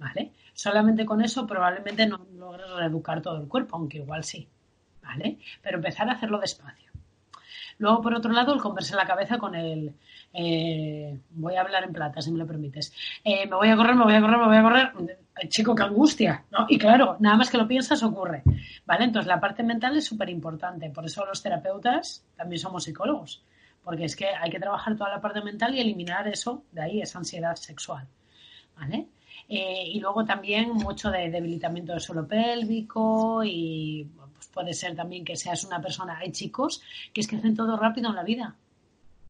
¿Vale? 0.00 0.32
Solamente 0.58 1.06
con 1.06 1.22
eso 1.22 1.46
probablemente 1.46 2.04
no 2.04 2.26
logres 2.36 2.68
reeducar 2.72 3.22
todo 3.22 3.40
el 3.40 3.46
cuerpo, 3.46 3.76
aunque 3.76 3.98
igual 3.98 4.24
sí. 4.24 4.48
¿Vale? 5.00 5.38
Pero 5.62 5.76
empezar 5.76 6.08
a 6.08 6.14
hacerlo 6.14 6.40
despacio. 6.40 6.90
Luego, 7.78 8.02
por 8.02 8.12
otro 8.12 8.32
lado, 8.32 8.52
el 8.52 8.60
comerse 8.60 8.96
la 8.96 9.06
cabeza 9.06 9.38
con 9.38 9.54
el. 9.54 9.94
Eh, 10.32 11.16
voy 11.30 11.54
a 11.54 11.60
hablar 11.60 11.84
en 11.84 11.92
plata, 11.92 12.20
si 12.20 12.32
me 12.32 12.38
lo 12.40 12.46
permites. 12.48 12.92
Eh, 13.22 13.46
me 13.46 13.54
voy 13.54 13.68
a 13.68 13.76
correr, 13.76 13.94
me 13.94 14.02
voy 14.02 14.14
a 14.14 14.20
correr, 14.20 14.36
me 14.36 14.46
voy 14.46 14.56
a 14.56 14.62
correr. 14.62 15.18
Chico, 15.48 15.76
qué 15.76 15.84
angustia. 15.84 16.44
¿no? 16.50 16.66
Y 16.68 16.76
claro, 16.76 17.16
nada 17.20 17.36
más 17.36 17.50
que 17.50 17.56
lo 17.56 17.68
piensas 17.68 18.02
ocurre. 18.02 18.42
¿Vale? 18.84 19.04
Entonces, 19.04 19.28
la 19.28 19.38
parte 19.38 19.62
mental 19.62 19.96
es 19.96 20.06
súper 20.06 20.28
importante. 20.28 20.90
Por 20.90 21.04
eso 21.04 21.24
los 21.24 21.40
terapeutas 21.40 22.24
también 22.36 22.58
somos 22.58 22.82
psicólogos. 22.82 23.44
Porque 23.84 24.06
es 24.06 24.16
que 24.16 24.26
hay 24.26 24.50
que 24.50 24.58
trabajar 24.58 24.96
toda 24.96 25.10
la 25.10 25.20
parte 25.20 25.40
mental 25.40 25.72
y 25.76 25.80
eliminar 25.80 26.26
eso, 26.26 26.64
de 26.72 26.82
ahí, 26.82 27.00
esa 27.00 27.18
ansiedad 27.18 27.54
sexual. 27.54 28.08
¿Vale? 28.76 29.06
Eh, 29.48 29.84
y 29.86 30.00
luego 30.00 30.24
también 30.24 30.70
mucho 30.72 31.10
de 31.10 31.30
debilitamiento 31.30 31.92
del 31.92 32.02
suelo 32.02 32.26
pélvico 32.26 33.42
y 33.42 34.06
pues 34.34 34.46
puede 34.48 34.74
ser 34.74 34.94
también 34.94 35.24
que 35.24 35.36
seas 35.36 35.64
una 35.64 35.80
persona, 35.80 36.18
hay 36.18 36.32
chicos 36.32 36.82
que 37.14 37.22
es 37.22 37.26
que 37.26 37.36
hacen 37.36 37.56
todo 37.56 37.76
rápido 37.76 38.10
en 38.10 38.16
la 38.16 38.22
vida. 38.22 38.54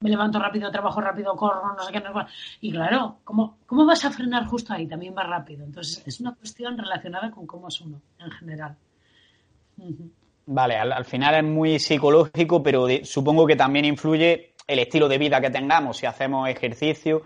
Me 0.01 0.11
levanto 0.11 0.39
rápido, 0.39 0.71
trabajo 0.71 1.01
rápido, 1.01 1.35
corro, 1.35 1.75
no 1.77 1.83
sé 1.83 1.93
qué. 1.93 2.01
No, 2.01 2.13
y 2.61 2.71
claro, 2.71 3.19
¿cómo, 3.25 3.59
¿cómo 3.67 3.85
vas 3.85 4.05
a 4.05 4.11
frenar 4.11 4.47
justo 4.47 4.73
ahí? 4.73 4.87
También 4.87 5.15
va 5.17 5.25
rápido. 5.25 5.65
Entonces 5.65 6.03
es 6.07 6.21
una 6.21 6.35
cuestión 6.35 6.79
relacionada 6.79 7.31
con 7.31 7.47
cómo 7.47 7.69
es 7.69 7.81
uno 7.81 8.01
en 8.19 8.31
general. 8.31 8.77
Vale, 10.47 10.77
al, 10.77 11.05
final 11.05 11.35
es 11.35 11.45
muy 11.45 11.79
psicológico, 11.79 12.63
pero 12.63 12.87
supongo 13.03 13.47
que 13.47 13.57
también 13.57 13.85
influye 13.85 14.55
el 14.67 14.79
estilo 14.79 15.09
de 15.09 15.19
vida 15.19 15.41
que 15.41 15.51
tengamos, 15.51 15.97
si 15.97 16.07
hacemos 16.07 16.49
ejercicio. 16.49 17.23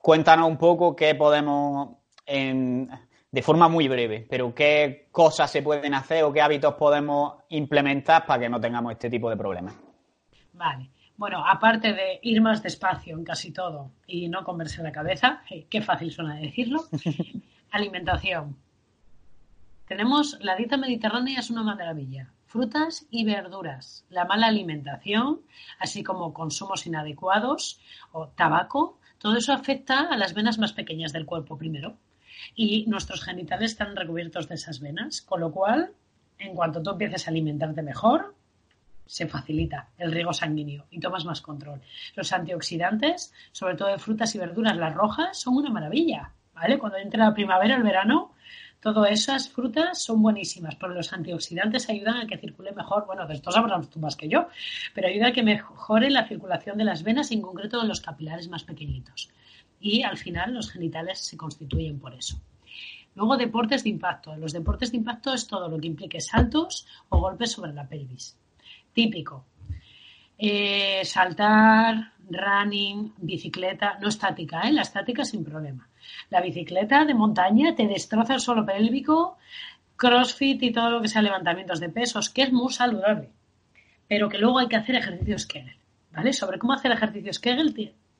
Cuéntanos 0.00 0.48
un 0.48 0.56
poco 0.56 0.96
qué 0.96 1.14
podemos 1.14 2.03
de 2.26 3.42
forma 3.42 3.68
muy 3.68 3.88
breve, 3.88 4.26
pero 4.30 4.54
qué 4.54 5.08
cosas 5.10 5.50
se 5.50 5.60
pueden 5.60 5.92
hacer 5.92 6.22
o 6.22 6.32
qué 6.32 6.40
hábitos 6.40 6.74
podemos 6.74 7.34
implementar 7.48 8.24
para 8.26 8.42
que 8.42 8.48
no 8.48 8.60
tengamos 8.60 8.92
este 8.92 9.10
tipo 9.10 9.28
de 9.28 9.36
problemas. 9.36 9.74
Vale. 10.52 10.90
Bueno, 11.16 11.44
aparte 11.44 11.92
de 11.92 12.20
ir 12.22 12.40
más 12.40 12.62
despacio 12.62 13.16
en 13.16 13.24
casi 13.24 13.52
todo 13.52 13.90
y 14.06 14.28
no 14.28 14.44
comerse 14.44 14.82
la 14.82 14.92
cabeza, 14.92 15.42
qué 15.68 15.82
fácil 15.82 16.12
suena 16.12 16.36
decirlo, 16.36 16.84
alimentación. 17.70 18.56
Tenemos 19.86 20.38
la 20.40 20.56
dieta 20.56 20.76
mediterránea 20.76 21.40
es 21.40 21.50
una 21.50 21.62
maravilla. 21.62 22.30
Frutas 22.46 23.06
y 23.10 23.24
verduras. 23.24 24.04
La 24.10 24.24
mala 24.24 24.46
alimentación, 24.46 25.40
así 25.80 26.04
como 26.04 26.32
consumos 26.32 26.86
inadecuados 26.86 27.80
o 28.12 28.28
tabaco, 28.28 28.98
todo 29.18 29.36
eso 29.36 29.52
afecta 29.52 30.08
a 30.08 30.16
las 30.16 30.34
venas 30.34 30.58
más 30.58 30.72
pequeñas 30.72 31.12
del 31.12 31.26
cuerpo 31.26 31.58
primero 31.58 31.96
y 32.54 32.86
nuestros 32.86 33.22
genitales 33.22 33.72
están 33.72 33.96
recubiertos 33.96 34.48
de 34.48 34.56
esas 34.56 34.80
venas, 34.80 35.22
con 35.22 35.40
lo 35.40 35.52
cual, 35.52 35.92
en 36.38 36.54
cuanto 36.54 36.82
tú 36.82 36.90
empieces 36.90 37.26
a 37.26 37.30
alimentarte 37.30 37.82
mejor, 37.82 38.34
se 39.06 39.26
facilita 39.26 39.88
el 39.98 40.12
riego 40.12 40.32
sanguíneo 40.32 40.86
y 40.90 41.00
tomas 41.00 41.24
más 41.24 41.40
control. 41.40 41.80
Los 42.14 42.32
antioxidantes, 42.32 43.32
sobre 43.52 43.74
todo 43.74 43.88
de 43.88 43.98
frutas 43.98 44.34
y 44.34 44.38
verduras, 44.38 44.76
las 44.76 44.94
rojas, 44.94 45.38
son 45.38 45.56
una 45.56 45.70
maravilla, 45.70 46.32
¿vale? 46.54 46.78
Cuando 46.78 46.98
entra 46.98 47.26
la 47.26 47.34
primavera, 47.34 47.76
el 47.76 47.82
verano, 47.82 48.32
todas 48.80 49.10
esas 49.10 49.48
frutas 49.48 50.02
son 50.02 50.22
buenísimas, 50.22 50.76
pero 50.76 50.94
los 50.94 51.12
antioxidantes 51.12 51.88
ayudan 51.88 52.16
a 52.18 52.26
que 52.26 52.38
circule 52.38 52.72
mejor. 52.72 53.06
Bueno, 53.06 53.26
de 53.26 53.34
esto 53.34 53.50
sabrás 53.50 53.88
tú 53.90 53.98
más 53.98 54.16
que 54.16 54.28
yo, 54.28 54.48
pero 54.94 55.08
ayuda 55.08 55.28
a 55.28 55.32
que 55.32 55.42
mejore 55.42 56.10
la 56.10 56.26
circulación 56.26 56.78
de 56.78 56.84
las 56.84 57.02
venas 57.02 57.30
en 57.30 57.42
concreto 57.42 57.80
de 57.80 57.88
los 57.88 58.00
capilares 58.00 58.48
más 58.48 58.64
pequeñitos 58.64 59.30
y 59.84 60.02
al 60.02 60.16
final 60.16 60.54
los 60.54 60.72
genitales 60.72 61.18
se 61.18 61.36
constituyen 61.36 62.00
por 62.00 62.14
eso. 62.14 62.40
Luego, 63.14 63.36
deportes 63.36 63.84
de 63.84 63.90
impacto. 63.90 64.34
Los 64.34 64.54
deportes 64.54 64.90
de 64.90 64.96
impacto 64.96 65.34
es 65.34 65.46
todo 65.46 65.68
lo 65.68 65.78
que 65.78 65.86
implique 65.86 66.22
saltos 66.22 66.86
o 67.10 67.20
golpes 67.20 67.52
sobre 67.52 67.74
la 67.74 67.86
pelvis. 67.86 68.34
Típico. 68.94 69.44
Eh, 70.38 71.02
saltar, 71.04 72.12
running, 72.30 73.12
bicicleta, 73.18 73.98
no 74.00 74.08
estática, 74.08 74.62
¿eh? 74.62 74.72
la 74.72 74.82
estática 74.82 75.22
sin 75.22 75.44
problema. 75.44 75.86
La 76.30 76.40
bicicleta 76.40 77.04
de 77.04 77.12
montaña 77.12 77.74
te 77.74 77.86
destroza 77.86 78.34
el 78.34 78.40
suelo 78.40 78.64
pélvico, 78.64 79.36
crossfit 79.96 80.62
y 80.62 80.72
todo 80.72 80.88
lo 80.88 81.02
que 81.02 81.08
sea 81.08 81.20
levantamientos 81.20 81.78
de 81.78 81.90
pesos, 81.90 82.30
que 82.30 82.42
es 82.42 82.52
muy 82.52 82.72
saludable. 82.72 83.28
Pero 84.08 84.30
que 84.30 84.38
luego 84.38 84.60
hay 84.60 84.68
que 84.68 84.76
hacer 84.76 84.96
ejercicios 84.96 85.44
Kegel. 85.44 85.76
¿Vale? 86.10 86.32
Sobre 86.32 86.58
cómo 86.58 86.72
hacer 86.72 86.90
ejercicios 86.90 87.38
Kegel 87.38 87.74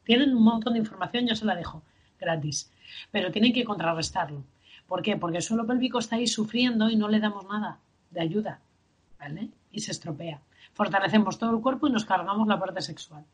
tienen 0.05 0.35
un 0.35 0.43
montón 0.43 0.75
de 0.75 0.79
información, 0.79 1.27
yo 1.27 1.35
se 1.35 1.45
la 1.45 1.55
dejo 1.55 1.83
gratis, 2.19 2.73
pero 3.11 3.31
tienen 3.31 3.53
que 3.53 3.65
contrarrestarlo. 3.65 4.45
¿Por 4.87 5.03
qué? 5.03 5.17
Porque 5.17 5.39
el 5.39 5.43
suelo 5.43 5.67
pélvico 5.67 5.99
está 5.99 6.17
ahí 6.17 6.27
sufriendo 6.27 6.89
y 6.91 6.97
no 6.97 7.09
le 7.09 7.21
damos 7.21 7.47
nada 7.47 7.79
de 8.11 8.21
ayuda, 8.21 8.61
¿vale? 9.19 9.49
Y 9.73 9.81
se 9.81 9.91
estropea. 9.91 10.41
Fortalecemos 10.75 11.39
todo 11.39 11.57
el 11.57 11.63
cuerpo 11.63 11.87
y 11.89 11.93
nos 11.93 12.05
cargamos 12.05 12.47
la 12.47 12.59
parte 12.59 12.81
sexual. 12.83 13.25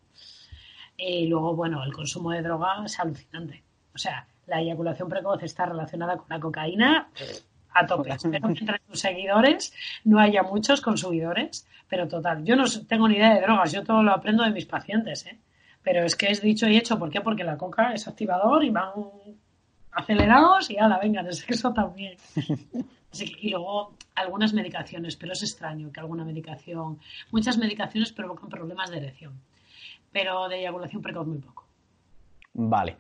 Y 0.97 1.27
luego, 1.27 1.57
bueno, 1.57 1.83
el 1.83 1.93
consumo 1.93 2.31
de 2.31 2.43
droga 2.43 2.83
es 2.85 2.99
alucinante. 3.01 3.63
O 3.95 3.99
sea, 3.99 4.27
la 4.47 4.61
eyaculación 4.61 5.09
precoz 5.09 5.43
está 5.43 5.67
relacionada 5.67 6.17
con 6.17 6.27
la 6.29 6.39
cocaína 6.39 7.09
a 7.73 7.87
tope. 7.87 8.11
Espero 8.11 8.49
que 8.49 8.59
entre 8.61 8.79
tus 8.81 9.01
seguidores 9.01 9.73
no 10.05 10.19
haya 10.19 10.43
muchos 10.43 10.81
consumidores, 10.81 11.67
pero 11.89 12.09
total, 12.09 12.45
yo 12.45 12.57
no 12.57 12.65
tengo 12.87 13.09
ni 13.09 13.17
idea 13.17 13.35
de 13.35 13.41
drogas, 13.41 13.73
yo 13.73 13.83
todo 13.85 14.03
lo 14.03 14.13
aprendo 14.13 14.45
de 14.45 14.51
mis 14.51 14.67
pacientes, 14.67 15.27
¿eh? 15.27 15.39
Pero 15.83 16.05
es 16.05 16.15
que 16.17 16.27
es 16.27 16.43
dicho 16.43 16.69
y 16.69 16.77
hecho. 16.77 16.99
¿Por 16.99 17.11
qué? 17.11 17.21
Porque 17.21 17.45
la 17.45 17.57
coca 17.57 17.93
es 17.93 18.07
activador 18.07 18.65
y 18.65 18.71
van 18.71 18.91
acelerados 19.93 20.71
y 20.71 20.75
la 20.75 20.99
venga, 20.99 21.23
de 21.23 21.33
sexo 21.33 21.73
también. 21.73 22.17
y 23.41 23.51
luego 23.51 23.95
algunas 24.15 24.53
medicaciones, 24.53 25.17
pero 25.17 25.33
es 25.33 25.43
extraño 25.43 25.91
que 25.93 26.01
alguna 26.01 26.25
medicación, 26.25 26.99
muchas 27.31 27.59
medicaciones 27.59 28.13
provocan 28.13 28.49
problemas 28.49 28.91
de 28.91 28.99
erección. 28.99 29.41
pero 30.13 30.49
de 30.49 30.59
eyaculación 30.59 31.03
precoz 31.03 31.27
muy 31.27 31.39
poco. 31.39 31.65
Vale. 32.53 32.97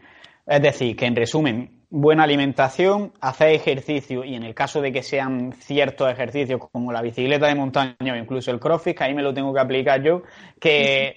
Es 0.47 0.63
decir, 0.63 0.97
que 0.97 1.07
en 1.07 1.17
resumen, 1.17 1.80
buena 1.91 2.23
alimentación, 2.23 3.13
hacer 3.21 3.51
ejercicio 3.51 4.25
y 4.25 4.37
en 4.37 4.45
el 4.45 4.55
caso 4.55 4.81
de 4.81 4.93
que 4.93 5.03
sean 5.03 5.53
ciertos 5.53 6.11
ejercicios 6.11 6.61
como 6.73 6.93
la 6.93 7.03
bicicleta 7.03 7.49
de 7.49 7.57
montaña 7.57 8.13
o 8.13 8.17
incluso 8.17 8.53
el 8.53 8.61
crossfit, 8.61 8.97
que 8.97 9.05
ahí 9.05 9.15
me 9.15 9.23
lo 9.23 9.35
tengo 9.35 9.53
que 9.53 9.61
aplicar 9.61 10.01
yo, 10.01 10.23
que 10.61 11.17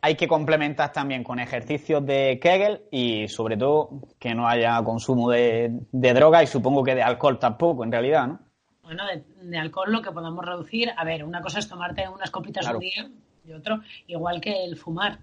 hay 0.00 0.14
que 0.14 0.28
complementar 0.28 0.92
también 0.92 1.24
con 1.24 1.40
ejercicios 1.40 2.06
de 2.06 2.38
Kegel 2.40 2.82
y 2.92 3.26
sobre 3.26 3.56
todo 3.56 3.90
que 4.20 4.34
no 4.34 4.46
haya 4.48 4.80
consumo 4.84 5.30
de, 5.30 5.80
droga 5.90 6.44
y 6.44 6.46
supongo 6.46 6.84
que 6.84 6.94
de 6.94 7.02
alcohol 7.02 7.38
tampoco 7.38 7.82
en 7.82 7.90
realidad, 7.90 8.28
¿no? 8.28 8.38
Bueno, 8.84 9.04
de, 9.42 9.58
alcohol 9.58 9.92
lo 9.92 10.00
que 10.00 10.12
podamos 10.12 10.44
reducir, 10.44 10.90
a 10.96 11.04
ver, 11.04 11.24
una 11.24 11.40
cosa 11.40 11.58
es 11.58 11.68
tomarte 11.68 12.08
unas 12.08 12.30
copitas 12.30 12.68
un 12.68 12.78
día 12.78 13.10
y 13.44 13.52
otro, 13.52 13.80
igual 14.06 14.40
que 14.40 14.64
el 14.64 14.76
fumar, 14.76 15.18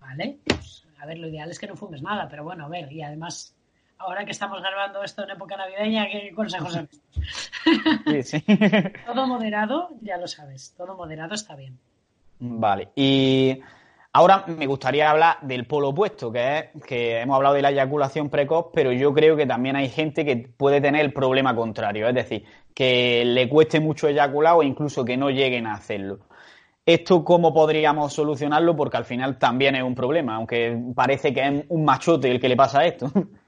¿vale? 0.00 0.38
Pues, 0.44 0.84
a 1.04 1.06
ver, 1.06 1.18
lo 1.18 1.28
ideal 1.28 1.50
es 1.50 1.58
que 1.58 1.66
no 1.66 1.76
fumes 1.76 2.00
nada, 2.00 2.28
pero 2.30 2.44
bueno, 2.44 2.64
a 2.64 2.68
ver, 2.68 2.90
y 2.90 3.02
además, 3.02 3.53
ahora 3.98 4.24
que 4.24 4.32
estamos 4.32 4.60
grabando 4.60 5.02
esto 5.02 5.22
en 5.24 5.30
época 5.30 5.56
navideña, 5.56 6.06
¿qué 6.06 6.32
consejos 6.34 6.78
Sí, 8.06 8.22
sí. 8.22 8.44
todo 9.06 9.26
moderado, 9.26 9.90
ya 10.00 10.16
lo 10.16 10.26
sabes, 10.26 10.74
todo 10.76 10.94
moderado 10.96 11.34
está 11.34 11.54
bien. 11.56 11.78
Vale, 12.38 12.88
y 12.94 13.60
ahora 14.12 14.44
me 14.46 14.66
gustaría 14.66 15.10
hablar 15.10 15.38
del 15.42 15.66
polo 15.66 15.90
opuesto, 15.90 16.30
que 16.30 16.70
es 16.74 16.82
que 16.84 17.20
hemos 17.20 17.36
hablado 17.36 17.54
de 17.54 17.62
la 17.62 17.70
eyaculación 17.70 18.28
precoz, 18.28 18.66
pero 18.74 18.92
yo 18.92 19.14
creo 19.14 19.36
que 19.36 19.46
también 19.46 19.76
hay 19.76 19.88
gente 19.88 20.24
que 20.24 20.36
puede 20.36 20.80
tener 20.80 21.00
el 21.00 21.12
problema 21.12 21.54
contrario, 21.54 22.08
es 22.08 22.14
decir, 22.14 22.44
que 22.74 23.24
le 23.24 23.48
cueste 23.48 23.80
mucho 23.80 24.08
eyacular 24.08 24.54
o 24.56 24.62
incluso 24.62 25.04
que 25.04 25.16
no 25.16 25.30
lleguen 25.30 25.66
a 25.66 25.74
hacerlo. 25.74 26.18
¿Esto 26.86 27.24
cómo 27.24 27.54
podríamos 27.54 28.12
solucionarlo? 28.12 28.76
Porque 28.76 28.98
al 28.98 29.06
final 29.06 29.38
también 29.38 29.74
es 29.74 29.82
un 29.82 29.94
problema, 29.94 30.34
aunque 30.36 30.78
parece 30.94 31.32
que 31.32 31.40
es 31.40 31.64
un 31.68 31.84
machote 31.84 32.30
el 32.30 32.38
que 32.38 32.48
le 32.48 32.56
pasa 32.56 32.84
esto. 32.84 33.10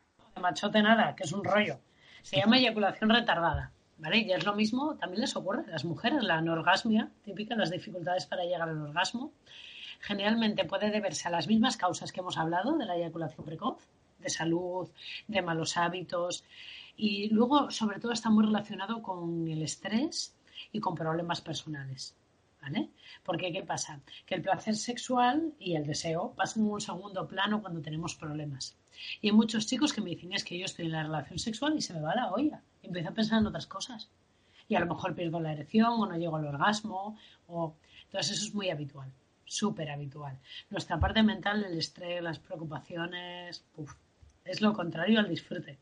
Machote 0.46 0.80
nada, 0.80 1.16
que 1.16 1.24
es 1.24 1.32
un 1.32 1.42
rollo. 1.42 1.80
Se 2.22 2.36
llama 2.36 2.58
eyaculación 2.58 3.10
retardada, 3.10 3.72
¿vale? 3.98 4.18
Y 4.18 4.30
es 4.30 4.44
lo 4.44 4.54
mismo, 4.54 4.94
también 4.94 5.22
les 5.22 5.34
ocurre 5.34 5.64
a 5.66 5.70
las 5.72 5.84
mujeres, 5.84 6.22
la 6.22 6.36
anorgasmia, 6.36 7.10
típica, 7.24 7.56
las 7.56 7.72
dificultades 7.72 8.26
para 8.26 8.44
llegar 8.44 8.68
al 8.68 8.80
orgasmo. 8.80 9.32
Generalmente 9.98 10.64
puede 10.64 10.92
deberse 10.92 11.26
a 11.26 11.32
las 11.32 11.48
mismas 11.48 11.76
causas 11.76 12.12
que 12.12 12.20
hemos 12.20 12.38
hablado 12.38 12.78
de 12.78 12.86
la 12.86 12.94
eyaculación 12.94 13.44
precoz, 13.44 13.88
de 14.20 14.30
salud, 14.30 14.88
de 15.26 15.42
malos 15.42 15.76
hábitos. 15.76 16.44
Y 16.96 17.28
luego, 17.30 17.72
sobre 17.72 17.98
todo, 17.98 18.12
está 18.12 18.30
muy 18.30 18.44
relacionado 18.44 19.02
con 19.02 19.48
el 19.48 19.62
estrés 19.62 20.32
y 20.70 20.78
con 20.78 20.94
problemas 20.94 21.40
personales. 21.40 22.14
¿Vale? 22.66 22.90
Porque, 23.22 23.52
¿qué 23.52 23.62
pasa? 23.62 24.00
Que 24.26 24.34
el 24.34 24.42
placer 24.42 24.74
sexual 24.74 25.54
y 25.60 25.76
el 25.76 25.86
deseo 25.86 26.34
pasan 26.34 26.64
en 26.64 26.72
un 26.72 26.80
segundo 26.80 27.28
plano 27.28 27.60
cuando 27.60 27.80
tenemos 27.80 28.16
problemas. 28.16 28.76
Y 29.20 29.28
hay 29.28 29.32
muchos 29.32 29.68
chicos 29.68 29.92
que 29.92 30.00
me 30.00 30.10
dicen, 30.10 30.32
es 30.32 30.42
que 30.42 30.58
yo 30.58 30.64
estoy 30.64 30.86
en 30.86 30.92
la 30.92 31.04
relación 31.04 31.38
sexual 31.38 31.76
y 31.76 31.80
se 31.80 31.94
me 31.94 32.00
va 32.00 32.16
la 32.16 32.32
olla. 32.32 32.64
Y 32.82 32.88
empiezo 32.88 33.10
a 33.10 33.14
pensar 33.14 33.38
en 33.38 33.46
otras 33.46 33.68
cosas. 33.68 34.10
Y 34.68 34.74
a 34.74 34.80
lo 34.80 34.86
mejor 34.86 35.14
pierdo 35.14 35.38
la 35.38 35.52
erección 35.52 35.92
o 35.92 36.06
no 36.06 36.16
llego 36.16 36.34
al 36.34 36.46
orgasmo. 36.46 37.16
O... 37.46 37.76
Entonces, 38.06 38.32
eso 38.32 38.46
es 38.46 38.54
muy 38.54 38.68
habitual, 38.70 39.12
súper 39.44 39.88
habitual. 39.90 40.36
Nuestra 40.68 40.98
parte 40.98 41.22
mental, 41.22 41.62
el 41.62 41.78
estrés, 41.78 42.20
las 42.20 42.40
preocupaciones, 42.40 43.64
es 44.44 44.60
lo 44.60 44.72
contrario 44.72 45.20
al 45.20 45.28
disfrute. 45.28 45.78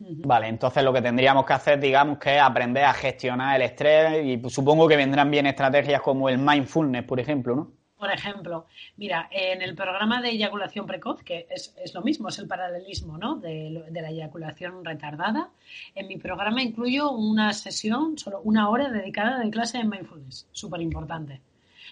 Vale, 0.00 0.46
entonces 0.46 0.84
lo 0.84 0.92
que 0.92 1.02
tendríamos 1.02 1.44
que 1.44 1.52
hacer, 1.52 1.80
digamos, 1.80 2.18
que 2.18 2.36
es 2.36 2.42
aprender 2.42 2.84
a 2.84 2.94
gestionar 2.94 3.56
el 3.56 3.62
estrés 3.62 4.24
y 4.24 4.36
pues, 4.36 4.54
supongo 4.54 4.86
que 4.86 4.96
vendrán 4.96 5.28
bien 5.30 5.46
estrategias 5.46 6.00
como 6.02 6.28
el 6.28 6.38
mindfulness, 6.38 7.04
por 7.04 7.18
ejemplo, 7.18 7.56
¿no? 7.56 7.72
Por 7.98 8.12
ejemplo, 8.12 8.66
mira, 8.96 9.28
en 9.32 9.60
el 9.60 9.74
programa 9.74 10.22
de 10.22 10.28
eyaculación 10.28 10.86
precoz, 10.86 11.24
que 11.24 11.48
es, 11.50 11.74
lo 11.94 12.02
mismo, 12.02 12.28
es 12.28 12.38
el 12.38 12.46
paralelismo 12.46 13.18
¿no? 13.18 13.34
de, 13.34 13.86
de, 13.90 14.02
la 14.02 14.10
eyaculación 14.10 14.84
retardada, 14.84 15.50
en 15.96 16.06
mi 16.06 16.16
programa 16.16 16.62
incluyo 16.62 17.10
una 17.10 17.52
sesión, 17.52 18.16
solo 18.16 18.40
una 18.44 18.68
hora 18.68 18.88
dedicada 18.88 19.40
de 19.40 19.50
clase 19.50 19.78
de 19.78 19.84
mindfulness, 19.84 20.46
súper 20.52 20.80
importante 20.80 21.40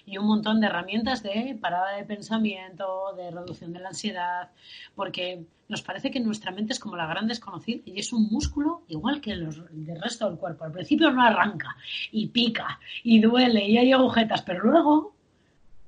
y 0.07 0.19
un 0.19 0.27
montón 0.27 0.61
de 0.61 0.69
herramientas 0.69 1.23
de 1.23 1.59
parada 1.61 1.97
de 1.97 2.05
pensamiento, 2.05 3.13
de 3.17 3.31
reducción 3.33 3.73
de 3.73 3.81
la 3.81 3.89
ansiedad, 3.89 4.51
porque 4.95 5.45
nos 5.69 5.83
parece 5.83 6.13
que 6.13 6.21
nuestra 6.21 6.53
mente 6.53 6.73
es 6.73 6.79
como 6.79 6.97
la 6.97 7.07
gran 7.07 7.27
desconocida 7.27 7.83
y 7.85 7.99
es 7.99 8.13
un 8.13 8.29
músculo 8.31 8.83
igual 8.89 9.21
que 9.21 9.33
el 9.33 9.53
resto 10.01 10.29
del 10.29 10.39
cuerpo. 10.39 10.65
Al 10.65 10.73
principio 10.73 11.11
no 11.11 11.23
arranca 11.23 11.77
y 12.13 12.29
pica 12.29 12.79
y 13.03 13.21
duele 13.21 13.67
y 13.67 13.79
hay 13.79 13.93
agujetas, 13.93 14.43
pero 14.43 14.63
luego 14.63 15.15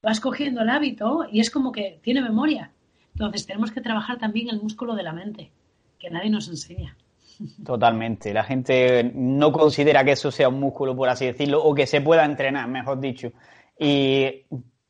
vas 0.02 0.18
cogiendo 0.18 0.62
el 0.62 0.70
hábito 0.70 1.26
y 1.30 1.38
es 1.38 1.50
como 1.50 1.70
que 1.70 2.00
tiene 2.02 2.20
memoria. 2.20 2.72
Entonces 3.14 3.46
tenemos 3.46 3.70
que 3.70 3.80
trabajar 3.80 4.18
también 4.18 4.48
el 4.48 4.60
músculo 4.60 4.96
de 4.96 5.04
la 5.04 5.12
mente, 5.12 5.52
que 5.98 6.10
nadie 6.10 6.30
nos 6.30 6.48
enseña. 6.48 6.96
Totalmente. 7.64 8.32
La 8.32 8.42
gente 8.42 9.12
no 9.14 9.52
considera 9.52 10.04
que 10.04 10.12
eso 10.12 10.32
sea 10.32 10.48
un 10.48 10.58
músculo, 10.58 10.96
por 10.96 11.08
así 11.08 11.26
decirlo, 11.26 11.62
o 11.62 11.72
que 11.74 11.86
se 11.86 12.00
pueda 12.00 12.24
entrenar, 12.24 12.68
mejor 12.68 12.98
dicho. 12.98 13.32
Y 13.78 14.46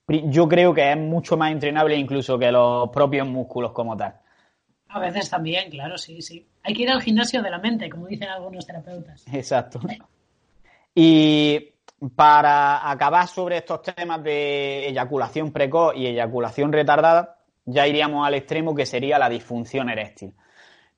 yo 0.09 0.49
creo 0.49 0.73
que 0.73 0.91
es 0.91 0.97
mucho 0.97 1.37
más 1.37 1.53
entrenable 1.53 1.97
incluso 1.97 2.39
que 2.39 2.51
los 2.51 2.89
propios 2.91 3.27
músculos 3.27 3.73
como 3.73 3.97
tal. 3.97 4.15
A 4.89 4.99
veces 5.01 5.29
también, 5.29 5.71
claro, 5.71 5.99
sí, 5.99 6.23
sí. 6.23 6.47
Hay 6.63 6.73
que 6.73 6.83
ir 6.83 6.91
al 6.91 7.03
gimnasio 7.03 7.43
de 7.43 7.51
la 7.51 7.59
mente, 7.59 7.91
como 7.91 8.07
dicen 8.07 8.29
algunos 8.29 8.67
terapeutas. 8.67 9.25
Exacto. 9.33 9.81
Y 10.95 11.75
para 12.15 12.91
acabar 12.91 13.27
sobre 13.29 13.59
estos 13.59 13.83
temas 13.83 14.23
de 14.23 14.89
eyaculación 14.89 15.53
precoz 15.53 15.95
y 15.95 16.07
eyaculación 16.07 16.73
retardada, 16.73 17.39
ya 17.67 17.87
iríamos 17.87 18.27
al 18.27 18.35
extremo 18.35 18.75
que 18.75 18.87
sería 18.87 19.19
la 19.19 19.29
disfunción 19.29 19.91
eréctil. 19.91 20.33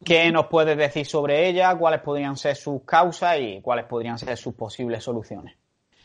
¿Qué 0.04 0.30
nos 0.30 0.46
puedes 0.46 0.78
decir 0.78 1.04
sobre 1.04 1.48
ella? 1.48 1.76
¿Cuáles 1.76 2.00
podrían 2.00 2.36
ser 2.36 2.56
sus 2.56 2.82
causas 2.84 3.38
y 3.40 3.60
cuáles 3.60 3.86
podrían 3.86 4.18
ser 4.18 4.36
sus 4.36 4.54
posibles 4.54 5.02
soluciones? 5.02 5.56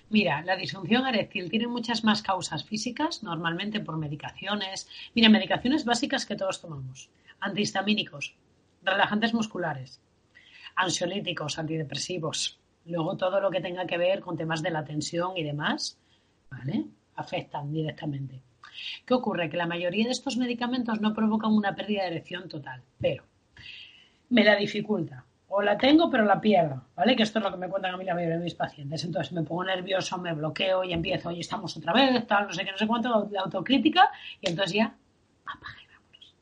Mira, 0.10 0.44
la 0.44 0.56
disfunción 0.56 1.08
eréctil 1.08 1.50
tiene 1.50 1.68
muchas 1.68 2.04
más 2.04 2.22
causas 2.22 2.64
físicas, 2.64 3.24
normalmente 3.24 3.80
por 3.80 3.98
medicaciones. 3.98 4.88
Mira, 5.16 5.30
medicaciones 5.30 5.84
básicas 5.84 6.26
que 6.26 6.36
todos 6.36 6.62
tomamos. 6.62 7.10
Antihistamínicos, 7.40 8.36
relajantes 8.84 9.34
musculares, 9.34 10.00
ansiolíticos, 10.76 11.58
antidepresivos. 11.58 12.60
Luego 12.86 13.18
todo 13.18 13.42
lo 13.42 13.50
que 13.50 13.62
tenga 13.62 13.88
que 13.88 13.98
ver 13.98 14.22
con 14.22 14.38
temas 14.38 14.62
de 14.62 14.70
la 14.70 14.86
tensión 14.86 15.36
y 15.38 15.44
demás, 15.44 15.98
¿vale? 16.52 16.86
Afectan 17.16 17.74
directamente. 17.74 18.42
¿Qué 19.06 19.14
ocurre? 19.14 19.50
Que 19.50 19.58
la 19.58 19.66
mayoría 19.66 20.06
de 20.06 20.12
estos 20.12 20.38
medicamentos 20.38 21.02
no 21.02 21.14
provocan 21.14 21.52
una 21.52 21.76
pérdida 21.76 22.04
de 22.04 22.10
erección 22.10 22.48
total, 22.48 22.84
pero 23.00 23.24
me 24.30 24.44
la 24.44 24.56
dificulta 24.56 25.25
o 25.48 25.62
la 25.62 25.78
tengo 25.78 26.10
pero 26.10 26.26
la 26.26 26.42
pierdo, 26.42 26.86
¿vale? 26.96 27.16
Que 27.16 27.24
esto 27.24 27.40
es 27.40 27.46
lo 27.46 27.52
que 27.52 27.58
me 27.58 27.70
cuentan 27.70 27.94
a 27.94 27.98
mí 27.98 28.06
la 28.06 28.16
mayoría 28.16 28.38
de 28.38 28.44
mis 28.44 28.56
pacientes. 28.56 29.04
Entonces 29.04 29.32
me 29.34 29.44
pongo 29.44 29.64
nervioso, 29.64 30.18
me 30.18 30.34
bloqueo 30.34 30.84
y 30.84 30.94
empiezo, 30.94 31.32
y 31.32 31.42
estamos 31.42 31.76
otra 31.78 31.94
vez, 31.94 32.26
tal, 32.28 32.48
no 32.48 32.54
sé 32.54 32.66
qué, 32.66 32.72
no 32.72 32.78
sé 32.78 32.88
cuánto, 32.88 33.30
la 33.32 33.42
autocrítica, 33.42 34.10
y 34.42 34.50
entonces 34.50 34.74
ya, 34.76 34.96
apaguemos. 35.46 36.36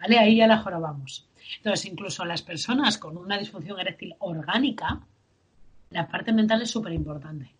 ¿Vale? 0.00 0.18
Ahí 0.18 0.36
ya 0.36 0.46
la 0.46 0.58
jorobamos. 0.58 1.28
Entonces, 1.56 1.86
incluso 1.86 2.24
las 2.24 2.42
personas 2.42 2.98
con 2.98 3.16
una 3.16 3.38
disfunción 3.38 3.78
eréctil 3.78 4.14
orgánica, 4.18 5.00
la 5.90 6.08
parte 6.08 6.32
mental 6.32 6.62
es 6.62 6.70
súper 6.70 6.92
importante. 6.92 7.54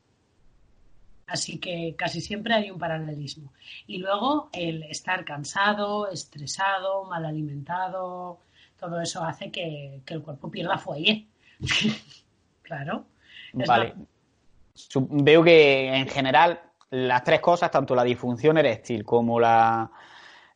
Así 1.26 1.58
que 1.58 1.94
casi 1.96 2.20
siempre 2.20 2.54
hay 2.54 2.70
un 2.70 2.78
paralelismo. 2.78 3.52
Y 3.86 3.98
luego 3.98 4.50
el 4.52 4.82
estar 4.84 5.24
cansado, 5.24 6.08
estresado, 6.08 7.04
mal 7.04 7.24
alimentado, 7.24 8.40
todo 8.78 9.00
eso 9.00 9.22
hace 9.24 9.50
que, 9.50 10.00
el 10.06 10.22
cuerpo 10.22 10.50
pierda 10.50 10.78
fuelle. 10.78 11.26
claro. 12.62 13.06
Vale. 13.52 13.94
Veo 14.94 15.42
que 15.42 15.94
en 15.94 16.08
general 16.08 16.60
las 16.90 17.24
tres 17.24 17.40
cosas, 17.40 17.70
tanto 17.70 17.94
la 17.94 18.04
disfunción 18.04 18.58
eréctil 18.58 19.04
como 19.04 19.38
la, 19.38 19.90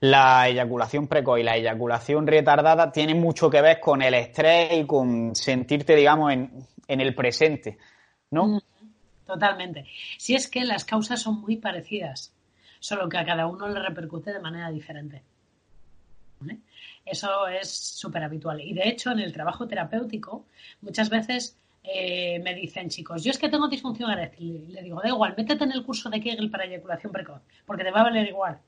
eyaculación 0.01 1.07
precoz 1.07 1.41
y 1.41 1.43
la 1.43 1.57
eyaculación 1.57 2.27
retardada, 2.27 2.91
tienen 2.93 3.21
mucho 3.21 3.49
que 3.49 3.61
ver 3.61 3.81
con 3.81 4.03
el 4.03 4.14
estrés 4.14 4.73
y 4.73 4.87
con 4.87 5.35
sentirte, 5.35 5.95
digamos, 5.95 6.33
en, 6.33 6.66
en 6.87 7.01
el 7.01 7.14
presente, 7.14 7.79
¿no? 8.31 8.61
Totalmente. 9.27 9.87
Si 10.16 10.35
es 10.35 10.49
que 10.49 10.64
las 10.64 10.85
causas 10.85 11.21
son 11.21 11.41
muy 11.43 11.57
parecidas, 11.57 12.33
solo 12.81 13.09
que 13.09 13.19
a 13.19 13.25
cada 13.25 13.47
uno 13.47 13.69
le 13.69 13.81
repercute 13.81 14.33
de 14.33 14.41
manera 14.41 14.71
diferente. 14.71 15.23
¿Vale? 16.41 16.59
Eso 17.11 17.47
es 17.49 17.71
súper 17.71 18.23
habitual. 18.23 18.61
Y 18.61 18.75
de 18.75 18.89
hecho, 18.89 19.11
en 19.11 19.21
el 19.21 19.33
trabajo 19.33 19.67
terapéutico, 19.67 20.47
muchas 20.81 21.09
veces 21.11 21.59
eh, 21.83 22.39
me 22.41 22.55
dicen, 22.55 22.89
chicos, 22.89 23.25
yo 23.25 23.31
es 23.31 23.39
que 23.39 23.49
tengo 23.49 23.69
disfunción 23.69 24.11
eréctil. 24.11 24.73
Le 24.73 24.83
digo, 24.83 25.01
da 25.03 25.09
igual, 25.09 25.35
métete 25.37 25.65
en 25.65 25.73
el 25.73 25.85
curso 25.85 26.11
de 26.11 26.21
Kegel 26.21 26.51
para 26.51 26.65
eyaculación 26.65 27.13
precoz, 27.13 27.43
porque 27.67 27.85
te 27.85 27.91
va 27.91 28.01
a 28.01 28.05
valer 28.05 28.27
igual. 28.29 28.61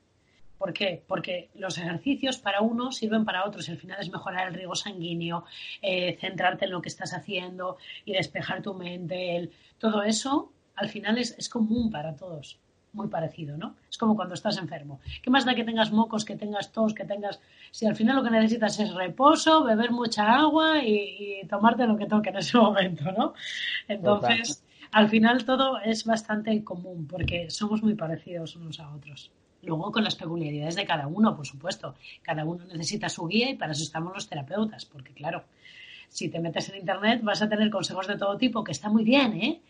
¿Por 0.57 0.73
qué? 0.73 1.03
Porque 1.07 1.49
los 1.55 1.77
ejercicios 1.77 2.37
para 2.37 2.61
uno 2.61 2.91
sirven 2.91 3.25
para 3.25 3.45
otros. 3.45 3.67
Al 3.69 3.77
final 3.77 3.99
es 3.99 4.11
mejorar 4.11 4.47
el 4.47 4.53
riego 4.53 4.75
sanguíneo, 4.75 5.43
eh, 5.81 6.17
centrarte 6.19 6.65
en 6.65 6.71
lo 6.71 6.81
que 6.81 6.89
estás 6.89 7.13
haciendo 7.13 7.77
y 8.05 8.13
despejar 8.13 8.61
tu 8.61 8.73
mente. 8.75 9.49
todo 9.79 10.03
eso 10.03 10.51
al 10.75 10.89
final 10.89 11.17
es, 11.17 11.35
es 11.37 11.49
común 11.49 11.89
para 11.89 12.15
todos. 12.15 12.59
Muy 12.93 13.07
parecido, 13.07 13.57
¿no? 13.57 13.75
Es 13.89 13.97
como 13.97 14.15
cuando 14.15 14.33
estás 14.33 14.57
enfermo. 14.57 14.99
¿Qué 15.21 15.29
más 15.29 15.45
da 15.45 15.55
que 15.55 15.63
tengas 15.63 15.91
mocos, 15.91 16.25
que 16.25 16.35
tengas 16.35 16.71
tos, 16.71 16.93
que 16.93 17.05
tengas... 17.05 17.39
Si 17.71 17.85
al 17.85 17.95
final 17.95 18.17
lo 18.17 18.23
que 18.23 18.31
necesitas 18.31 18.79
es 18.79 18.93
reposo, 18.93 19.63
beber 19.63 19.91
mucha 19.91 20.33
agua 20.33 20.83
y, 20.83 21.41
tomarte 21.49 21.87
lo 21.87 21.97
que 21.97 22.05
toque 22.05 22.29
en 22.29 22.37
ese 22.37 22.57
momento, 22.59 23.11
¿no? 23.11 23.33
Entonces, 23.87 24.63
al 24.91 25.09
final 25.09 25.45
todo 25.45 25.79
es 25.79 26.05
bastante 26.05 26.63
común 26.63 27.07
porque 27.07 27.49
somos 27.49 27.81
muy 27.81 27.95
parecidos 27.95 28.55
unos 28.55 28.79
a 28.79 28.93
otros. 28.93 29.31
Luego 29.63 29.91
con 29.91 30.03
las 30.03 30.15
peculiaridades 30.15 30.75
de 30.75 30.85
cada 30.85 31.07
uno, 31.07 31.35
por 31.35 31.45
supuesto. 31.45 31.95
Cada 32.21 32.43
uno 32.45 32.65
necesita 32.65 33.09
su 33.09 33.27
guía 33.27 33.49
y 33.49 33.55
para 33.55 33.73
eso 33.73 33.83
estamos 33.83 34.13
los 34.13 34.27
terapeutas, 34.27 34.85
porque 34.85 35.13
claro, 35.13 35.43
si 36.09 36.29
te 36.29 36.39
metes 36.39 36.69
en 36.69 36.79
internet 36.79 37.21
vas 37.23 37.41
a 37.41 37.47
tener 37.47 37.69
consejos 37.69 38.07
de 38.07 38.17
todo 38.17 38.37
tipo, 38.37 38.63
que 38.63 38.71
está 38.71 38.89
muy 38.89 39.03
bien, 39.03 39.33
¿eh? 39.33 39.61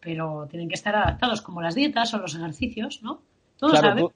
Pero 0.00 0.46
tienen 0.50 0.68
que 0.68 0.74
estar 0.74 0.94
adaptados 0.94 1.42
como 1.42 1.60
las 1.60 1.74
dietas 1.74 2.12
o 2.14 2.18
los 2.18 2.34
ejercicios, 2.34 3.02
¿no? 3.02 3.20
Todos 3.58 3.78
saben 3.78 4.08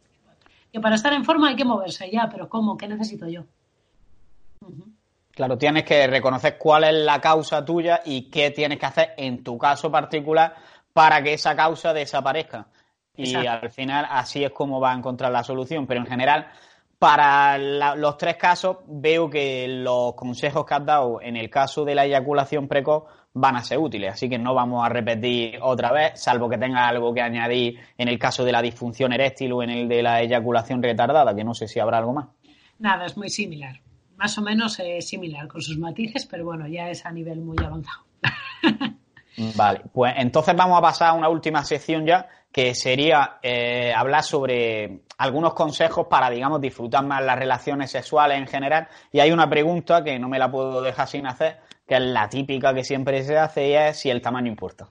que 0.73 0.81
para 0.81 0.97
estar 0.97 1.13
en 1.13 1.25
forma 1.25 1.49
hay 1.49 1.57
que 1.57 1.65
moverse 1.65 2.11
ya, 2.11 2.29
pero 2.31 2.49
¿cómo? 2.49 2.77
¿Qué 2.77 2.89
necesito 2.89 3.29
yo? 3.29 3.45
Claro, 5.31 5.59
tienes 5.59 5.85
que 5.85 6.07
reconocer 6.07 6.57
cuál 6.59 6.85
es 6.85 6.95
la 6.95 7.21
causa 7.21 7.65
tuya 7.65 8.01
y 8.05 8.31
qué 8.31 8.51
tienes 8.51 8.79
que 8.79 8.87
hacer 8.87 9.15
en 9.17 9.43
tu 9.43 9.59
caso 9.59 9.91
particular 9.91 10.55
para 10.93 11.23
que 11.23 11.35
esa 11.35 11.57
causa 11.57 11.93
desaparezca. 11.93 12.67
Y 13.17 13.35
al 13.35 13.71
final 13.71 14.07
así 14.09 14.43
es 14.45 14.51
como 14.51 14.81
va 14.81 14.93
a 14.93 14.97
encontrar 14.97 15.31
la 15.31 15.45
solución. 15.45 15.87
Pero 15.87 16.01
en 16.01 16.07
general, 16.07 16.49
para 16.99 17.59
los 17.59 18.17
tres 18.17 18.37
casos, 18.37 18.79
veo 18.87 19.29
que 19.29 19.67
los 19.69 20.15
consejos 20.15 20.65
que 20.65 20.75
has 20.75 20.87
dado 20.87 21.21
en 21.21 21.37
el 21.37 21.51
caso 21.51 21.85
de 21.85 21.95
la 21.95 22.05
eyaculación 22.05 22.69
precoz 22.69 23.05
van 23.35 23.57
a 23.57 23.63
ser 23.63 23.79
útiles. 23.79 24.13
Así 24.13 24.29
que 24.29 24.39
no 24.39 24.55
vamos 24.55 24.85
a 24.85 24.89
repetir 24.89 25.59
otra 25.61 25.93
vez, 25.93 26.13
salvo 26.21 26.49
que 26.49 26.57
tenga 26.57 26.89
algo 26.89 27.13
que 27.13 27.21
añadir 27.21 27.79
en 27.99 28.09
el 28.09 28.19
caso 28.19 28.45
de 28.45 28.53
la 28.53 28.63
disfunción 28.63 29.13
eréctil 29.13 29.53
o 29.53 29.63
en 29.63 29.71
el 29.71 29.89
de 29.89 30.03
la 30.03 30.23
eyaculación 30.23 30.83
retardada, 30.83 31.35
que 31.35 31.45
no 31.45 31.55
sé 31.55 31.69
si 31.69 31.81
habrá 31.81 31.99
algo 31.99 32.13
más. 32.13 32.29
Nada, 32.79 33.07
es 33.07 33.17
muy 33.17 33.29
similar. 33.29 33.81
Más 34.17 34.39
o 34.39 34.43
menos 34.43 34.79
similar, 35.01 35.49
con 35.49 35.61
sus 35.61 35.77
matices, 35.77 36.27
pero 36.27 36.45
bueno, 36.45 36.69
ya 36.69 36.89
es 36.89 37.05
a 37.05 37.11
nivel 37.11 37.41
muy 37.41 37.57
avanzado. 37.59 38.05
Vale, 39.57 39.83
pues 39.93 40.15
entonces 40.17 40.55
vamos 40.55 40.79
a 40.79 40.83
pasar 40.83 41.09
a 41.11 41.13
una 41.15 41.29
última 41.29 41.65
sección 41.65 42.07
ya, 42.07 42.29
que 42.55 42.73
sería 42.77 43.39
eh, 43.43 43.93
hablar 43.93 44.23
sobre 44.23 45.01
algunos 45.19 45.55
consejos 45.55 46.07
para, 46.07 46.31
digamos, 46.31 46.61
disfrutar 46.61 47.05
más 47.05 47.21
las 47.25 47.37
relaciones 47.37 47.91
sexuales 47.91 48.39
en 48.39 48.47
general. 48.47 48.87
Y 49.11 49.19
hay 49.19 49.33
una 49.33 49.51
pregunta 49.51 50.05
que 50.05 50.21
no 50.21 50.29
me 50.29 50.39
la 50.39 50.49
puedo 50.49 50.81
dejar 50.81 51.09
sin 51.09 51.27
hacer, 51.27 51.59
que 51.85 51.97
es 51.97 52.01
la 52.01 52.29
típica 52.29 52.73
que 52.73 52.85
siempre 52.85 53.25
se 53.25 53.37
hace 53.37 53.71
y 53.71 53.75
es 53.75 53.99
si 53.99 54.09
el 54.09 54.23
tamaño 54.23 54.47
importa. 54.47 54.87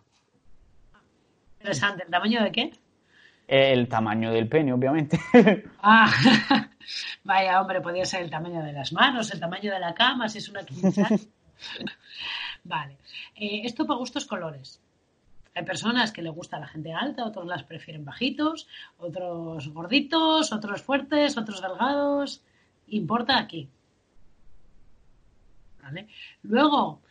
Interesante. 1.59 2.03
¿El 2.03 2.11
tamaño 2.11 2.43
de 2.43 2.51
qué? 2.51 2.71
El 3.47 3.87
tamaño 3.87 4.33
del 4.33 4.49
pene, 4.49 4.73
obviamente. 4.73 5.17
Ah, 5.81 6.11
vaya, 7.23 7.61
hombre, 7.61 7.79
podría 7.79 8.03
ser 8.03 8.23
el 8.23 8.29
tamaño 8.29 8.61
de 8.61 8.73
las 8.73 8.91
manos, 8.91 9.33
el 9.33 9.39
tamaño 9.39 9.71
de 9.71 9.79
la 9.79 9.93
cama, 9.93 10.27
si 10.27 10.39
es 10.39 10.49
una 10.49 10.65
quinta. 10.65 11.07
vale. 12.65 12.97
Eh, 13.37 13.61
esto 13.63 13.87
para 13.87 13.99
gustos 13.99 14.25
colores. 14.25 14.82
Hay 15.55 15.63
personas 15.65 16.11
que 16.11 16.23
le 16.23 16.29
gusta 16.29 16.59
la 16.59 16.67
gente 16.67 16.93
alta, 16.93 17.25
otros 17.25 17.45
las 17.45 17.63
prefieren 17.63 18.05
bajitos, 18.05 18.67
otros 18.97 19.67
gorditos, 19.69 20.51
otros 20.51 20.81
fuertes, 20.81 21.37
otros 21.37 21.61
delgados. 21.61 22.43
Importa 22.87 23.37
aquí. 23.37 23.69
Luego, 26.41 27.01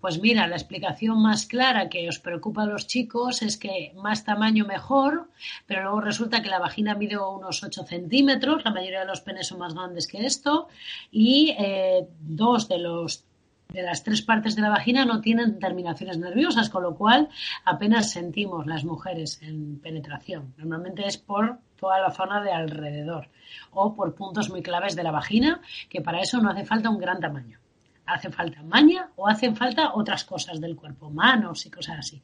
pues 0.00 0.20
mira, 0.20 0.46
la 0.46 0.56
explicación 0.56 1.20
más 1.22 1.46
clara 1.46 1.88
que 1.88 2.08
os 2.08 2.18
preocupa 2.18 2.62
a 2.62 2.66
los 2.66 2.86
chicos 2.86 3.42
es 3.42 3.56
que 3.58 3.92
más 3.96 4.24
tamaño 4.24 4.64
mejor, 4.64 5.28
pero 5.66 5.82
luego 5.82 6.00
resulta 6.00 6.42
que 6.42 6.48
la 6.48 6.58
vagina 6.58 6.94
mide 6.94 7.18
unos 7.18 7.62
8 7.62 7.84
centímetros, 7.84 8.64
la 8.64 8.70
mayoría 8.70 9.00
de 9.00 9.06
los 9.06 9.20
penes 9.20 9.48
son 9.48 9.58
más 9.58 9.74
grandes 9.74 10.06
que 10.06 10.24
esto, 10.24 10.68
y 11.10 11.54
eh, 11.58 12.08
dos 12.20 12.68
de 12.68 12.78
los 12.78 13.24
de 13.72 13.82
las 13.82 14.02
tres 14.02 14.22
partes 14.22 14.56
de 14.56 14.62
la 14.62 14.70
vagina 14.70 15.04
no 15.04 15.20
tienen 15.20 15.58
terminaciones 15.58 16.18
nerviosas, 16.18 16.70
con 16.70 16.82
lo 16.82 16.94
cual 16.94 17.28
apenas 17.64 18.10
sentimos 18.10 18.66
las 18.66 18.84
mujeres 18.84 19.40
en 19.42 19.78
penetración. 19.80 20.54
Normalmente 20.56 21.06
es 21.06 21.16
por 21.16 21.58
toda 21.76 22.00
la 22.00 22.10
zona 22.10 22.42
de 22.42 22.52
alrededor 22.52 23.28
o 23.72 23.94
por 23.94 24.14
puntos 24.14 24.50
muy 24.50 24.62
claves 24.62 24.96
de 24.96 25.02
la 25.02 25.10
vagina, 25.10 25.60
que 25.88 26.00
para 26.00 26.20
eso 26.20 26.40
no 26.40 26.50
hace 26.50 26.64
falta 26.64 26.90
un 26.90 26.98
gran 26.98 27.20
tamaño. 27.20 27.58
Hace 28.06 28.30
falta 28.30 28.62
maña 28.62 29.10
o 29.16 29.28
hacen 29.28 29.56
falta 29.56 29.94
otras 29.94 30.24
cosas 30.24 30.60
del 30.60 30.76
cuerpo, 30.76 31.10
manos 31.10 31.64
y 31.66 31.70
cosas 31.70 31.98
así. 32.00 32.22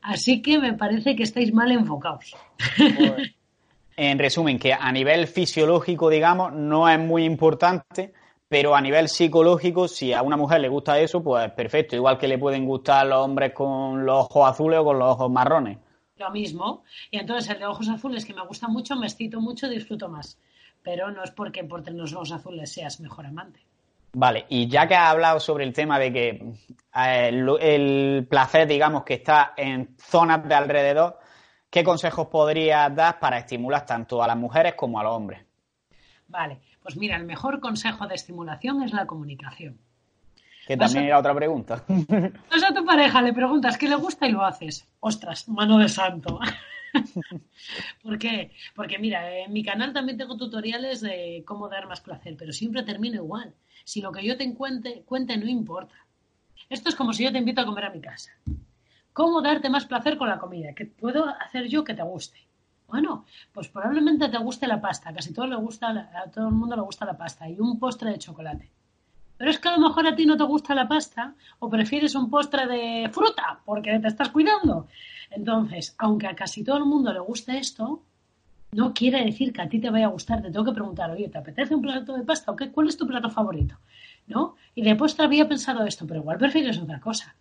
Así 0.00 0.42
que 0.42 0.58
me 0.58 0.74
parece 0.74 1.14
que 1.14 1.22
estáis 1.22 1.52
mal 1.52 1.70
enfocados. 1.70 2.34
En 3.96 4.18
resumen, 4.18 4.58
que 4.58 4.72
a 4.72 4.90
nivel 4.90 5.28
fisiológico, 5.28 6.10
digamos, 6.10 6.52
no 6.52 6.88
es 6.88 6.98
muy 6.98 7.24
importante 7.24 8.12
pero 8.48 8.74
a 8.74 8.80
nivel 8.80 9.08
psicológico, 9.08 9.88
si 9.88 10.12
a 10.12 10.22
una 10.22 10.36
mujer 10.36 10.60
le 10.60 10.68
gusta 10.68 10.98
eso, 10.98 11.22
pues 11.22 11.50
perfecto. 11.52 11.96
Igual 11.96 12.18
que 12.18 12.28
le 12.28 12.38
pueden 12.38 12.64
gustar 12.66 13.06
los 13.06 13.24
hombres 13.24 13.52
con 13.52 14.04
los 14.04 14.26
ojos 14.26 14.50
azules 14.50 14.78
o 14.80 14.84
con 14.84 14.98
los 14.98 15.12
ojos 15.12 15.30
marrones. 15.30 15.78
Lo 16.16 16.30
mismo. 16.30 16.84
Y 17.10 17.18
entonces 17.18 17.50
el 17.50 17.58
de 17.58 17.66
ojos 17.66 17.88
azules, 17.88 18.24
que 18.24 18.34
me 18.34 18.46
gusta 18.46 18.68
mucho, 18.68 18.94
me 18.96 19.06
excito 19.06 19.40
mucho, 19.40 19.68
disfruto 19.68 20.08
más. 20.08 20.38
Pero 20.82 21.10
no 21.10 21.24
es 21.24 21.30
porque 21.30 21.64
por 21.64 21.82
tener 21.82 22.00
los 22.00 22.12
ojos 22.12 22.32
azules 22.32 22.72
seas 22.72 23.00
mejor 23.00 23.26
amante. 23.26 23.60
Vale, 24.16 24.46
y 24.48 24.68
ya 24.68 24.86
que 24.86 24.94
has 24.94 25.10
hablado 25.10 25.40
sobre 25.40 25.64
el 25.64 25.72
tema 25.72 25.98
de 25.98 26.12
que 26.12 26.28
eh, 26.94 27.28
el, 27.60 28.26
placer, 28.30 28.68
digamos, 28.68 29.02
que 29.02 29.14
está 29.14 29.54
en 29.56 29.96
zonas 29.98 30.46
de 30.46 30.54
alrededor, 30.54 31.18
¿qué 31.68 31.82
consejos 31.82 32.28
podrías 32.28 32.94
dar 32.94 33.18
para 33.18 33.38
estimular 33.38 33.84
tanto 33.84 34.22
a 34.22 34.28
las 34.28 34.36
mujeres 34.36 34.74
como 34.74 35.00
a 35.00 35.02
los 35.02 35.14
hombres? 35.14 35.44
Vale, 36.28 36.60
pues 36.84 36.98
mira, 36.98 37.16
el 37.16 37.24
mejor 37.24 37.60
consejo 37.60 38.06
de 38.06 38.14
estimulación 38.14 38.82
es 38.82 38.92
la 38.92 39.06
comunicación. 39.06 39.78
Que 40.66 40.76
también 40.76 41.06
era 41.06 41.18
otra 41.18 41.34
pregunta. 41.34 41.82
Vas 41.88 42.62
a 42.70 42.74
tu 42.74 42.84
pareja, 42.84 43.22
le 43.22 43.32
preguntas 43.32 43.78
qué 43.78 43.88
le 43.88 43.94
gusta 43.94 44.28
y 44.28 44.32
lo 44.32 44.44
haces. 44.44 44.86
Ostras, 45.00 45.48
mano 45.48 45.78
de 45.78 45.88
santo. 45.88 46.38
¿Por 48.02 48.18
qué? 48.18 48.50
Porque 48.76 48.98
mira, 48.98 49.34
en 49.34 49.52
mi 49.54 49.64
canal 49.64 49.94
también 49.94 50.18
tengo 50.18 50.36
tutoriales 50.36 51.00
de 51.00 51.42
cómo 51.46 51.70
dar 51.70 51.88
más 51.88 52.02
placer, 52.02 52.36
pero 52.38 52.52
siempre 52.52 52.82
termino 52.82 53.16
igual. 53.16 53.54
Si 53.84 54.02
lo 54.02 54.12
que 54.12 54.22
yo 54.22 54.36
te 54.36 54.52
cuente, 54.52 55.04
cuente 55.06 55.38
no 55.38 55.46
importa. 55.46 55.94
Esto 56.68 56.90
es 56.90 56.94
como 56.94 57.14
si 57.14 57.24
yo 57.24 57.32
te 57.32 57.38
invito 57.38 57.62
a 57.62 57.66
comer 57.66 57.86
a 57.86 57.90
mi 57.90 58.02
casa. 58.02 58.30
¿Cómo 59.14 59.40
darte 59.40 59.70
más 59.70 59.86
placer 59.86 60.18
con 60.18 60.28
la 60.28 60.38
comida? 60.38 60.74
¿Qué 60.74 60.84
puedo 60.84 61.28
hacer 61.40 61.66
yo 61.66 61.82
que 61.82 61.94
te 61.94 62.02
guste? 62.02 62.46
Bueno, 62.88 63.24
pues 63.52 63.68
probablemente 63.68 64.28
te 64.28 64.38
guste 64.38 64.66
la 64.66 64.80
pasta, 64.80 65.12
casi 65.12 65.32
todo 65.32 65.46
le 65.46 65.56
gusta, 65.56 66.10
a 66.22 66.30
todo 66.30 66.48
el 66.48 66.54
mundo 66.54 66.76
le 66.76 66.82
gusta 66.82 67.04
la 67.04 67.16
pasta 67.16 67.48
y 67.48 67.58
un 67.58 67.78
postre 67.78 68.10
de 68.10 68.18
chocolate. 68.18 68.70
Pero 69.36 69.50
es 69.50 69.58
que 69.58 69.68
a 69.68 69.76
lo 69.76 69.88
mejor 69.88 70.06
a 70.06 70.14
ti 70.14 70.26
no 70.26 70.36
te 70.36 70.44
gusta 70.44 70.74
la 70.74 70.86
pasta 70.86 71.34
o 71.58 71.68
prefieres 71.68 72.14
un 72.14 72.30
postre 72.30 72.66
de 72.66 73.08
fruta 73.10 73.60
porque 73.64 73.98
te 73.98 74.08
estás 74.08 74.28
cuidando. 74.28 74.86
Entonces, 75.30 75.94
aunque 75.98 76.28
a 76.28 76.36
casi 76.36 76.62
todo 76.62 76.76
el 76.76 76.84
mundo 76.84 77.12
le 77.12 77.18
guste 77.18 77.58
esto, 77.58 78.02
no 78.72 78.92
quiere 78.92 79.24
decir 79.24 79.52
que 79.52 79.62
a 79.62 79.68
ti 79.68 79.80
te 79.80 79.90
vaya 79.90 80.06
a 80.06 80.10
gustar. 80.10 80.42
Te 80.42 80.50
tengo 80.50 80.64
que 80.64 80.72
preguntar, 80.72 81.10
oye, 81.10 81.28
¿te 81.28 81.38
apetece 81.38 81.74
un 81.74 81.82
plato 81.82 82.16
de 82.16 82.22
pasta 82.22 82.52
o 82.52 82.56
qué? 82.56 82.70
¿Cuál 82.70 82.88
es 82.88 82.96
tu 82.96 83.06
plato 83.06 83.28
favorito? 83.30 83.76
¿No? 84.26 84.54
Y 84.74 84.82
después 84.82 85.16
te 85.16 85.22
había 85.22 85.48
pensado 85.48 85.84
esto, 85.84 86.06
pero 86.06 86.20
igual 86.20 86.38
prefieres 86.38 86.78
otra 86.78 87.00
cosa. 87.00 87.36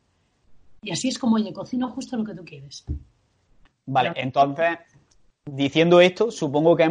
Y 0.82 0.92
así 0.92 1.08
es 1.08 1.18
como, 1.18 1.36
oye, 1.36 1.54
cocino 1.54 1.90
justo 1.90 2.18
lo 2.18 2.24
que 2.24 2.36
tú 2.36 2.44
quieres. 2.44 2.86
Vale, 3.86 4.14
entonces 4.16 4.80
Diciendo 5.46 6.00
esto, 6.00 6.32
supongo 6.32 6.74
que, 6.78 6.90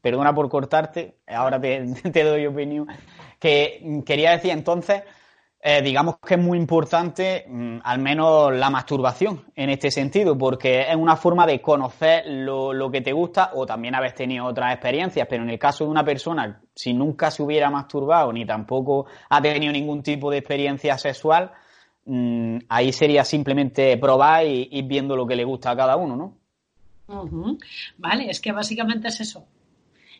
perdona 0.00 0.34
por 0.34 0.48
cortarte, 0.48 1.18
ahora 1.28 1.60
te, 2.12 2.24
doy 2.24 2.46
opinión, 2.46 2.88
que 3.38 4.02
quería 4.04 4.32
decir 4.32 4.50
entonces, 4.50 5.04
eh, 5.60 5.80
digamos 5.82 6.16
que 6.18 6.34
es 6.34 6.40
muy 6.40 6.58
importante 6.58 7.44
mm, 7.46 7.78
al 7.84 8.00
menos 8.00 8.52
la 8.52 8.70
masturbación 8.70 9.44
en 9.54 9.70
este 9.70 9.92
sentido, 9.92 10.36
porque 10.36 10.80
es 10.80 10.96
una 10.96 11.14
forma 11.14 11.46
de 11.46 11.60
conocer 11.62 12.24
lo, 12.26 12.72
lo, 12.72 12.90
que 12.90 13.02
te 13.02 13.12
gusta 13.12 13.52
o 13.54 13.66
también 13.66 13.94
haber 13.94 14.12
tenido 14.14 14.46
otras 14.46 14.72
experiencias, 14.72 15.28
pero 15.30 15.44
en 15.44 15.50
el 15.50 15.58
caso 15.60 15.84
de 15.84 15.90
una 15.90 16.04
persona, 16.04 16.60
si 16.74 16.92
nunca 16.92 17.30
se 17.30 17.44
hubiera 17.44 17.70
masturbado 17.70 18.32
ni 18.32 18.44
tampoco 18.44 19.06
ha 19.28 19.40
tenido 19.40 19.72
ningún 19.72 20.02
tipo 20.02 20.28
de 20.28 20.38
experiencia 20.38 20.98
sexual, 20.98 21.52
mm, 22.06 22.58
ahí 22.68 22.92
sería 22.92 23.24
simplemente 23.24 23.96
probar 23.96 24.44
y 24.44 24.68
ir 24.72 24.86
viendo 24.86 25.14
lo 25.14 25.24
que 25.24 25.36
le 25.36 25.44
gusta 25.44 25.70
a 25.70 25.76
cada 25.76 25.94
uno, 25.94 26.16
¿no? 26.16 26.41
Vale, 27.98 28.30
es 28.30 28.40
que 28.40 28.52
básicamente 28.52 29.08
es 29.08 29.20
eso. 29.20 29.46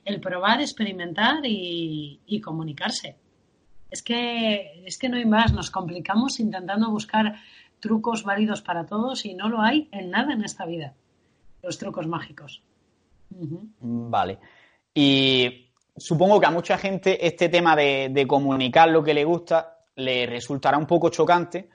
El 0.04 0.20
probar, 0.20 0.60
experimentar 0.60 1.40
y, 1.44 2.40
comunicarse. 2.44 3.16
Es 3.90 4.02
que, 4.02 4.84
es 4.84 4.98
que 4.98 5.08
no 5.08 5.16
hay 5.16 5.26
más. 5.26 5.52
Nos 5.52 5.70
complicamos 5.70 6.40
intentando 6.40 6.90
buscar 6.90 7.36
trucos 7.80 8.24
válidos 8.24 8.62
para 8.62 8.86
todos 8.86 9.24
y 9.24 9.34
no 9.34 9.48
lo 9.48 9.60
hay 9.60 9.88
en 9.92 10.10
nada 10.10 10.32
en 10.32 10.44
esta 10.44 10.64
vida. 10.66 10.94
Los 11.62 11.78
trucos 11.78 12.06
mágicos. 12.06 12.62
Vale. 13.80 14.38
Y 14.94 15.68
supongo 15.96 16.40
que 16.40 16.46
a 16.46 16.50
mucha 16.50 16.78
gente 16.78 17.26
este 17.26 17.48
tema 17.48 17.76
de, 17.76 18.24
comunicar 18.28 18.88
lo 18.88 19.02
que 19.02 19.14
le 19.14 19.24
gusta 19.24 19.78
le 19.96 20.26
resultará 20.26 20.78
un 20.78 20.86
poco 20.86 21.10
chocante 21.10 21.68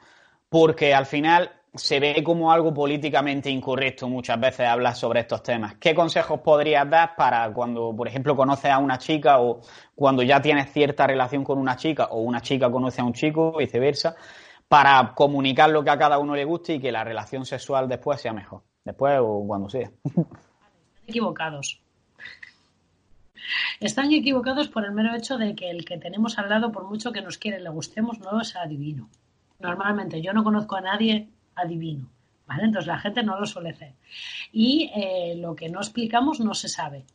porque 0.49 0.93
al 0.93 1.05
final 1.05 1.51
se 1.73 1.99
ve 1.99 2.23
como 2.23 2.51
algo 2.51 2.73
políticamente 2.73 3.49
incorrecto 3.49 4.07
muchas 4.07 4.39
veces 4.39 4.67
hablar 4.67 4.95
sobre 4.95 5.21
estos 5.21 5.43
temas. 5.43 5.75
¿Qué 5.75 5.93
consejos 5.93 6.39
podrías 6.39 6.89
dar 6.89 7.15
para 7.15 7.51
cuando, 7.53 7.95
por 7.95 8.07
ejemplo, 8.07 8.35
conoces 8.35 8.71
a 8.71 8.79
una 8.79 8.97
chica 8.97 9.39
o 9.39 9.61
cuando 9.93 10.23
ya 10.23 10.41
tienes 10.41 10.71
cierta 10.71 11.05
relación 11.05 11.43
con 11.43 11.57
una 11.57 11.75
chica 11.75 12.05
o 12.05 12.21
una 12.21 12.41
chica 12.41 12.71
conoce 12.71 13.01
a 13.01 13.03
un 13.03 13.13
chico, 13.13 13.57
viceversa, 13.57 14.15
para 14.67 15.13
comunicar 15.13 15.69
lo 15.69 15.83
que 15.83 15.89
a 15.89 15.97
cada 15.97 16.19
uno 16.19 16.35
le 16.35 16.45
guste 16.45 16.75
y 16.75 16.79
que 16.79 16.91
la 16.91 17.03
relación 17.03 17.45
sexual 17.45 17.87
después 17.87 18.21
sea 18.21 18.33
mejor? 18.33 18.63
Después 18.83 19.19
o 19.21 19.43
cuando 19.45 19.69
sea. 19.69 19.91
Están 20.03 21.07
equivocados. 21.07 21.81
Están 23.79 24.11
equivocados 24.11 24.67
por 24.67 24.83
el 24.83 24.91
mero 24.91 25.15
hecho 25.15 25.37
de 25.37 25.55
que 25.55 25.69
el 25.69 25.85
que 25.85 25.97
tenemos 25.97 26.37
al 26.37 26.49
lado, 26.49 26.71
por 26.71 26.85
mucho 26.85 27.11
que 27.11 27.21
nos 27.21 27.37
quiere 27.37 27.59
le 27.59 27.69
gustemos, 27.69 28.19
no 28.19 28.41
es 28.41 28.55
adivino. 28.55 29.09
Normalmente 29.59 30.21
yo 30.21 30.33
no 30.33 30.43
conozco 30.43 30.75
a 30.75 30.81
nadie 30.81 31.29
adivino. 31.57 32.09
¿Vale? 32.45 32.63
Entonces 32.63 32.87
la 32.87 32.99
gente 32.99 33.23
no 33.23 33.37
lo 33.37 33.45
suele 33.45 33.71
hacer. 33.71 33.93
Y 34.53 34.89
eh, 34.95 35.35
lo 35.35 35.53
que 35.53 35.67
no 35.67 35.79
explicamos 35.79 36.39
no 36.39 36.53
se 36.53 36.69
sabe. 36.69 37.05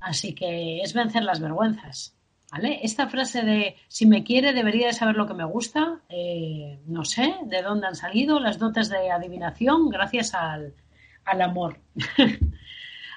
Así 0.00 0.34
que 0.34 0.80
es 0.80 0.94
vencer 0.94 1.22
las 1.22 1.40
vergüenzas. 1.40 2.16
¿Vale? 2.50 2.80
Esta 2.82 3.08
frase 3.08 3.42
de 3.42 3.76
si 3.88 4.06
me 4.06 4.24
quiere 4.24 4.52
debería 4.52 4.86
de 4.88 4.92
saber 4.92 5.16
lo 5.16 5.26
que 5.26 5.34
me 5.34 5.44
gusta, 5.44 6.00
eh, 6.08 6.80
no 6.86 7.04
sé 7.04 7.36
de 7.44 7.62
dónde 7.62 7.88
han 7.88 7.96
salido 7.96 8.38
las 8.38 8.58
dotes 8.58 8.88
de 8.88 9.10
adivinación 9.10 9.88
gracias 9.88 10.32
al, 10.34 10.74
al 11.24 11.42
amor. 11.42 11.80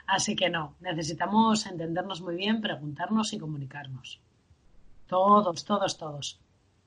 Así 0.08 0.36
que 0.36 0.50
no, 0.50 0.76
necesitamos 0.80 1.68
entendernos 1.68 2.22
muy 2.22 2.36
bien, 2.36 2.62
preguntarnos 2.62 3.32
y 3.34 3.40
comunicarnos. 3.40 4.20
Todos, 5.06 5.64
todos, 5.64 5.98
todos. 5.98 6.40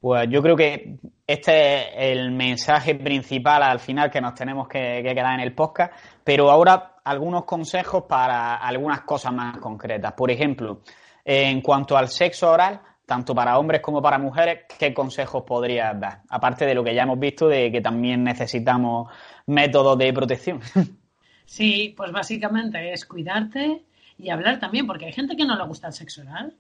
Pues 0.03 0.29
yo 0.29 0.43
creo 0.43 0.57
que 0.57 0.99
este 1.25 1.77
es 1.77 2.19
el 2.19 2.33
mensaje 2.33 2.97
principal 2.97 3.63
al 3.63 3.79
final 3.79 4.11
que 4.11 4.21
nos 4.21 4.35
tenemos 4.35 4.67
que, 4.67 5.01
quedar 5.01 5.35
en 5.35 5.39
el 5.39 5.55
podcast, 5.55 5.93
pero 6.25 6.51
ahora 6.51 6.97
algunos 7.05 7.45
consejos 7.45 8.03
para 8.09 8.57
algunas 8.57 9.03
cosas 9.03 9.33
más 9.33 9.59
concretas. 9.59 10.13
Por 10.15 10.33
ejemplo, 10.33 10.81
en 11.25 11.61
cuanto 11.61 11.97
al 11.97 12.09
sexo 12.09 12.51
oral, 12.51 12.81
tanto 13.07 13.33
para 13.33 13.57
hombres 13.57 13.81
como 13.81 14.03
para 14.03 14.19
mujeres, 14.19 14.65
¿qué 14.77 14.93
consejos 14.93 15.45
podrías 15.47 16.01
dar? 16.01 16.23
Aparte 16.31 16.67
de 16.67 16.75
lo 16.75 16.83
que 16.83 16.97
ya 16.97 17.05
hemos 17.05 17.21
visto 17.21 17.47
de 17.47 17.71
que 17.71 17.81
también 17.81 18.25
necesitamos 18.25 19.09
métodos 19.47 19.97
de 19.99 20.13
protección. 20.13 20.61
Sí, 21.45 21.93
pues 21.97 22.11
básicamente 22.13 22.93
es 22.95 23.05
cuidarte 23.05 23.83
y 24.17 24.31
hablar 24.31 24.59
también, 24.59 24.87
porque 24.87 25.05
hay 25.05 25.13
gente 25.13 25.37
que 25.37 25.45
no 25.45 25.55
le 25.55 25.65
gusta 25.67 25.89
el 25.89 25.93
sexo 25.93 26.23
oral. 26.23 26.57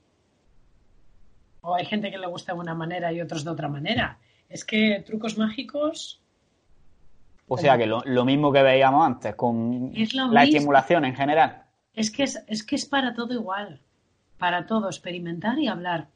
O 1.62 1.74
hay 1.74 1.86
gente 1.86 2.10
que 2.10 2.18
le 2.18 2.26
gusta 2.26 2.52
de 2.52 2.60
una 2.60 2.74
manera 2.74 3.12
y 3.12 3.20
otros 3.20 3.44
de 3.44 3.50
otra 3.50 3.68
manera. 3.68 4.18
Es 4.48 4.64
que 4.64 5.02
trucos 5.06 5.38
mágicos. 5.38 6.20
O 7.48 7.56
sea 7.56 7.76
que 7.76 7.86
lo, 7.86 8.24
mismo 8.24 8.52
que 8.52 8.62
veíamos 8.62 9.06
antes, 9.06 9.34
con 9.34 9.92
la 10.30 10.44
estimulación 10.44 11.04
en 11.04 11.14
general. 11.14 11.64
Es 11.94 12.10
que 12.10 12.24
es, 12.24 12.42
es 12.46 12.62
que 12.62 12.76
es 12.76 12.86
para 12.86 13.14
todo 13.14 13.32
igual. 13.34 13.80
Para 14.38 14.66
todo, 14.66 14.88
experimentar 14.88 15.58
y 15.58 15.68
hablar. 15.68 16.08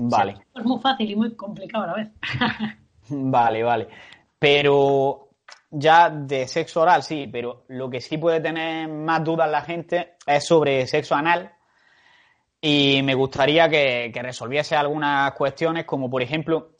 Vale. 0.00 0.36
es 0.54 0.64
muy 0.64 0.80
fácil 0.80 1.10
y 1.10 1.16
muy 1.16 1.34
complicado 1.34 1.84
a 1.84 1.86
la 1.88 1.94
vez. 1.94 2.08
vale, 3.08 3.62
vale. 3.62 3.88
Pero 4.38 5.28
ya 5.70 6.08
de 6.08 6.46
sexo 6.46 6.82
oral, 6.82 7.02
sí, 7.02 7.28
pero 7.30 7.64
lo 7.68 7.90
que 7.90 8.00
sí 8.00 8.16
puede 8.16 8.40
tener 8.40 8.88
más 8.88 9.22
dudas 9.24 9.50
la 9.50 9.62
gente 9.62 10.14
es 10.24 10.46
sobre 10.46 10.86
sexo 10.86 11.14
anal, 11.14 11.52
y 12.60 13.02
me 13.02 13.14
gustaría 13.14 13.68
que, 13.68 14.12
resolviese 14.14 14.76
algunas 14.76 15.32
cuestiones, 15.32 15.84
como 15.84 16.10
por 16.10 16.22
ejemplo, 16.22 16.72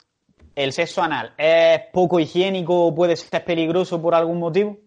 ¿el 0.54 0.72
sexo 0.72 1.02
anal 1.02 1.34
es 1.38 1.80
poco 1.92 2.18
higiénico 2.18 2.86
o 2.86 2.94
puede 2.94 3.16
ser 3.16 3.44
peligroso 3.44 4.00
por 4.02 4.14
algún 4.14 4.38
motivo? 4.38 4.78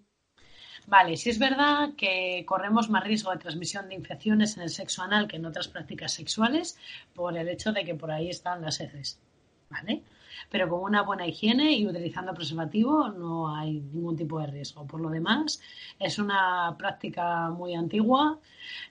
Vale, 0.87 1.15
sí 1.15 1.29
es 1.29 1.39
verdad 1.39 1.91
que 1.95 2.43
corremos 2.45 2.89
más 2.89 3.03
riesgo 3.03 3.31
de 3.31 3.37
transmisión 3.37 3.87
de 3.87 3.95
infecciones 3.95 4.57
en 4.57 4.63
el 4.63 4.69
sexo 4.69 5.03
anal 5.03 5.27
que 5.27 5.37
en 5.37 5.45
otras 5.45 5.69
prácticas 5.69 6.11
sexuales 6.11 6.77
por 7.13 7.37
el 7.37 7.47
hecho 7.47 7.71
de 7.71 7.85
que 7.85 7.95
por 7.95 8.11
ahí 8.11 8.29
están 8.29 8.61
las 8.61 8.81
heces. 8.81 9.19
¿Vale? 9.69 10.01
Pero 10.49 10.69
con 10.69 10.81
una 10.81 11.03
buena 11.03 11.27
higiene 11.27 11.73
y 11.73 11.87
utilizando 11.87 12.33
preservativo 12.33 13.09
no 13.09 13.55
hay 13.55 13.79
ningún 13.79 14.15
tipo 14.15 14.39
de 14.39 14.47
riesgo. 14.47 14.85
Por 14.85 15.01
lo 15.01 15.09
demás, 15.09 15.61
es 15.99 16.19
una 16.19 16.75
práctica 16.77 17.49
muy 17.49 17.75
antigua 17.75 18.39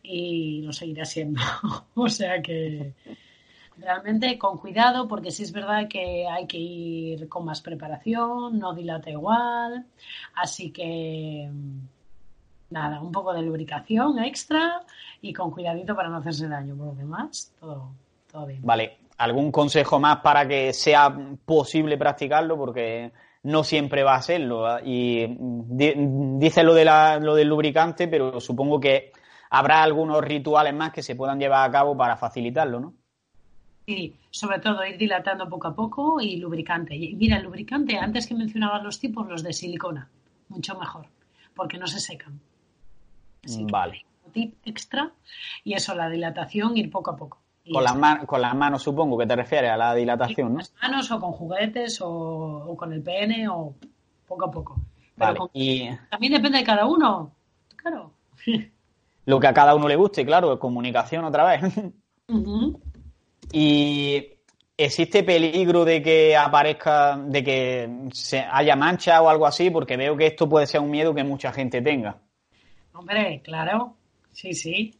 y 0.02 0.62
lo 0.62 0.72
seguirá 0.72 1.04
siendo. 1.04 1.40
o 1.94 2.08
sea 2.08 2.40
que 2.42 2.94
realmente 3.80 4.38
con 4.38 4.58
cuidado, 4.58 5.08
porque 5.08 5.30
sí 5.30 5.42
es 5.42 5.52
verdad 5.52 5.88
que 5.88 6.26
hay 6.26 6.46
que 6.46 6.58
ir 6.58 7.28
con 7.28 7.44
más 7.44 7.60
preparación, 7.60 8.58
no 8.58 8.74
dilata 8.74 9.10
igual, 9.10 9.86
así 10.34 10.70
que 10.70 11.50
nada, 12.70 13.00
un 13.00 13.12
poco 13.12 13.32
de 13.32 13.42
lubricación 13.42 14.18
extra 14.18 14.82
y 15.20 15.32
con 15.32 15.50
cuidadito 15.50 15.94
para 15.94 16.08
no 16.08 16.18
hacerse 16.18 16.48
daño. 16.48 16.76
Por 16.76 16.88
lo 16.88 16.94
demás, 16.94 17.52
todo, 17.58 17.92
todo 18.30 18.46
bien. 18.46 18.60
Vale, 18.62 18.98
¿Algún 19.20 19.52
consejo 19.52 20.00
más 20.00 20.20
para 20.20 20.48
que 20.48 20.72
sea 20.72 21.14
posible 21.44 21.98
practicarlo? 21.98 22.56
Porque 22.56 23.12
no 23.42 23.64
siempre 23.64 24.02
va 24.02 24.14
a 24.14 24.22
serlo. 24.22 24.78
Y 24.82 25.26
dice 26.38 26.62
lo, 26.62 26.72
de 26.72 26.84
lo 27.20 27.34
del 27.34 27.48
lubricante, 27.48 28.08
pero 28.08 28.40
supongo 28.40 28.80
que 28.80 29.12
habrá 29.50 29.82
algunos 29.82 30.22
rituales 30.24 30.72
más 30.72 30.92
que 30.92 31.02
se 31.02 31.16
puedan 31.16 31.38
llevar 31.38 31.68
a 31.68 31.70
cabo 31.70 31.94
para 31.94 32.16
facilitarlo, 32.16 32.80
¿no? 32.80 32.94
Sí, 33.86 34.16
sobre 34.30 34.58
todo 34.60 34.84
ir 34.86 34.96
dilatando 34.96 35.48
poco 35.50 35.68
a 35.68 35.74
poco 35.74 36.20
y 36.20 36.36
lubricante. 36.36 36.96
Y 36.96 37.14
mira, 37.14 37.36
el 37.36 37.44
lubricante, 37.44 37.98
antes 37.98 38.26
que 38.26 38.34
mencionabas 38.34 38.82
los 38.82 39.00
tipos, 39.00 39.28
los 39.28 39.42
de 39.42 39.52
silicona, 39.52 40.08
mucho 40.48 40.78
mejor, 40.78 41.06
porque 41.54 41.76
no 41.76 41.86
se 41.86 42.00
secan. 42.00 42.40
vale. 43.70 44.04
tip 44.32 44.54
extra 44.64 45.12
y 45.62 45.74
eso, 45.74 45.94
la 45.94 46.08
dilatación, 46.08 46.76
ir 46.78 46.90
poco 46.90 47.10
a 47.10 47.16
poco. 47.16 47.38
Con 47.72 47.84
las, 47.84 48.24
con 48.26 48.40
las 48.40 48.54
manos, 48.54 48.82
supongo 48.82 49.16
que 49.18 49.26
te 49.26 49.36
refieres 49.36 49.70
a 49.70 49.76
la 49.76 49.94
dilatación, 49.94 50.48
¿no? 50.48 50.54
Con 50.54 50.58
las 50.58 50.72
manos 50.82 51.10
o 51.10 51.20
con 51.20 51.32
juguetes 51.32 52.00
o, 52.02 52.74
con 52.76 52.92
el 52.92 53.02
pene 53.02 53.48
o 53.48 53.74
poco 54.26 54.44
a 54.46 54.50
poco. 54.50 54.76
y... 55.52 55.88
También 56.10 56.32
depende 56.32 56.58
de 56.58 56.64
cada 56.64 56.86
uno, 56.86 57.32
claro. 57.76 58.12
Lo 59.26 59.38
que 59.38 59.46
a 59.46 59.54
cada 59.54 59.74
uno 59.74 59.86
le 59.86 59.96
guste, 59.96 60.24
claro, 60.24 60.58
comunicación 60.58 61.24
otra 61.24 61.44
vez. 61.44 61.62
Y 63.52 64.40
¿Existe 64.82 65.22
peligro 65.24 65.84
de 65.84 66.00
que 66.00 66.34
aparezca, 66.34 67.18
de 67.18 67.44
que 67.44 68.08
se 68.12 68.38
haya 68.38 68.74
mancha 68.76 69.20
o 69.20 69.28
algo 69.28 69.46
así? 69.46 69.68
Porque 69.68 69.98
veo 69.98 70.16
que 70.16 70.28
esto 70.28 70.48
puede 70.48 70.66
ser 70.66 70.80
un 70.80 70.90
miedo 70.90 71.14
que 71.14 71.22
mucha 71.22 71.52
gente 71.52 71.82
tenga. 71.82 72.16
Hombre, 72.94 73.42
claro, 73.44 73.96
sí, 74.32 74.54
sí. 74.54 74.94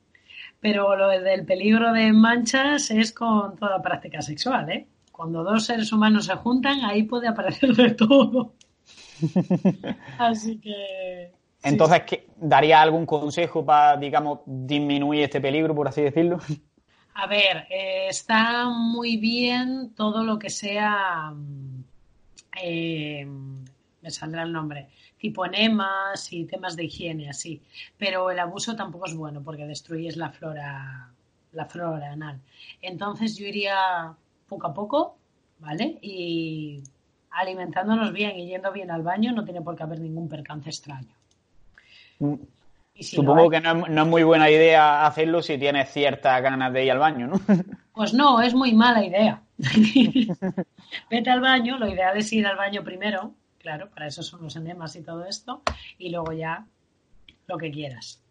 Pero 0.60 0.94
lo 0.94 1.08
del 1.08 1.44
peligro 1.46 1.92
de 1.92 2.12
manchas 2.12 2.90
es 2.90 3.12
con 3.12 3.56
toda 3.56 3.80
práctica 3.80 4.20
sexual, 4.20 4.70
¿eh? 4.70 4.86
Cuando 5.10 5.42
dos 5.42 5.64
seres 5.64 5.92
humanos 5.92 6.26
se 6.26 6.34
juntan, 6.34 6.84
ahí 6.84 7.02
puede 7.02 7.28
aparecer 7.28 7.74
de 7.74 7.90
todo. 7.90 8.54
Así 10.18 10.58
que. 10.58 11.32
Entonces, 11.62 12.02
¿daría 12.36 12.80
algún 12.80 13.04
consejo 13.04 13.64
para, 13.64 13.96
digamos, 13.96 14.40
disminuir 14.46 15.24
este 15.24 15.40
peligro, 15.40 15.74
por 15.74 15.88
así 15.88 16.00
decirlo? 16.00 16.38
A 17.12 17.26
ver, 17.26 17.66
eh, 17.68 18.06
está 18.08 18.66
muy 18.70 19.18
bien 19.18 19.92
todo 19.94 20.24
lo 20.24 20.38
que 20.38 20.48
sea. 20.48 21.34
Eh, 22.62 23.28
me 24.02 24.10
saldrá 24.10 24.42
el 24.42 24.52
nombre 24.52 24.88
tipo 25.20 25.44
enemas 25.44 26.32
y 26.32 26.46
temas 26.46 26.74
de 26.76 26.84
higiene, 26.84 27.28
así. 27.28 27.60
Pero 27.98 28.30
el 28.30 28.38
abuso 28.38 28.74
tampoco 28.74 29.06
es 29.06 29.14
bueno 29.14 29.42
porque 29.42 29.66
destruyes 29.66 30.16
la 30.16 30.30
flora, 30.30 31.10
la 31.52 31.66
flora 31.66 32.12
anal. 32.12 32.40
Entonces 32.80 33.36
yo 33.36 33.46
iría 33.46 34.14
poco 34.48 34.66
a 34.66 34.74
poco, 34.74 35.16
¿vale? 35.58 35.98
Y 36.00 36.82
alimentándonos 37.30 38.12
bien 38.12 38.36
y 38.38 38.46
yendo 38.46 38.72
bien 38.72 38.90
al 38.90 39.02
baño 39.02 39.32
no 39.32 39.44
tiene 39.44 39.60
por 39.60 39.76
qué 39.76 39.82
haber 39.82 40.00
ningún 40.00 40.28
percance 40.28 40.70
extraño. 40.70 41.14
Mm. 42.18 42.34
Supongo 42.98 43.48
que 43.48 43.60
no 43.60 43.86
es, 43.86 44.06
muy 44.06 44.24
buena 44.24 44.50
idea 44.50 45.06
hacerlo 45.06 45.40
si 45.40 45.56
tienes 45.56 45.90
ciertas 45.90 46.42
ganas 46.42 46.70
de 46.72 46.84
ir 46.84 46.92
al 46.92 46.98
baño, 46.98 47.28
¿no? 47.28 47.40
Pues 47.92 48.14
no, 48.14 48.40
es 48.40 48.54
muy 48.54 48.72
mala 48.72 49.04
idea. 49.04 49.42
Vete 51.10 51.30
al 51.30 51.40
baño, 51.40 51.78
lo 51.78 51.86
ideal 51.86 52.16
es 52.16 52.32
ir 52.32 52.46
al 52.46 52.56
baño 52.56 52.82
primero, 52.82 53.34
Claro, 53.60 53.90
para 53.90 54.06
eso 54.06 54.22
son 54.22 54.42
los 54.42 54.56
enemas 54.56 54.96
y 54.96 55.02
todo 55.02 55.24
esto. 55.26 55.62
Y 55.98 56.10
luego 56.10 56.32
ya 56.32 56.66
lo 57.46 57.58
que 57.58 57.70
quieras. 57.70 58.22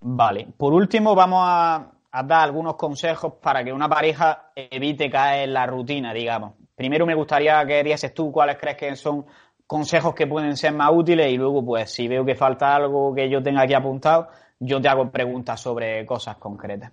Vale. 0.00 0.48
Por 0.56 0.72
último, 0.72 1.14
vamos 1.14 1.42
a, 1.44 1.92
dar 2.10 2.40
algunos 2.40 2.76
consejos 2.76 3.34
para 3.34 3.62
que 3.62 3.72
una 3.72 3.88
pareja 3.88 4.50
evite 4.56 5.10
caer 5.10 5.48
en 5.48 5.54
la 5.54 5.66
rutina, 5.66 6.14
digamos. 6.14 6.54
Primero 6.74 7.04
me 7.04 7.14
gustaría 7.14 7.64
que 7.66 7.84
dieses 7.84 8.14
tú 8.14 8.32
cuáles 8.32 8.56
crees 8.56 8.76
que 8.76 8.96
son 8.96 9.26
consejos 9.66 10.14
que 10.14 10.26
pueden 10.26 10.56
ser 10.56 10.72
más 10.72 10.90
útiles 10.90 11.30
y 11.30 11.36
luego, 11.36 11.62
pues, 11.64 11.92
si 11.92 12.08
veo 12.08 12.24
que 12.24 12.34
falta 12.34 12.74
algo 12.74 13.14
que 13.14 13.28
yo 13.28 13.42
tenga 13.42 13.62
aquí 13.62 13.74
apuntado, 13.74 14.30
yo 14.58 14.80
te 14.80 14.88
hago 14.88 15.10
preguntas 15.10 15.60
sobre 15.60 16.06
cosas 16.06 16.36
concretas. 16.38 16.92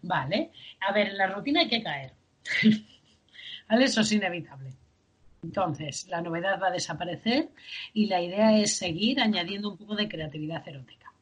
Vale. 0.00 0.50
A 0.80 0.92
ver, 0.92 1.08
en 1.08 1.18
la 1.18 1.26
rutina 1.26 1.60
hay 1.60 1.68
que 1.68 1.82
caer. 1.82 2.12
¿Vale? 3.68 3.84
Eso 3.84 4.00
es 4.00 4.12
inevitable. 4.12 4.70
Entonces, 5.42 6.06
la 6.08 6.22
novedad 6.22 6.60
va 6.60 6.68
a 6.68 6.72
desaparecer 6.72 7.50
y 7.92 8.06
la 8.06 8.22
idea 8.22 8.56
es 8.58 8.76
seguir 8.76 9.20
añadiendo 9.20 9.70
un 9.70 9.76
poco 9.76 9.96
de 9.96 10.08
creatividad 10.08 10.66
erótica. 10.66 11.12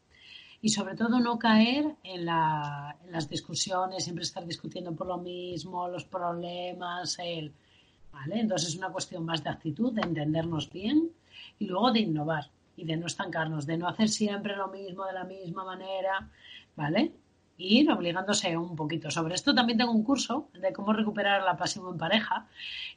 Y 0.61 0.69
sobre 0.69 0.95
todo 0.95 1.21
no 1.21 1.39
caer 1.39 1.97
en, 2.05 2.27
las 2.27 3.31
discusiones, 3.31 4.05
siempre 4.05 4.25
estar 4.25 4.47
discutiendo 4.47 4.95
por 4.95 5.07
lo 5.07 5.17
mismo, 5.17 5.89
los 5.89 6.05
problemas, 6.05 7.19
el, 7.19 7.51
¿vale? 8.13 8.41
Entonces 8.41 8.69
es 8.69 8.77
una 8.77 8.91
cuestión 8.91 9.25
más 9.25 9.43
de 9.43 9.51
actitud, 9.51 9.95
de 9.95 10.03
entendernos 10.03 10.71
bien 10.71 11.11
y 11.59 11.65
luego 11.67 11.91
de 11.91 12.01
innovar 12.01 12.51
y 12.77 12.85
de 12.85 12.99
no 12.99 13.07
estancarnos, 13.07 13.65
de 13.65 13.79
no 13.79 13.89
hacer 13.89 14.11
siempre 14.11 14.55
lo 14.55 14.69
mismo 14.69 15.07
de 15.07 15.15
la 15.15 15.25
misma 15.25 15.65
manera, 15.65 16.31
¿vale? 16.77 17.13
Ir 17.61 17.91
obligándose 17.91 18.57
un 18.57 18.75
poquito. 18.75 19.11
Sobre 19.11 19.35
esto 19.35 19.55
también 19.55 19.79
tengo 19.79 19.93
un 19.93 20.03
curso 20.03 20.49
de 20.55 20.73
cómo 20.73 20.93
recuperar 20.93 21.43
la 21.43 21.57
pasión 21.57 21.87
en 21.91 21.99
pareja, 21.99 22.47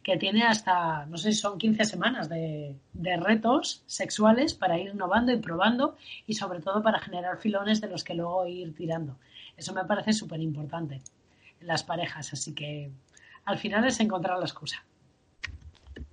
que 0.02 0.18
tiene 0.18 0.44
hasta, 0.44 1.06
no 1.06 1.18
sé 1.18 1.34
si 1.34 1.40
son 1.40 1.58
15 1.58 1.86
semanas 1.86 2.30
de, 2.30 2.76
retos 2.94 3.84
sexuales 3.86 4.54
para 4.54 4.78
ir 4.78 4.92
innovando 4.94 5.32
y 5.32 5.38
probando 5.38 5.98
y 6.26 6.34
sobre 6.34 6.62
todo 6.62 6.82
para 6.82 7.00
generar 7.00 7.38
filones 7.38 7.82
de 7.82 7.90
los 7.90 8.04
que 8.04 8.14
luego 8.14 8.48
ir 8.48 8.74
tirando. 8.74 9.18
Eso 9.58 9.74
me 9.74 9.86
parece 9.86 10.14
súper 10.14 10.40
importante 10.40 11.02
en 11.60 11.68
las 11.68 11.84
parejas, 11.84 12.34
así 12.34 12.54
que 12.54 12.92
al 13.46 13.58
final 13.58 13.86
es 13.86 14.00
encontrar 14.00 14.40
la 14.40 14.46
excusa. 14.46 14.84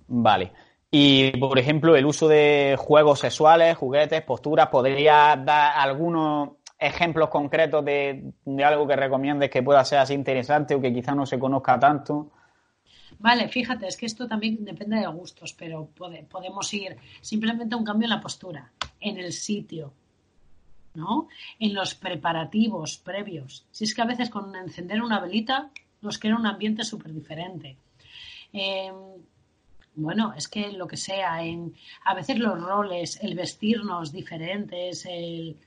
Vale. 0.07 0.51
Y, 0.93 1.31
por 1.37 1.57
ejemplo, 1.57 1.95
el 1.95 2.05
uso 2.05 2.27
de 2.27 2.75
juegos 2.77 3.19
sexuales, 3.19 3.77
juguetes, 3.77 4.21
posturas, 4.23 4.67
¿podría 4.67 5.37
dar 5.37 5.77
algunos 5.77 6.60
ejemplos 6.81 7.29
concretos 7.29 7.85
de, 7.85 8.33
algo 8.65 8.87
que 8.87 8.95
recomiendes 8.95 9.51
que 9.51 9.61
pueda 9.61 9.85
ser 9.85 9.99
así 9.99 10.15
interesante 10.15 10.73
o 10.73 10.81
que 10.81 10.91
quizá 10.91 11.13
no 11.13 11.27
se 11.27 11.37
conozca 11.37 11.79
tanto? 11.79 12.31
Vale, 13.19 13.47
fíjate, 13.47 13.85
es 13.85 13.95
que 13.95 14.07
esto 14.07 14.27
también 14.27 14.65
depende 14.65 14.97
de 14.97 15.05
gustos, 15.05 15.53
pero 15.53 15.89
podemos 15.95 16.73
ir 16.73 16.97
simplemente 17.21 17.75
a 17.75 17.77
un 17.77 17.85
cambio 17.85 18.07
en 18.07 18.15
la 18.17 18.19
postura, 18.19 18.71
en 18.99 19.19
el 19.19 19.31
sitio, 19.31 19.93
¿no? 20.95 21.27
En 21.59 21.75
los 21.75 21.93
preparativos 21.93 22.97
previos. 22.97 23.67
Si 23.71 23.83
es 23.83 23.93
que 23.93 24.01
a 24.01 24.05
veces 24.05 24.31
con 24.31 24.55
encender 24.55 25.03
una 25.03 25.19
velita 25.19 25.69
nos 26.01 26.17
crea 26.17 26.35
un 26.35 26.47
ambiente 26.47 26.83
súper 26.83 27.13
diferente. 27.13 27.77
Em, 28.51 28.95
bueno, 29.93 30.33
es 30.35 30.47
que 30.47 30.71
lo 30.71 30.87
que 30.87 30.97
sea, 30.97 31.43
en, 31.43 31.75
a 32.05 32.15
veces 32.15 32.39
los 32.39 32.59
roles, 32.59 33.19
el 33.21 33.35
vestirnos 33.35 34.11
diferentes, 34.11 35.05
el, 35.05 35.57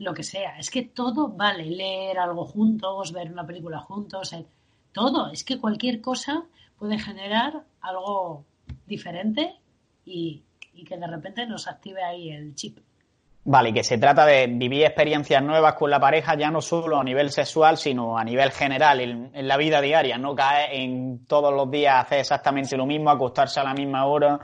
lo 0.00 0.14
que 0.14 0.22
sea. 0.22 0.58
Es 0.58 0.70
que 0.70 0.82
todo 0.82 1.28
vale, 1.28 1.64
leer 1.64 2.18
algo 2.18 2.44
juntos, 2.44 3.12
ver 3.12 3.30
una 3.30 3.46
película 3.46 3.78
juntos, 3.78 4.32
eh, 4.32 4.46
todo. 4.92 5.30
Es 5.30 5.44
que 5.44 5.58
cualquier 5.58 6.00
cosa 6.00 6.44
puede 6.78 6.98
generar 6.98 7.62
algo 7.82 8.44
diferente 8.86 9.54
y, 10.04 10.42
que 10.88 10.96
de 10.96 11.06
repente 11.06 11.46
nos 11.46 11.68
active 11.68 12.02
ahí 12.02 12.30
el 12.30 12.54
chip. 12.54 12.78
Vale, 13.44 13.74
que 13.74 13.84
se 13.84 13.98
trata 13.98 14.24
de 14.24 14.46
vivir 14.46 14.84
experiencias 14.84 15.42
nuevas 15.42 15.74
con 15.74 15.90
la 15.90 16.00
pareja, 16.00 16.34
ya 16.36 16.50
no 16.50 16.62
solo 16.62 16.98
a 16.98 17.04
nivel 17.04 17.30
sexual, 17.30 17.76
sino 17.76 18.16
a 18.16 18.24
nivel 18.24 18.50
general, 18.50 19.00
en, 19.00 19.30
en 19.34 19.48
la 19.48 19.58
vida 19.58 19.82
diaria, 19.82 20.16
no 20.16 20.34
caer 20.34 20.70
en 20.72 21.26
todos 21.26 21.52
los 21.52 21.70
días 21.70 22.02
hacer 22.02 22.20
exactamente 22.20 22.78
lo 22.78 22.86
mismo, 22.86 23.10
acostarse 23.10 23.60
a 23.60 23.64
la 23.64 23.74
misma 23.74 24.06
hora. 24.06 24.40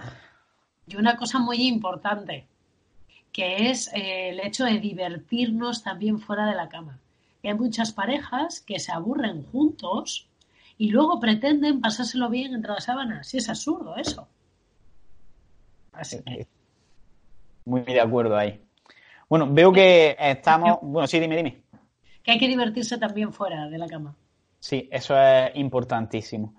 Y 0.87 0.97
una 0.97 1.17
cosa 1.17 1.39
muy 1.39 1.67
importante, 1.67 2.47
que 3.37 3.68
es 3.68 3.93
eh, 3.93 4.30
el 4.30 4.41
hecho 4.41 4.64
de 4.64 4.78
divertirnos 4.78 5.82
también 5.82 6.20
fuera 6.20 6.47
de 6.47 6.55
la 6.55 6.70
cama. 6.70 6.99
hay 7.45 7.53
muchas 7.53 7.93
parejas 7.93 8.62
que 8.62 8.78
se 8.78 8.93
aburren 8.93 9.45
juntos 9.53 10.26
y 10.78 10.89
luego 10.89 11.20
pretenden 11.20 11.82
pasárselo 11.82 12.30
bien 12.30 12.55
entre 12.55 12.72
las 12.72 12.84
sábanas. 12.84 13.28
Sí, 13.28 13.37
es 13.37 13.51
absurdo 13.51 13.95
eso. 13.99 14.26
Así 15.93 16.22
que... 16.22 16.47
Muy 17.66 17.82
de 17.82 18.01
acuerdo 18.01 18.39
ahí. 18.39 18.59
Bueno, 19.28 19.53
veo 19.53 19.70
que 19.70 20.16
estamos. 20.18 20.78
Bueno, 20.82 21.07
sí, 21.07 21.20
dime, 21.20 21.37
dime. 21.37 21.61
Que 22.22 22.30
hay 22.30 22.39
que 22.39 22.49
divertirse 22.49 22.97
también 22.97 23.34
fuera 23.34 23.68
de 23.68 23.76
la 23.76 23.87
cama. 23.87 24.16
Sí, 24.61 24.89
eso 24.91 25.14
es 25.14 25.51
importantísimo. 25.57 26.55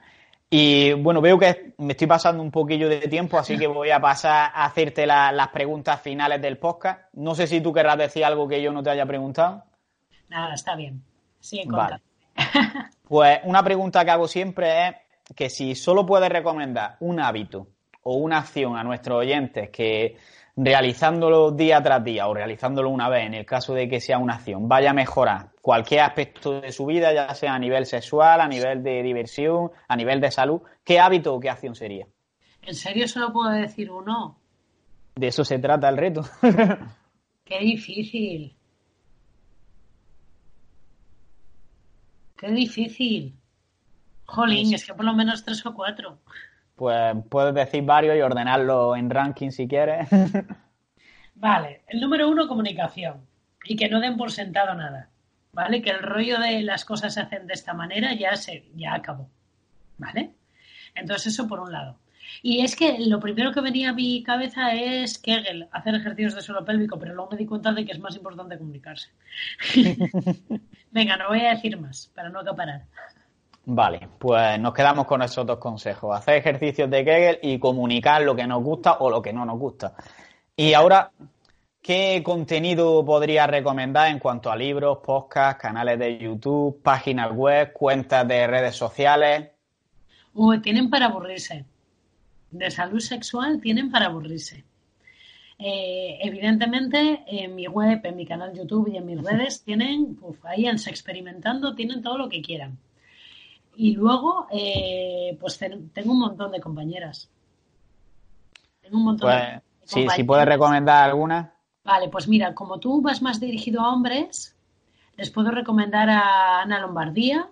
Y 0.49 0.93
bueno, 0.93 1.19
veo 1.19 1.37
que 1.37 1.73
me 1.77 1.91
estoy 1.91 2.07
pasando 2.07 2.41
un 2.41 2.51
poquillo 2.51 2.87
de 2.87 3.07
tiempo, 3.07 3.37
así 3.37 3.57
que 3.57 3.67
voy 3.67 3.89
a 3.89 3.99
pasar 3.99 4.51
a 4.53 4.65
hacerte 4.65 5.05
las 5.05 5.47
preguntas 5.49 6.01
finales 6.01 6.41
del 6.41 6.57
podcast. 6.57 7.01
No 7.13 7.35
sé 7.35 7.47
si 7.47 7.59
tú 7.59 7.73
querrás 7.73 7.97
decir 7.97 8.23
algo 8.23 8.47
que 8.47 8.61
yo 8.61 8.71
no 8.71 8.81
te 8.81 8.89
haya 8.89 9.05
preguntado. 9.05 9.63
Nada, 10.29 10.53
está 10.53 10.75
bien. 10.75 11.03
Sí, 11.39 11.63
vale. 11.65 11.97
Pues 13.07 13.39
una 13.45 13.63
pregunta 13.63 14.03
que 14.03 14.11
hago 14.11 14.27
siempre 14.27 14.87
es 14.87 14.95
que 15.33 15.49
si 15.49 15.75
solo 15.75 16.05
puedes 16.05 16.29
recomendar 16.29 16.97
un 16.99 17.21
hábito 17.21 17.67
o 18.03 18.15
una 18.15 18.39
acción 18.39 18.75
a 18.75 18.83
nuestros 18.83 19.19
oyentes 19.19 19.69
que 19.69 20.17
realizándolo 20.57 21.51
día 21.51 21.81
tras 21.83 22.03
día 22.03 22.27
o 22.27 22.33
realizándolo 22.33 22.89
una 22.89 23.07
vez, 23.09 23.27
en 23.27 23.35
el 23.35 23.45
caso 23.45 23.75
de 23.75 23.87
que 23.87 24.01
sea 24.01 24.17
una 24.17 24.35
acción, 24.35 24.67
vaya 24.67 24.89
a 24.89 24.93
mejorar 24.93 25.51
cualquier 25.61 26.01
aspecto 26.01 26.59
de 26.59 26.71
su 26.71 26.87
vida, 26.87 27.13
ya 27.13 27.33
sea 27.35 27.53
a 27.53 27.59
nivel 27.59 27.85
sexual, 27.85 28.41
a 28.41 28.47
nivel 28.47 28.81
de 28.83 29.03
diversión, 29.03 29.71
a 29.87 29.95
nivel 29.95 30.19
de 30.19 30.31
salud, 30.31 30.61
¿qué 30.83 30.99
hábito 30.99 31.35
o 31.35 31.39
qué 31.39 31.51
acción 31.51 31.75
sería? 31.75 32.07
¿En 32.63 32.73
serio 32.73 33.07
solo 33.07 33.31
puedo 33.31 33.51
decir 33.51 33.91
uno? 33.91 34.39
De 35.15 35.27
eso 35.27 35.45
se 35.45 35.59
trata 35.59 35.87
el 35.89 35.97
reto. 35.97 36.25
Qué 37.45 37.59
difícil. 37.59 38.55
Qué 42.35 42.51
difícil. 42.51 43.33
Jolín, 44.25 44.73
es 44.73 44.85
que 44.85 44.93
por 44.93 45.05
lo 45.05 45.13
menos 45.13 45.45
tres 45.45 45.65
o 45.65 45.73
cuatro 45.73 46.19
pues 46.77 47.15
puedes 47.29 47.55
decir 47.55 47.83
varios 47.83 48.15
y 48.15 48.21
ordenarlo 48.21 48.95
en 48.95 49.09
ranking 49.09 49.49
si 49.49 49.67
quieres. 49.67 50.07
Vale, 51.35 51.81
el 51.87 51.99
número 51.99 52.29
uno, 52.29 52.47
comunicación. 52.47 53.25
Y 53.65 53.75
que 53.75 53.89
no 53.89 53.99
den 53.99 54.15
por 54.15 54.31
sentado 54.31 54.75
nada. 54.75 55.09
¿Vale? 55.51 55.81
Que 55.81 55.89
el 55.89 56.03
rollo 56.03 56.39
de 56.39 56.61
las 56.61 56.85
cosas 56.85 57.15
se 57.15 57.21
hacen 57.21 57.47
de 57.47 57.53
esta 57.53 57.73
manera 57.73 58.13
ya 58.13 58.35
se, 58.35 58.69
ya 58.75 58.93
acabó. 58.93 59.27
¿Vale? 59.97 60.35
Entonces, 60.93 61.33
eso 61.33 61.47
por 61.47 61.59
un 61.59 61.71
lado. 61.71 61.97
Y 62.43 62.61
es 62.61 62.75
que 62.75 62.99
lo 62.99 63.19
primero 63.19 63.51
que 63.51 63.61
venía 63.61 63.89
a 63.89 63.93
mi 63.93 64.21
cabeza 64.21 64.73
es 64.73 65.17
Kegel, 65.17 65.67
hacer 65.71 65.95
ejercicios 65.95 66.35
de 66.35 66.41
suelo 66.41 66.63
pélvico, 66.63 66.99
pero 66.99 67.15
luego 67.15 67.31
me 67.31 67.37
di 67.37 67.45
cuenta 67.45 67.71
de 67.71 67.85
que 67.85 67.93
es 67.93 67.99
más 67.99 68.15
importante 68.15 68.57
comunicarse. 68.57 69.09
Venga, 70.91 71.17
no 71.17 71.29
voy 71.29 71.41
a 71.41 71.55
decir 71.55 71.79
más 71.79 72.11
para 72.13 72.29
no 72.29 72.39
acaparar. 72.39 72.83
Vale, 73.69 74.07
pues 74.17 74.57
nos 74.61 74.73
quedamos 74.73 75.05
con 75.05 75.21
esos 75.21 75.45
dos 75.45 75.57
consejos. 75.57 76.17
Hacer 76.17 76.35
ejercicios 76.35 76.89
de 76.89 77.03
Kegel 77.03 77.39
y 77.41 77.59
comunicar 77.59 78.21
lo 78.21 78.33
que 78.33 78.47
nos 78.47 78.63
gusta 78.63 78.93
o 78.99 79.09
lo 79.09 79.21
que 79.21 79.33
no 79.33 79.43
nos 79.43 79.59
gusta. 79.59 79.93
Y 80.55 80.71
ahora, 80.71 81.11
¿qué 81.81 82.21
contenido 82.23 83.03
podría 83.03 83.45
recomendar 83.45 84.09
en 84.09 84.19
cuanto 84.19 84.49
a 84.49 84.55
libros, 84.55 84.99
podcasts, 85.03 85.61
canales 85.61 85.99
de 85.99 86.17
YouTube, 86.17 86.81
páginas 86.81 87.29
web, 87.33 87.73
cuentas 87.73 88.25
de 88.25 88.47
redes 88.47 88.73
sociales? 88.73 89.49
tienen 90.63 90.89
para 90.89 91.07
aburrirse. 91.07 91.65
De 92.49 92.71
salud 92.71 93.01
sexual 93.01 93.59
tienen 93.59 93.91
para 93.91 94.05
aburrirse. 94.05 94.63
Eh, 95.59 96.19
evidentemente, 96.21 97.25
en 97.27 97.53
mi 97.53 97.67
web, 97.67 97.99
en 98.05 98.15
mi 98.15 98.25
canal 98.25 98.53
YouTube 98.53 98.87
y 98.93 98.95
en 98.95 99.05
mis 99.05 99.21
redes 99.21 99.61
tienen, 99.61 100.17
uf, 100.21 100.45
ahí 100.45 100.67
en 100.67 100.77
Experimentando, 100.77 101.75
tienen 101.75 102.01
todo 102.01 102.17
lo 102.17 102.29
que 102.29 102.41
quieran 102.41 102.77
y 103.77 103.93
luego, 103.93 104.47
eh, 104.51 105.37
pues 105.39 105.59
tengo 105.59 106.11
un 106.11 106.19
montón 106.19 106.51
de 106.51 106.59
compañeras. 106.59 107.29
Tengo 108.81 108.97
un 108.97 109.03
montón 109.03 109.29
de 109.29 109.61
pues, 109.79 110.13
Si 110.15 110.23
puedes 110.23 110.47
recomendar 110.47 111.07
alguna. 111.07 111.53
Vale, 111.83 112.09
pues 112.09 112.27
mira, 112.27 112.55
como 112.55 112.79
tú 112.79 113.01
vas 113.01 113.21
más 113.21 113.39
dirigido 113.39 113.81
a 113.81 113.93
hombres, 113.93 114.57
les 115.15 115.29
puedo 115.29 115.51
recomendar 115.51 116.09
a 116.09 116.61
Ana 116.63 116.79
Lombardía, 116.79 117.49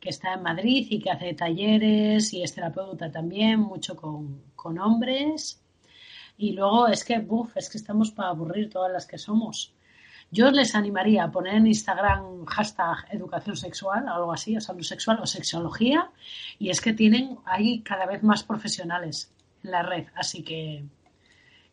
que 0.00 0.08
está 0.08 0.32
en 0.32 0.42
Madrid 0.42 0.86
y 0.88 0.98
que 1.00 1.10
hace 1.10 1.34
talleres 1.34 2.32
y 2.32 2.42
es 2.42 2.54
terapeuta 2.54 3.12
también, 3.12 3.60
mucho 3.60 3.94
con, 3.94 4.42
con 4.56 4.78
hombres. 4.78 5.62
Y 6.38 6.52
luego 6.52 6.88
es 6.88 7.04
que, 7.04 7.18
buf, 7.18 7.58
es 7.58 7.68
que 7.68 7.76
estamos 7.76 8.10
para 8.10 8.30
aburrir 8.30 8.70
todas 8.70 8.90
las 8.90 9.06
que 9.06 9.18
somos. 9.18 9.74
Yo 10.32 10.50
les 10.50 10.74
animaría 10.74 11.24
a 11.24 11.30
poner 11.30 11.56
en 11.56 11.66
Instagram 11.66 12.46
hashtag 12.46 13.06
educación 13.10 13.54
sexual, 13.54 14.08
algo 14.08 14.32
así, 14.32 14.56
o 14.56 14.62
salud 14.62 14.82
sexual 14.82 15.18
o 15.20 15.26
sexología, 15.26 16.10
y 16.58 16.70
es 16.70 16.80
que 16.80 16.94
tienen 16.94 17.38
ahí 17.44 17.82
cada 17.82 18.06
vez 18.06 18.22
más 18.22 18.42
profesionales 18.42 19.30
en 19.62 19.72
la 19.72 19.82
red. 19.82 20.06
Así 20.14 20.42
que 20.42 20.84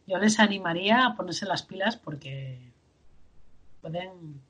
yo 0.05 0.17
les 0.17 0.41
animaría 0.41 1.05
a 1.05 1.15
ponerse 1.15 1.45
las 1.45 1.63
pilas 1.63 1.95
porque 1.95 2.59
pueden. 3.79 4.41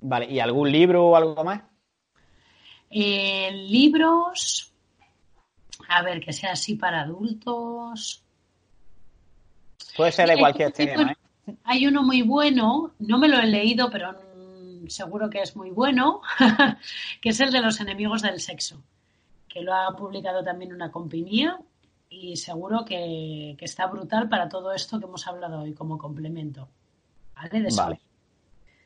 Vale, 0.00 0.24
¿y 0.24 0.40
algún 0.40 0.72
libro 0.72 1.08
o 1.08 1.16
algo 1.16 1.44
más? 1.44 1.60
Eh, 2.88 3.52
libros. 3.52 4.72
A 5.88 6.02
ver, 6.02 6.20
que 6.20 6.32
sea 6.32 6.52
así 6.52 6.76
para 6.76 7.02
adultos. 7.02 8.24
Puede 9.94 10.12
ser 10.12 10.30
de 10.30 10.38
cualquier 10.38 10.72
tema, 10.72 11.12
¿eh? 11.12 11.23
Hay 11.64 11.86
uno 11.86 12.02
muy 12.02 12.22
bueno, 12.22 12.92
no 12.98 13.18
me 13.18 13.28
lo 13.28 13.38
he 13.38 13.46
leído, 13.46 13.90
pero 13.90 14.14
seguro 14.88 15.30
que 15.30 15.42
es 15.42 15.56
muy 15.56 15.70
bueno, 15.70 16.20
que 17.20 17.30
es 17.30 17.40
el 17.40 17.50
de 17.50 17.60
los 17.60 17.80
enemigos 17.80 18.22
del 18.22 18.40
sexo, 18.40 18.82
que 19.48 19.60
lo 19.60 19.74
ha 19.74 19.94
publicado 19.96 20.42
también 20.42 20.72
una 20.72 20.90
compañía 20.90 21.58
y 22.08 22.36
seguro 22.36 22.84
que, 22.84 23.56
está 23.60 23.86
brutal 23.86 24.28
para 24.28 24.48
todo 24.48 24.72
esto 24.72 24.98
que 24.98 25.06
hemos 25.06 25.26
hablado 25.26 25.62
hoy 25.62 25.74
como 25.74 25.98
complemento. 25.98 26.68
¿Vale? 27.34 27.68
vale. 27.76 28.00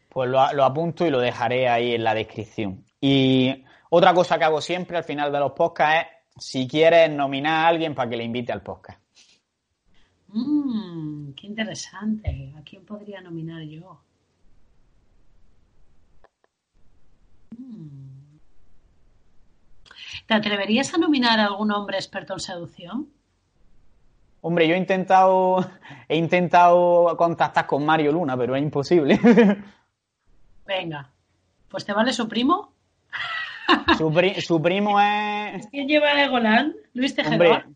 Pues 0.09 0.31
lo, 0.31 0.53
lo, 0.55 0.65
apunto 0.65 1.07
y 1.07 1.11
lo 1.11 1.21
dejaré 1.21 1.69
ahí 1.69 1.95
en 1.95 2.03
la 2.03 2.15
descripción. 2.15 2.85
Y 3.01 3.65
otra 3.91 4.15
cosa 4.15 4.39
que 4.39 4.45
hago 4.45 4.61
siempre 4.61 4.97
al 4.97 5.05
final 5.05 5.31
de 5.31 5.39
los 5.39 5.53
podcasts 5.53 6.11
es 6.37 6.45
si 6.45 6.67
quieres 6.67 7.11
nominar 7.11 7.67
a 7.67 7.69
alguien 7.69 7.95
para 7.95 8.09
que 8.09 8.17
le 8.17 8.25
invite 8.25 8.53
al 8.53 8.63
podcast. 8.63 9.01
Mmm, 10.29 11.33
qué 11.33 11.47
interesante. 11.47 12.53
¿A 12.59 12.63
quién 12.63 12.85
podría 12.85 13.21
nominar 13.21 13.63
yo? 13.63 14.01
Mm. 17.57 18.39
¿Te 20.27 20.35
atreverías 20.35 20.93
a 20.95 20.99
nominar 20.99 21.41
a 21.41 21.47
algún 21.47 21.73
hombre 21.73 21.97
experto 21.97 22.35
en 22.35 22.41
seducción? 22.41 23.09
Hombre, 24.41 24.69
yo 24.69 24.75
he 24.75 24.79
intentado, 24.79 25.69
he 26.09 26.17
intentado 26.17 27.17
contactar 27.17 27.67
con 27.67 27.85
Mario 27.85 28.13
Luna, 28.13 28.37
pero 28.37 28.55
es 28.55 28.63
imposible. 28.63 29.19
Venga, 30.67 31.11
pues 31.69 31.85
te 31.85 31.93
vale 31.93 32.13
su 32.13 32.29
primo. 32.29 32.73
Su, 33.99 34.63
primo 34.63 35.01
es. 35.01 35.67
¿Quién 35.67 35.89
lleva 35.89 36.15
Legoland? 36.15 36.75
Luis 36.95 37.15
Tejedor. 37.15 37.67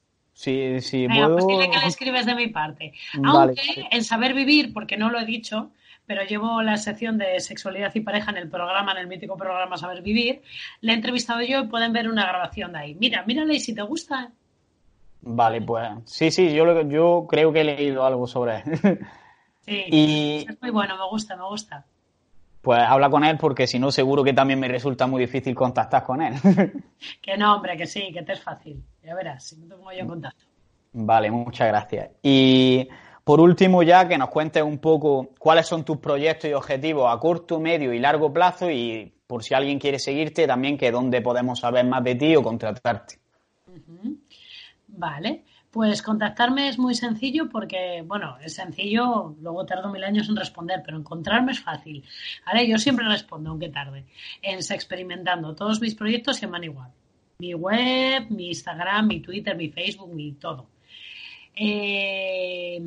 Sí, 0.43 0.80
sí, 0.80 1.07
Venga, 1.07 1.28
pues 1.28 1.47
dile 1.47 1.70
que 1.70 1.78
le 1.78 1.86
escribes 1.86 2.26
de 2.26 2.34
mi 2.34 2.49
parte. 2.49 2.93
Aunque 3.24 3.86
en 3.93 4.03
Saber 4.03 4.34
Vivir, 4.34 4.72
porque 4.72 4.97
no 4.97 5.09
lo 5.09 5.20
he 5.20 5.24
dicho, 5.24 5.70
pero 6.05 6.24
llevo 6.24 6.62
la 6.62 6.78
sección 6.78 7.16
de 7.16 7.38
sexualidad 7.38 7.95
y 7.95 8.01
pareja 8.01 8.32
en 8.32 8.38
el 8.38 8.49
programa, 8.51 8.90
en 8.90 8.99
el 8.99 9.07
mítico 9.07 9.36
programa 9.36 9.76
Saber 9.76 10.03
Vivir, 10.03 10.43
le 10.80 10.90
he 10.90 10.95
entrevistado 10.97 11.43
yo 11.43 11.61
y 11.61 11.68
pueden 11.68 11.93
ver 11.93 12.09
una 12.09 12.26
grabación 12.26 12.72
de 12.72 12.78
ahí. 12.80 12.97
Mira, 12.97 13.22
mírale 13.24 13.55
y 13.55 13.61
si 13.61 13.72
te 13.72 13.82
gusta. 13.82 14.32
Vale, 15.20 15.61
pues 15.61 15.88
sí, 16.07 16.32
sí, 16.32 16.53
yo, 16.53 16.82
yo 16.88 17.24
creo 17.28 17.53
que 17.53 17.61
he 17.61 17.64
leído 17.64 18.05
algo 18.05 18.26
sobre 18.26 18.64
él. 18.66 18.99
Sí, 19.61 19.84
y... 19.86 20.47
es 20.49 20.61
muy 20.61 20.72
bueno, 20.72 20.97
me 20.99 21.09
gusta, 21.09 21.36
me 21.36 21.45
gusta. 21.45 21.86
Pues 22.63 22.81
habla 22.81 23.11
con 23.11 23.25
él 23.25 23.37
porque 23.39 23.67
si 23.67 23.79
no 23.79 23.91
seguro 23.91 24.23
que 24.23 24.33
también 24.33 24.61
me 24.61 24.69
resulta 24.69 25.07
muy 25.07 25.21
difícil 25.21 25.55
contactar 25.55 26.05
con 26.05 26.23
él. 26.23 26.35
que 27.21 27.37
no, 27.37 27.57
hombre, 27.57 27.77
que 27.77 27.87
sí, 27.87 28.13
que 28.13 28.23
te 28.23 28.33
es 28.33 28.41
fácil. 28.41 28.83
Ya 29.03 29.15
verás, 29.15 29.45
si 29.45 29.57
no 29.57 29.67
te 29.67 29.75
pongo 29.75 29.93
yo 29.93 29.99
en 29.99 30.09
contacto. 30.09 30.45
Vale, 30.93 31.31
muchas 31.31 31.69
gracias. 31.69 32.11
Y 32.23 32.89
por 33.25 33.41
último, 33.41 33.83
ya 33.83 34.07
que 34.07 34.17
nos 34.17 34.29
cuentes 34.29 34.63
un 34.63 34.79
poco 34.79 35.31
cuáles 35.39 35.67
son 35.67 35.85
tus 35.85 35.99
proyectos 35.99 36.51
y 36.51 36.55
objetivos 36.55 37.13
a 37.13 37.19
corto, 37.19 37.59
medio 37.59 37.93
y 37.93 37.99
largo 37.99 38.33
plazo 38.33 38.71
y 38.71 39.13
por 39.27 39.43
si 39.43 39.55
alguien 39.55 39.79
quiere 39.79 39.99
seguirte, 39.99 40.47
también 40.47 40.77
que 40.77 40.91
dónde 40.91 41.21
podemos 41.21 41.61
saber 41.61 41.87
más 41.87 42.05
de 42.05 42.15
ti 42.15 42.37
o 42.37 42.43
contratarte. 42.43 43.19
Vale, 44.89 45.45
pues 45.73 46.03
contactarme 46.03 46.68
es 46.68 46.79
muy 46.79 46.95
sencillo 46.95 47.49
porque, 47.49 48.05
bueno, 48.07 48.37
es 48.45 48.55
sencillo, 48.55 49.35
luego 49.41 49.64
tardo 49.64 49.91
mil 49.91 50.05
años 50.05 50.29
en 50.29 50.37
responder, 50.37 50.83
pero 50.85 50.99
encontrarme 50.99 51.53
es 51.53 51.61
fácil. 51.61 52.05
Ahora 52.45 52.62
yo 52.62 52.77
siempre 52.77 53.09
respondo, 53.09 53.49
aunque 53.49 53.70
tarde, 53.70 54.05
en 54.43 54.59
experimentando. 54.59 55.55
Todos 55.55 55.81
mis 55.81 55.95
proyectos 55.95 56.37
se 56.37 56.45
llaman 56.45 56.64
igual. 56.64 56.91
Mi 57.39 57.55
web, 57.55 58.27
mi 58.29 58.49
Instagram, 58.49 59.09
mi 59.09 59.20
Twitter, 59.20 59.57
mi 59.57 59.70
Facebook, 59.70 60.14
mi 60.14 60.33
todo. 60.33 60.68
Eh, 61.57 62.79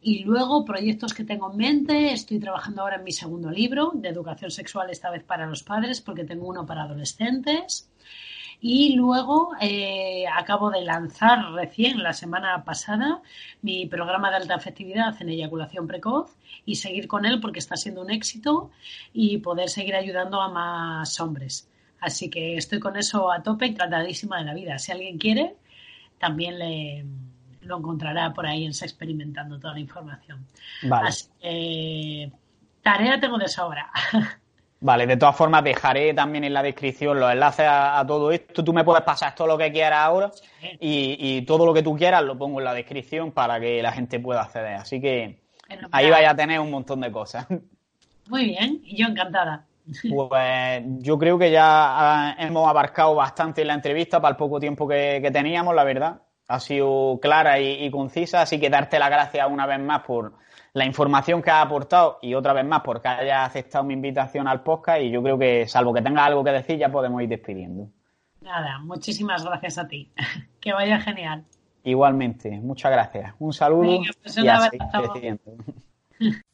y 0.00 0.24
luego 0.24 0.64
proyectos 0.64 1.12
que 1.12 1.24
tengo 1.24 1.50
en 1.50 1.58
mente. 1.58 2.12
Estoy 2.12 2.38
trabajando 2.38 2.80
ahora 2.80 2.96
en 2.96 3.04
mi 3.04 3.12
segundo 3.12 3.50
libro 3.50 3.92
de 3.94 4.08
educación 4.08 4.50
sexual, 4.50 4.88
esta 4.88 5.10
vez 5.10 5.24
para 5.24 5.46
los 5.46 5.62
padres, 5.62 6.00
porque 6.00 6.24
tengo 6.24 6.48
uno 6.48 6.64
para 6.64 6.84
adolescentes. 6.84 7.90
Y 8.60 8.96
luego 8.96 9.50
eh, 9.60 10.24
acabo 10.32 10.70
de 10.70 10.82
lanzar 10.82 11.52
recién 11.52 12.02
la 12.02 12.12
semana 12.12 12.64
pasada 12.64 13.20
mi 13.62 13.86
programa 13.86 14.30
de 14.30 14.36
alta 14.36 14.54
efectividad 14.54 15.20
en 15.20 15.28
eyaculación 15.28 15.86
precoz 15.86 16.36
y 16.64 16.76
seguir 16.76 17.08
con 17.08 17.26
él 17.26 17.40
porque 17.40 17.58
está 17.58 17.76
siendo 17.76 18.02
un 18.02 18.10
éxito 18.10 18.70
y 19.12 19.38
poder 19.38 19.68
seguir 19.68 19.94
ayudando 19.94 20.40
a 20.40 20.48
más 20.48 21.20
hombres. 21.20 21.68
Así 22.00 22.28
que 22.30 22.56
estoy 22.56 22.80
con 22.80 22.96
eso 22.96 23.30
a 23.32 23.42
tope, 23.42 23.66
encantadísima 23.66 24.38
de 24.38 24.44
la 24.44 24.54
vida. 24.54 24.78
Si 24.78 24.92
alguien 24.92 25.18
quiere, 25.18 25.56
también 26.18 26.58
le, 26.58 27.04
lo 27.62 27.78
encontrará 27.78 28.32
por 28.32 28.46
ahí 28.46 28.64
en 28.64 28.70
experimentando 28.70 29.58
toda 29.58 29.74
la 29.74 29.80
información. 29.80 30.46
Vale. 30.82 31.08
Así 31.08 31.28
que 31.40 32.32
tarea 32.82 33.18
tengo 33.18 33.38
de 33.38 33.48
sobra. 33.48 33.90
Vale, 34.80 35.06
de 35.06 35.16
todas 35.16 35.34
formas 35.34 35.64
dejaré 35.64 36.12
también 36.12 36.44
en 36.44 36.52
la 36.52 36.62
descripción 36.62 37.18
los 37.18 37.32
enlaces 37.32 37.66
a, 37.68 38.04
todo 38.06 38.30
esto. 38.32 38.62
Tú 38.62 38.72
me 38.72 38.84
puedes 38.84 39.02
pasar 39.02 39.34
todo 39.34 39.46
lo 39.46 39.56
que 39.56 39.72
quieras 39.72 40.00
ahora 40.00 40.30
y, 40.78 41.42
todo 41.42 41.64
lo 41.64 41.72
que 41.72 41.82
tú 41.82 41.96
quieras 41.96 42.22
lo 42.22 42.36
pongo 42.36 42.58
en 42.58 42.64
la 42.66 42.74
descripción 42.74 43.32
para 43.32 43.58
que 43.58 43.82
la 43.82 43.92
gente 43.92 44.20
pueda 44.20 44.42
acceder. 44.42 44.74
Así 44.74 45.00
que 45.00 45.40
ahí 45.90 46.10
vaya 46.10 46.30
a 46.30 46.36
tener 46.36 46.60
un 46.60 46.70
montón 46.70 47.00
de 47.00 47.10
cosas. 47.10 47.46
Muy 48.28 48.46
bien, 48.46 48.80
y 48.84 48.96
yo 48.96 49.06
encantada. 49.06 49.64
Pues 50.10 50.82
yo 50.98 51.18
creo 51.18 51.38
que 51.38 51.50
ya 51.50 51.62
ah, 51.66 52.36
hemos 52.38 52.68
abarcado 52.68 53.14
bastante 53.14 53.64
la 53.64 53.74
entrevista 53.74 54.20
para 54.20 54.32
el 54.32 54.36
poco 54.36 54.60
tiempo 54.60 54.88
que 54.88 55.30
teníamos, 55.32 55.74
la 55.74 55.84
verdad 55.84 56.20
ha 56.48 56.60
sido 56.60 57.18
clara 57.20 57.58
y, 57.58 57.90
concisa, 57.90 58.42
así 58.42 58.60
que 58.60 58.70
darte 58.70 58.98
las 58.98 59.10
gracias 59.10 59.46
una 59.50 59.66
vez 59.66 59.80
más 59.80 60.02
por 60.02 60.34
la 60.74 60.84
información 60.84 61.40
que 61.40 61.50
has 61.50 61.64
aportado 61.64 62.18
y 62.20 62.34
otra 62.34 62.52
vez 62.52 62.66
más 62.66 62.82
porque 62.82 63.06
hayas 63.08 63.48
aceptado 63.48 63.84
mi 63.84 63.94
invitación 63.94 64.48
al 64.48 64.62
podcast 64.62 65.02
y 65.02 65.10
yo 65.10 65.22
creo 65.22 65.38
que 65.38 65.68
salvo 65.68 65.94
que 65.94 66.02
tengas 66.02 66.26
algo 66.26 66.42
que 66.42 66.50
decir 66.50 66.76
ya 66.76 66.90
podemos 66.90 67.22
ir 67.22 67.28
despidiendo. 67.28 67.88
Nada, 68.40 68.80
muchísimas 68.80 69.44
gracias 69.44 69.78
a 69.78 69.86
ti. 69.86 70.12
que 70.60 70.72
vaya 70.72 71.00
genial. 71.00 71.44
Igualmente, 71.84 72.50
muchas 72.60 72.90
gracias. 72.90 73.34
Un 73.38 73.52
saludo 73.52 74.00
pues 74.20 74.36
y 74.36 74.48
a 74.48 74.68